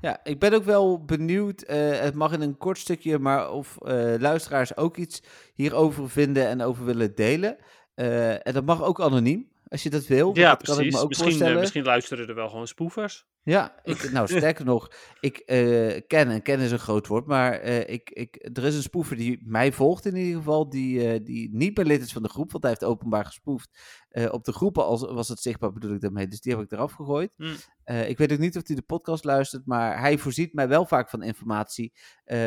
[0.00, 1.62] Ja, ik ben ook wel benieuwd.
[1.62, 5.22] eh, het mag in een kort stukje, maar of eh, luisteraars ook iets
[5.54, 7.56] hierover vinden en over willen delen.
[7.94, 10.30] Eh, en dat mag ook anoniem, als je dat wil.
[10.36, 10.94] Ja, dat kan ik precies.
[10.94, 11.60] me ook Misschien, eh, voorstellen.
[11.60, 13.26] misschien luisteren er wel gewoon spoefers.
[13.46, 14.90] Ja, ik, nou sterker nog,
[15.20, 18.74] ik eh, ken, en ken is een groot woord, maar eh, ik, ik, er is
[18.74, 22.12] een spoefer die mij volgt in ieder geval, die, eh, die niet meer lid is
[22.12, 24.04] van de groep, want hij heeft openbaar gespoefd.
[24.30, 26.92] Op de groepen als, was het zichtbaar, bedoel ik daarmee, dus die heb ik eraf
[26.92, 27.32] gegooid.
[27.36, 27.54] Hm.
[27.84, 31.10] Ik weet ook niet of hij de podcast luistert, maar hij voorziet mij wel vaak
[31.10, 31.92] van informatie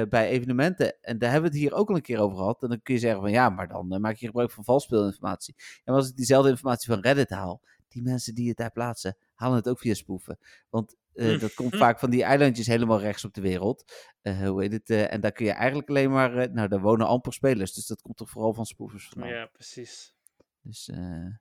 [0.10, 0.98] bij evenementen.
[1.02, 2.64] En daar hebben we het hier ook al een keer over gehad.
[2.64, 5.56] En dan kun je zeggen van ja, maar dan maak je gebruik van valsspeelinformatie.
[5.84, 9.58] En als ik diezelfde informatie van Reddit haal, die mensen die het daar plaatsen, halen
[9.58, 10.38] het ook via spoeven.
[10.70, 11.40] Want eh, Hm.
[11.40, 11.78] dat komt Hm.
[11.78, 13.94] vaak van die eilandjes helemaal rechts op de wereld.
[14.22, 14.90] Eh, hoe heet het?
[14.90, 17.74] eh, en daar kun je eigenlijk alleen maar, nou daar wonen amper spelers.
[17.74, 19.30] Dus dat komt toch vooral van spoefers vandaan.
[19.32, 20.16] Ja, precies.
[20.62, 21.38] Dus ja,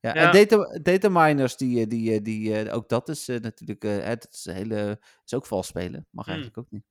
[0.00, 0.14] Ja.
[0.14, 5.34] en data, data miners, die, die, die, ook dat is natuurlijk, het is, hele, is
[5.34, 6.06] ook vals spelen.
[6.10, 6.34] Mag Hmm.
[6.34, 6.84] eigenlijk ook niet.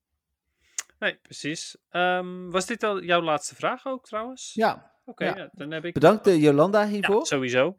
[1.00, 1.78] Nee, precies.
[1.90, 4.54] Ehm, was dit al jouw laatste vraag ook trouwens?
[4.54, 5.38] Ja, Oké, ja.
[5.38, 5.94] ja, dan heb ik...
[5.94, 7.26] bedankt Jolanda hiervoor.
[7.26, 7.78] sowieso.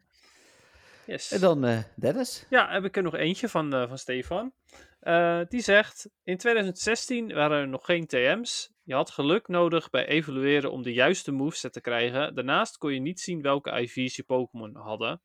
[1.05, 1.31] Yes.
[1.31, 2.45] en dan eh, Dennis.
[2.49, 4.53] Ja, heb ik er nog eentje van, eh, van Stefan.
[4.99, 8.73] Eh, die zegt: In 2016 waren er nog geen TM's.
[8.83, 12.35] Je had geluk nodig bij evalueren om de juiste moveset te krijgen.
[12.35, 15.21] Daarnaast kon je niet zien welke IV's je Pokémon hadden.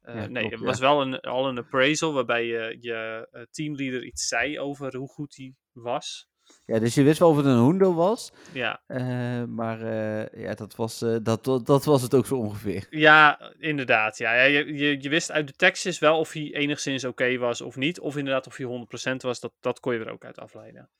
[0.00, 0.66] Eh, Ja, nee, klopt, het ja.
[0.66, 5.36] was wel een, al een appraisal waarbij je, je teamleader iets zei over hoe goed
[5.36, 6.28] hij was.
[6.66, 8.32] Ja, dus je wist wel of het een Hundo was.
[8.52, 12.86] Ja, eh, maar eh, ja, dat was, eh, dat, dat was het ook zo ongeveer.
[12.90, 14.18] ja inderdaad.
[14.18, 14.34] Ja.
[14.34, 17.76] Ja, je, je, je wist uit de tekstjes wel of hij enigszins oké was of
[17.76, 18.00] niet.
[18.00, 19.40] Of inderdaad of hij 100% was.
[19.40, 20.90] Dat, dat kon je er ook uit afleiden.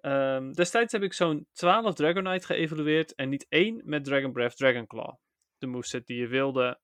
[0.00, 4.86] Ehm, destijds heb ik zo'n 12 Dragonite geëvalueerd en niet één met Dragon Breath Dragon
[4.86, 5.14] Claw.
[5.58, 6.80] De moveset die je wilde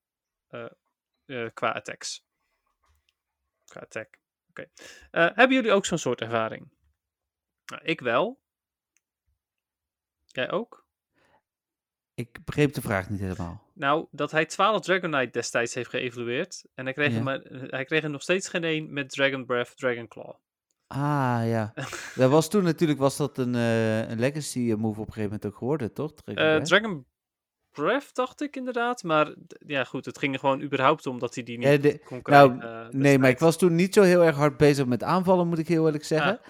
[1.53, 2.24] qua attacks.
[3.65, 4.19] Qua attack.
[4.49, 4.66] Oké.
[5.11, 6.70] Hebben jullie ook zo'n soort ervaring?
[7.73, 8.39] Nou, ik wel.
[10.27, 10.85] Jij ook?
[12.15, 13.62] Ik begreep de vraag niet helemaal.
[13.73, 16.65] Nou, dat hij 12 Dragonite destijds heeft geëvalueerd.
[16.74, 17.16] En hij kreeg, Ja.
[17.16, 20.35] er, maar, hij kreeg er nog steeds geen één met Dragon Breath Dragon Claw.
[20.86, 21.73] Ah, ja.
[22.15, 25.47] dat was toen natuurlijk was dat een, eh, een legacy move op een gegeven moment
[25.47, 26.12] ook geworden, toch?
[26.15, 26.66] Dragon Eh, Breath?
[26.66, 27.07] Dragon
[27.70, 29.03] Breath dacht ik inderdaad.
[29.03, 29.35] Maar
[29.66, 32.20] ja, goed, het ging er gewoon überhaupt om dat hij die niet Ja, de- kon
[32.23, 32.86] nou, krijgen.
[32.86, 35.59] eh, Nee, maar ik was toen niet zo heel erg hard bezig met aanvallen, moet
[35.59, 36.40] ik heel eerlijk zeggen.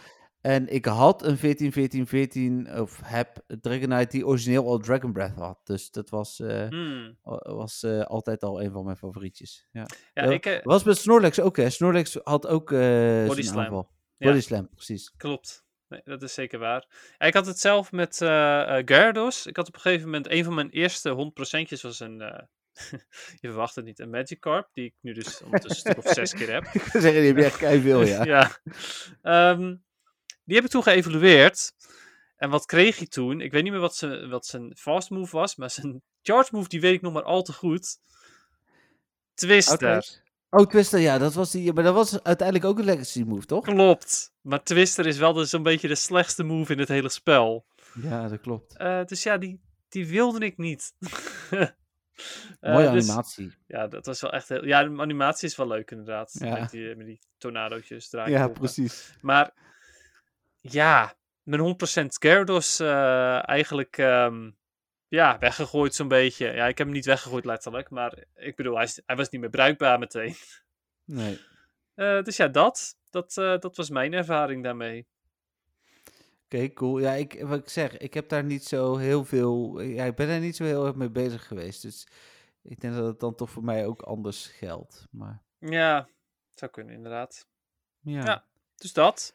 [0.42, 5.34] En ik had een 14, 14, 14, of heb Dragonite die origineel al Dragon Breath
[5.36, 5.60] had.
[5.64, 7.18] Dus dat was, eh, Hmm.
[7.42, 9.68] was eh, altijd al een van mijn favorietjes.
[9.72, 9.86] Ja.
[10.14, 11.70] Ja, Ja, ik, eh, Was met Snorlax ook, hè?
[11.70, 13.58] Snorlax had ook Body slam.
[13.58, 13.90] aanval.
[14.16, 14.28] Ja.
[14.28, 15.12] Body Slam, precies.
[15.16, 15.64] Klopt.
[15.88, 16.86] Nee, dat is zeker waar.
[17.18, 19.46] Ja, ik had het zelf met Gyarados.
[19.46, 22.16] Ik had op een gegeven moment een van mijn eerste 100%'tjes was een.
[23.40, 24.68] je verwacht het niet, een Magikarp.
[24.72, 26.62] Die ik nu dus ondertussen een stuk of zes keer heb.
[26.74, 28.24] Ik zeggen, die heb je echt keiveel, ja.
[28.24, 28.50] ja.
[29.22, 29.74] Ehm,
[30.52, 31.72] die heb ik toen geëvalueerd.
[32.36, 33.40] En wat kreeg hij toen?
[33.40, 36.68] Ik weet niet meer wat, zijn wat zijn fast move was, maar zijn charge move
[36.68, 37.98] die weet ik nog maar al te goed.
[39.34, 40.20] Twister.
[40.50, 41.72] Oh, Twister, ja, dat was die.
[41.72, 43.64] Maar dat was uiteindelijk ook een legacy move, toch?
[43.64, 44.32] Klopt.
[44.40, 47.66] Maar Twister is wel dus zo'n beetje de slechtste move in het hele spel.
[48.02, 48.76] Ja, dat klopt.
[48.76, 50.92] Eh, dus ja, die, die wilde ik niet.
[52.60, 53.54] Eh, Mooie dus- animatie.
[53.66, 54.66] ja, dat was wel echt heel...
[54.66, 56.36] Ja, de animatie is wel leuk inderdaad.
[56.38, 56.58] Ja.
[56.60, 58.52] Met, die, met die tornadootjes Ja, draaien.
[58.52, 59.14] precies.
[59.20, 59.52] Maar
[60.62, 61.60] ja, mijn
[62.02, 64.50] 100% Gyarados eh eigenlijk ehm,
[65.08, 66.46] ja, weggegooid zo'n beetje.
[66.46, 69.98] Ja, ik heb hem niet weggegooid letterlijk, maar ik bedoel, hij was niet meer bruikbaar
[69.98, 70.34] meteen.
[71.04, 71.40] Nee.
[71.94, 75.06] Eh, dus ja, dat, dat, eh, dat was mijn ervaring daarmee.
[76.44, 76.98] Oké, cool.
[76.98, 79.80] Ja, ik, wat ik zeg, ik heb daar niet zo heel veel.
[79.80, 81.82] Ja, ik ben er niet zo heel erg mee bezig geweest.
[81.82, 82.06] Dus
[82.62, 85.06] ik denk dat het dan toch voor mij ook anders geldt.
[85.10, 86.08] Maar Ja,
[86.50, 87.46] zou kunnen inderdaad.
[88.00, 88.24] ja.
[88.24, 88.44] Ja.
[88.76, 89.34] Dus dat.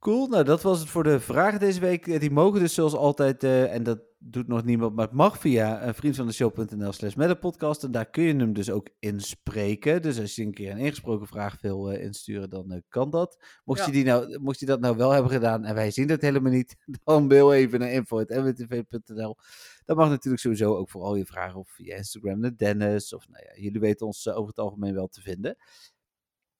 [0.00, 2.06] Cool, nou dat was het voor de vragen deze week.
[2.06, 5.38] Eh, Die mogen dus zoals altijd, eh, en dat doet nog niemand, maar het mag
[5.38, 7.84] via uh, vriendvandeshow.nl slash podcast.
[7.84, 10.02] En daar kun je hem dus ook inspreken.
[10.02, 13.38] Dus als je een keer een ingesproken vraag wil insturen, dan kan dat.
[13.64, 13.86] Mocht, Ja.
[13.86, 16.52] je die nou, mocht je dat nou wel hebben gedaan en wij zien dat helemaal
[16.52, 19.36] niet, dan mail even naar info.mwtv.nl.
[19.84, 23.14] Dat mag natuurlijk sowieso ook voor al je vragen of via Instagram naar Dennis.
[23.14, 25.56] Of nou ja, jullie weten ons over het algemeen wel te vinden.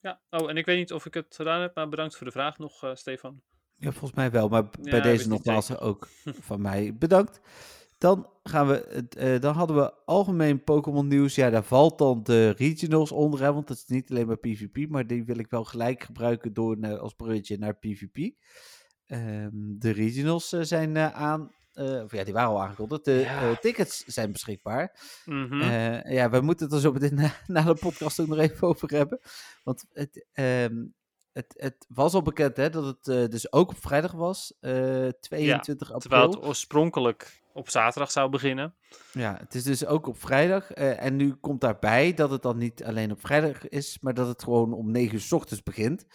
[0.01, 2.32] Ja, oh, en ik weet niet of ik het gedaan heb, maar bedankt voor de
[2.32, 3.43] vraag nog, eh, Stefan.
[3.77, 6.09] Ja, volgens mij wel, maar Ja, bij deze nogmaals ook
[6.48, 7.40] van mij bedankt.
[7.98, 11.35] Dan, gaan we, eh, dan hadden we algemeen Pokémon nieuws.
[11.35, 14.89] Ja, daar valt dan de regionals onder, hè, want het is niet alleen maar PvP,
[14.89, 18.32] maar die wil ik wel gelijk gebruiken door naar, als bruggetje naar PvP.
[19.10, 23.05] Ehm, de regionals eh, zijn eh, aan, eh, of ja, die waren al aangekondigd.
[23.05, 23.51] De Ja.
[23.51, 24.98] eh, tickets zijn beschikbaar.
[25.24, 25.60] Mhm.
[25.60, 28.68] Eh, ja, we moeten het er zo meteen na, na de podcast ook nog even
[28.68, 29.20] over hebben.
[29.64, 30.84] Want het, ehm,
[31.32, 35.86] het, het was al bekend hè, dat het dus ook op vrijdag was, eh 22
[35.92, 35.98] april.
[36.01, 38.74] Terwijl het oorspronkelijk op zaterdag zou beginnen.
[39.12, 40.70] Ja, het is dus ook op vrijdag.
[40.72, 44.42] en nu komt daarbij dat het dan niet alleen op vrijdag is, maar dat het
[44.42, 46.06] gewoon om 9 uur 's ochtends begint.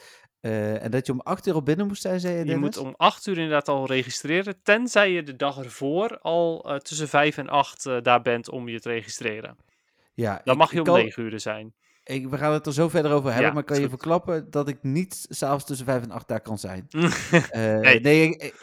[0.46, 2.78] Eh, en dat je om 8 uur al binnen moest zijn, zei je, Je moet
[2.78, 7.38] om 8 uur inderdaad al registreren, tenzij je de dag ervoor al eh, tussen 5
[7.38, 9.58] en 8 eh, daar bent om je te registreren.
[10.14, 11.74] ja, Dan ik- mag je om kan- 9 uur zijn.
[12.04, 13.90] Ik, we gaan het er zo verder over hebben, Ja, maar kan je goed.
[13.92, 16.88] verklappen dat ik niet s'avonds tussen 5 en 8 daar kan zijn?
[17.52, 18.00] Nee.
[18.02, 18.54] nee, ik-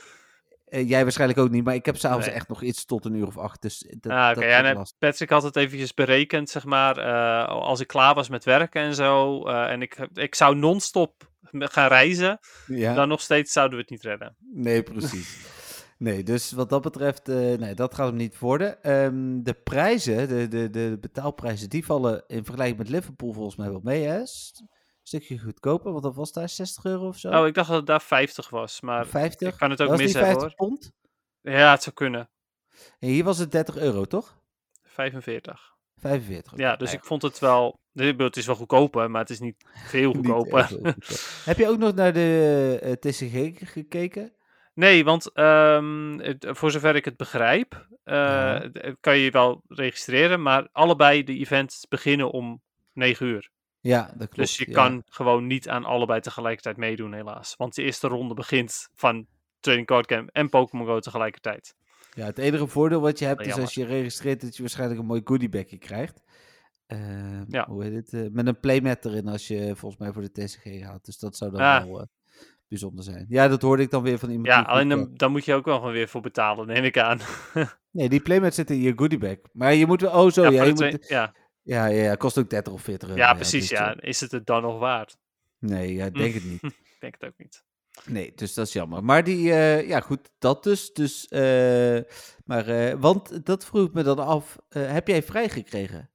[0.89, 2.35] jij waarschijnlijk ook niet, maar ik heb s'avonds Nee.
[2.35, 3.63] echt nog iets tot een uur of acht.
[3.63, 4.75] Dus dat, Ah, Oké, dat ja, nee.
[4.99, 7.01] Patrick had het eventjes berekend, zeg maar,
[7.47, 11.31] als ik klaar was met werken en zo, en ik, ik zou non-stop
[11.73, 14.37] gaan reizen, Ja, dan nog steeds zouden we het niet redden.
[14.39, 15.61] nee, precies.
[15.99, 18.83] Nee, dus wat dat betreft, eh, nee, dat gaat hem niet worden.
[18.83, 23.71] Ehm, de prijzen, de, de, de betaalprijzen, die vallen in vergelijking met Liverpool volgens mij
[23.71, 24.19] wel mee, hè?
[24.19, 24.27] Een
[25.03, 27.41] stukje goedkoper, want dat was daar 60 euro of zo?
[27.41, 29.49] Oh, ik dacht dat het daar 50 was, maar 50?
[29.53, 30.69] ik kan het ook was het mis niet hebben 50 hoor.
[30.69, 30.93] pond?
[31.41, 32.31] Ja, het zou kunnen.
[32.99, 34.39] En hier was het 30 euro, toch?
[34.83, 35.72] 45.
[36.03, 36.59] 45.
[36.59, 37.81] Ja, dus nou ik vond het wel.
[37.95, 40.69] Het is wel goedkoper, maar het is niet veel Niet goedkoper.
[41.45, 44.33] Heb je ook nog naar de eh, TCG gekeken?
[44.75, 48.71] Nee, want ehm, het- voor zover ik het begrijp, eh, Ja.
[49.01, 52.63] kan je je wel registreren, maar allebei de events beginnen om
[52.93, 53.51] 9 uur.
[53.81, 54.37] Ja, dat klopt.
[54.37, 54.73] dus je ja.
[54.75, 57.55] kan gewoon niet aan allebei tegelijkertijd meedoen, helaas.
[57.57, 59.27] Want de eerste ronde begint van
[59.61, 61.75] Trading Card Game en Pokémon Go tegelijkertijd.
[62.15, 65.07] Ja, het enige voordeel wat je hebt is als je registreert dat je waarschijnlijk een
[65.07, 66.23] mooi goodiebagje krijgt.
[66.87, 67.67] Ehm, Ja.
[67.69, 68.13] Hoe heet het?
[68.13, 71.05] eh, met een playmat erin als je volgens mij voor de TCG gaat.
[71.05, 71.85] Dus dat zou dan Ah.
[71.85, 72.07] wel eh,
[72.69, 73.27] bijzonder zijn.
[73.29, 74.47] Ja, dat hoorde ik dan weer van iemand.
[74.49, 76.99] Ja, alleen eh, dan, dan moet je ook wel gewoon weer voor betalen, neem ik
[76.99, 77.19] aan.
[77.91, 79.37] Nee, die playmat zit in je goodiebag.
[79.53, 80.25] Maar je moet wel...
[80.25, 81.35] Oh zo, ja, ja, je moet, ja.
[81.63, 83.21] ja, ja, ja, kost ook 30 of 40 euro.
[83.21, 83.69] ja, precies.
[83.69, 84.01] dus, Ja.
[84.01, 85.17] Is het het dan nog waard?
[85.59, 86.63] nee, ja, ik denk het niet.
[86.63, 87.65] Ik denk het ook niet.
[88.07, 89.05] Nee, dus dat is jammer.
[89.05, 90.93] Maar die, eh, ja goed, dat dus.
[90.93, 92.01] dus eh,
[92.45, 94.57] maar, eh, want dat vroeg me dan af.
[94.69, 96.11] heb jij vrijgekregen?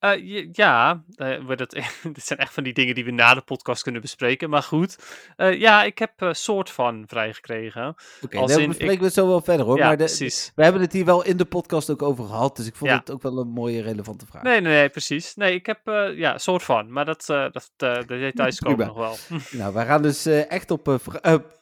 [0.00, 1.02] Eh, ja,
[1.46, 1.70] maar dat,
[2.02, 4.50] dit zijn echt van die dingen die we na de podcast kunnen bespreken.
[4.50, 4.98] Maar goed,
[5.36, 7.94] Eh, ja, ik heb een soort van vrijgekregen.
[8.22, 9.76] Oké, daar in, bespreken ik- we het zo wel verder hoor.
[9.78, 10.52] ja, maar de, precies.
[10.54, 12.56] we hebben het hier wel in de podcast ook over gehad.
[12.56, 12.96] Dus ik vond Ja.
[12.96, 14.42] het ook wel een mooie, relevante vraag.
[14.42, 15.34] Nee, nee, nee, precies.
[15.34, 15.80] Nee, ik heb,
[16.14, 16.92] ja, soort van.
[16.92, 19.16] Maar dat, dat, de details komen nog wel.
[19.60, 20.98] Nou, wij gaan dus echt op...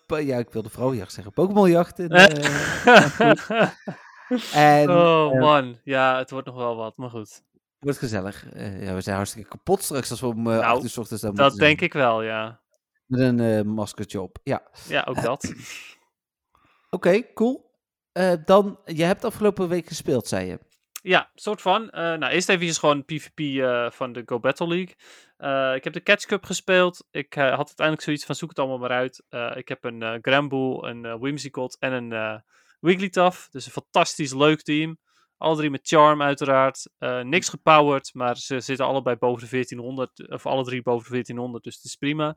[0.07, 1.33] ja, ik wilde vrouwenjacht zeggen.
[1.33, 1.99] Pokémonjacht.
[1.99, 2.11] in,
[4.53, 7.43] en oh man, ja, het wordt nog wel wat, maar goed.
[7.79, 8.49] Wordt gezellig.
[8.53, 10.97] Eh, ja, we zijn hartstikke kapot straks als we om eh Nou, 8 uur 's
[10.97, 11.91] ochtends Dat moeten denk zijn.
[11.91, 12.61] ik wel, ja.
[13.07, 14.39] Met een eh maskertje op.
[14.43, 14.63] Ja.
[14.89, 15.53] Ja, ook dat.
[16.91, 17.67] Oké, cool.
[18.45, 20.59] Dan, je hebt afgelopen week gespeeld, zei je.
[21.03, 21.89] Ja, soort van.
[21.93, 23.41] Nou, eerst even gewoon PvP
[23.93, 24.95] van de Go Battle League.
[25.77, 27.07] Ik heb de Catch Cup gespeeld.
[27.11, 29.25] Ik had uiteindelijk zoiets van zoek het allemaal maar uit.
[29.57, 32.43] Ik heb een Granbull, een Whimsicott en een
[32.81, 33.49] Wigglytuff.
[33.51, 34.99] Dus een fantastisch leuk team.
[35.39, 36.91] Alle drie met Charm uiteraard.
[36.99, 40.29] Eh, niks gepowered, maar ze zitten allebei boven de 1400.
[40.29, 42.37] Of alle drie boven de 1400, dus het is prima.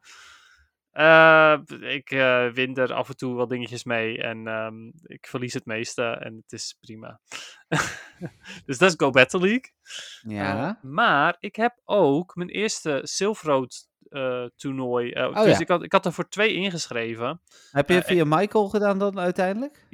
[0.92, 5.54] Eh, ik eh, win er af en toe wat dingetjes mee en ehm, ik verlies
[5.54, 7.20] het meeste en het is prima.
[8.66, 9.74] dus dat is Go Battle League.
[10.22, 10.68] Ja.
[10.68, 15.12] Eh, maar ik heb ook mijn eerste Silverroad eh, toernooi.
[15.12, 15.60] Oh, dus ja.
[15.60, 17.42] ik, had, ik had er voor twee ingeschreven.
[17.72, 19.86] heb je via Michael gedaan dan uiteindelijk?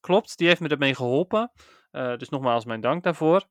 [0.00, 1.52] Klopt, die heeft me ermee geholpen.
[1.94, 3.44] Eh, dus nogmaals mijn dank daarvoor.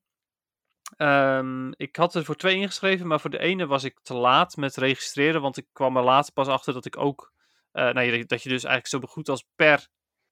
[0.97, 4.55] Ehm, ik had er voor twee ingeschreven, maar voor de ene was ik te laat
[4.55, 5.41] met registreren.
[5.41, 7.31] Want ik kwam er later pas achter dat ik ook.
[7.71, 9.87] nou, dat je dus eigenlijk zo goed als per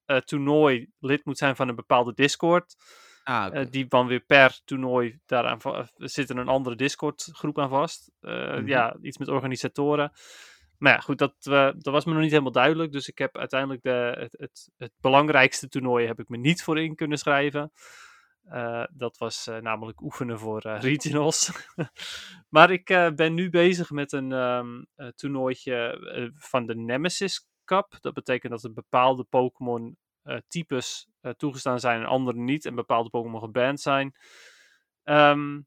[0.06, 2.76] eh, toernooi lid moet zijn van een bepaalde Discord.
[3.24, 5.60] Ah, die dan weer per toernooi daaraan
[5.96, 8.12] zit er een andere Discord groep aan vast.
[8.20, 8.68] Mhm.
[8.68, 10.12] Ja, iets met organisatoren.
[10.82, 12.92] Maar ja, goed, dat, eh, dat was me nog niet helemaal duidelijk.
[12.92, 16.96] Dus ik heb uiteindelijk de, het, het, belangrijkste toernooi heb ik me niet voor in
[16.96, 17.72] kunnen schrijven.
[18.44, 21.52] Eh, dat was eh, namelijk oefenen voor regionals.
[22.56, 22.86] maar ik
[23.16, 27.98] ben nu bezig met een eh, toernooitje van de Nemesis Cup.
[28.00, 29.98] Dat betekent dat er bepaalde Pokémon
[30.48, 32.66] types toegestaan zijn en andere niet.
[32.66, 34.16] En bepaalde Pokémon geband zijn.
[35.04, 35.62] Ehm,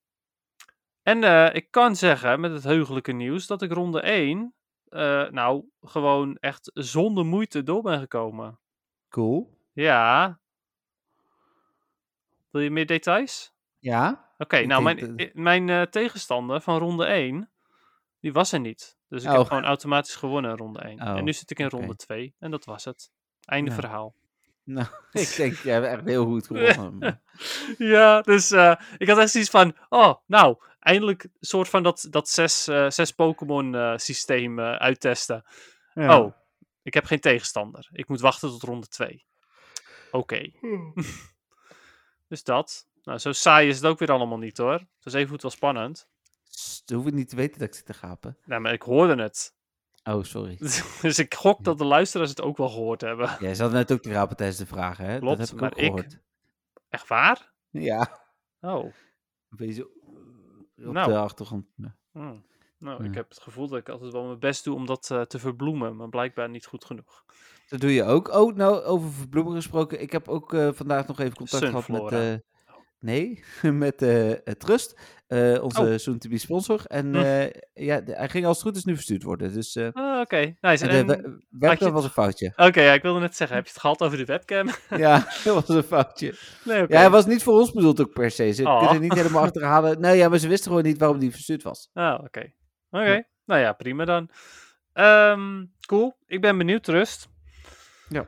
[1.02, 1.22] en
[1.54, 4.54] ik kan zeggen met het heugelijke nieuws dat ik ronde 1
[4.94, 8.58] eh, nou gewoon echt zonder moeite door ben gekomen.
[9.08, 9.58] Cool.
[9.72, 10.38] Ja.
[12.50, 13.54] Wil je meer details?
[13.78, 14.32] Ja?
[14.38, 17.50] Oké, nou, mijn, mijn eh, tegenstander van ronde 1,
[18.20, 18.98] die was er niet.
[19.08, 19.46] Dus ik heb Oh.
[19.46, 20.98] gewoon automatisch gewonnen in ronde 1.
[20.98, 23.10] en Oh, nu zit ik in ronde 2 en dat was het.
[23.44, 24.14] Einde verhaal.
[24.64, 27.22] Nou, ik denk, jij hebt echt heel goed gewonnen.
[27.78, 32.06] ja, dus eh, ik had echt zoiets van, oh, nou, eindelijk een soort van dat,
[32.10, 35.44] dat zes, eh, zes Pokémon eh, systeem eh, uittesten.
[35.94, 36.20] Ja.
[36.20, 36.32] Oh,
[36.82, 37.88] ik heb geen tegenstander.
[37.92, 39.26] Ik moet wachten tot ronde 2.
[40.10, 40.50] Oké.
[42.28, 42.86] dus dat.
[43.02, 44.72] Nou, zo saai is het ook weer allemaal niet hoor.
[44.72, 46.08] Het is even goed wel spannend.
[46.44, 48.38] Sst, hoef ik niet te weten dat ik zit te gapen.
[48.44, 49.54] Nou, maar ik hoorde het.
[50.04, 50.56] Oh, sorry.
[51.02, 53.36] dus ik gok dat de luisteraars het ook wel gehoord hebben.
[53.40, 55.18] Jij zat net ook te gapen tijdens de vragen, hè?
[55.18, 56.20] Klopt, dat heb ik maar ook ik-.
[56.88, 57.52] Echt waar?
[57.70, 58.20] Ja.
[58.60, 58.84] Oh.
[58.84, 58.92] Een
[59.56, 59.84] beetje
[60.76, 61.12] op Nou.
[61.12, 61.66] de achtergrond.
[61.76, 61.96] Ja.
[62.12, 62.34] hm.
[62.78, 63.16] Nou, ik Ja.
[63.16, 65.96] heb het gevoel dat ik altijd wel mijn best doe om dat eh, te verbloemen,
[65.96, 67.24] maar blijkbaar niet goed genoeg.
[67.68, 68.28] Dat doe je ook.
[68.28, 70.00] Oh, nou, over verbloemen gesproken.
[70.00, 72.42] Ik heb ook eh, vandaag nog even contact gehad met...
[73.04, 75.96] nee, met eh Trust, eh, onze Oh.
[75.96, 76.82] soon-to-be sponsor.
[76.86, 77.48] En Hm.
[77.84, 79.52] ja, hij ging als het goed is nu verstuurd worden.
[79.52, 80.88] Dus Ah, Oké, nice.
[80.88, 82.52] en de webcam je was een foutje.
[82.56, 84.68] Oké, ja, ik wilde net zeggen, heb je het gehad over de webcam?
[85.04, 86.34] ja, dat was een foutje.
[86.64, 86.84] nee.
[86.88, 88.52] Ja, hij was niet voor ons bedoeld ook per se.
[88.52, 88.78] Ze Oh.
[88.82, 90.00] kunnen niet helemaal achterhalen.
[90.00, 91.90] Nee, ja, maar ze wisten gewoon niet waarom die verstuurd was.
[91.92, 92.52] Ah, oké.
[92.90, 93.24] Oké, Ja.
[93.44, 94.30] nou ja, prima dan.
[94.92, 97.28] Ehm, cool, ik ben benieuwd, Rust.
[98.08, 98.26] Ja.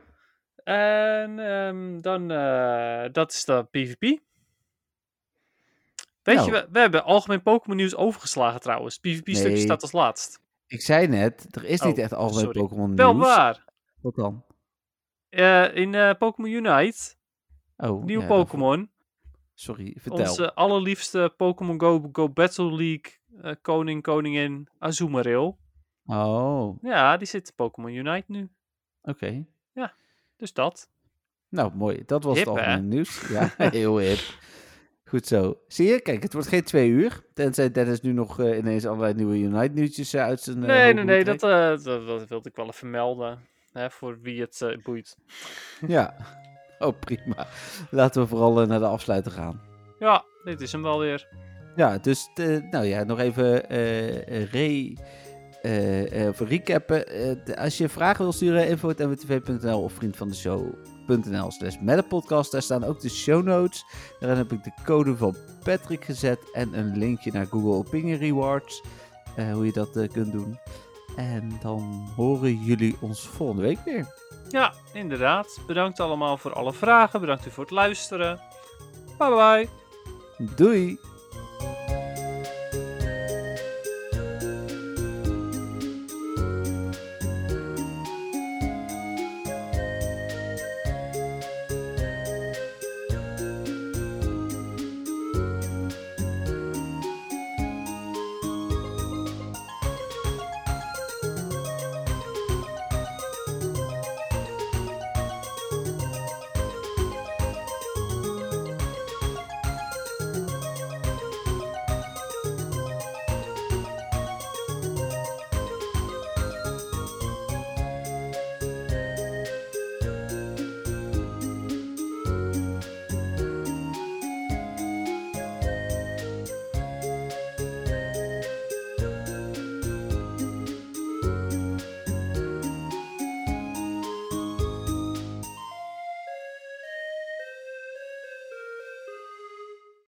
[0.63, 4.19] En ehm, dan, eh, dat is de PvP.
[6.27, 6.47] Weet Nou.
[6.47, 8.97] je, we, we hebben algemeen Pokémon nieuws overgeslagen trouwens.
[8.99, 9.57] PvP-stukje Nee.
[9.57, 10.39] staat als laatst.
[10.67, 12.51] Ik zei net, er is niet Oh, echt algemeen.
[12.51, 13.25] Pokémon Wel nieuws.
[13.25, 13.65] waar.
[14.01, 14.43] Wat dan?
[15.29, 17.15] Eh, in eh, Pokémon Unite,
[17.77, 18.89] Oh, nieuwe ja, daarvoor- Pokémon.
[19.53, 20.19] Sorry, vertel.
[20.29, 25.55] Onze allerliefste Pokémon Go, Go Battle League eh, koning, koningin Azumarill.
[26.05, 26.87] Oh, oké.
[26.87, 28.49] Ja, die zit in Pokémon Unite nu.
[30.37, 30.89] Dus dat.
[31.49, 32.03] Nou, mooi.
[32.05, 32.61] Dat was Hip, het hè?
[32.61, 33.27] algemene nieuws.
[33.29, 34.19] Ja, heel hip.
[35.07, 35.57] Goed zo.
[35.67, 36.01] Zie je?
[36.01, 37.21] Kijk, het wordt geen twee uur.
[37.33, 40.61] Tenzij Dennis nu nog eh, ineens allerlei nieuwe Unite nieuwtjes eh, uit zijn...
[40.61, 43.39] eh, Nee, nee, nee, dat, dat, dat wilde ik wel even melden.
[43.71, 45.17] Hè, voor wie het boeit.
[45.87, 46.15] Ja.
[46.79, 47.47] Oh, prima.
[47.89, 49.61] Laten we vooral naar de afsluiter gaan.
[49.99, 51.27] Ja, dit is hem wel weer.
[51.75, 52.29] Ja, dus
[52.71, 53.59] nou ja, nog even
[54.51, 54.93] re,
[56.33, 57.05] voor recappen.
[57.55, 60.33] Als je vragen wil sturen, info.mwtv.nl of vriend van de
[61.07, 61.75] show.nl slash
[62.07, 62.51] podcast.
[62.51, 63.85] Daar staan ook de show notes.
[64.19, 68.81] Daarin heb ik de code van Patrick gezet en een linkje naar Google Opinion Rewards.
[69.35, 70.59] eh, hoe je dat eh, kunt doen.
[71.15, 74.07] En dan horen jullie ons volgende week weer.
[74.49, 75.59] Ja, inderdaad.
[75.67, 77.19] Bedankt allemaal voor alle vragen.
[77.19, 78.39] Bedankt u voor het luisteren.
[79.17, 79.69] Bye bye.
[80.55, 80.99] Doei!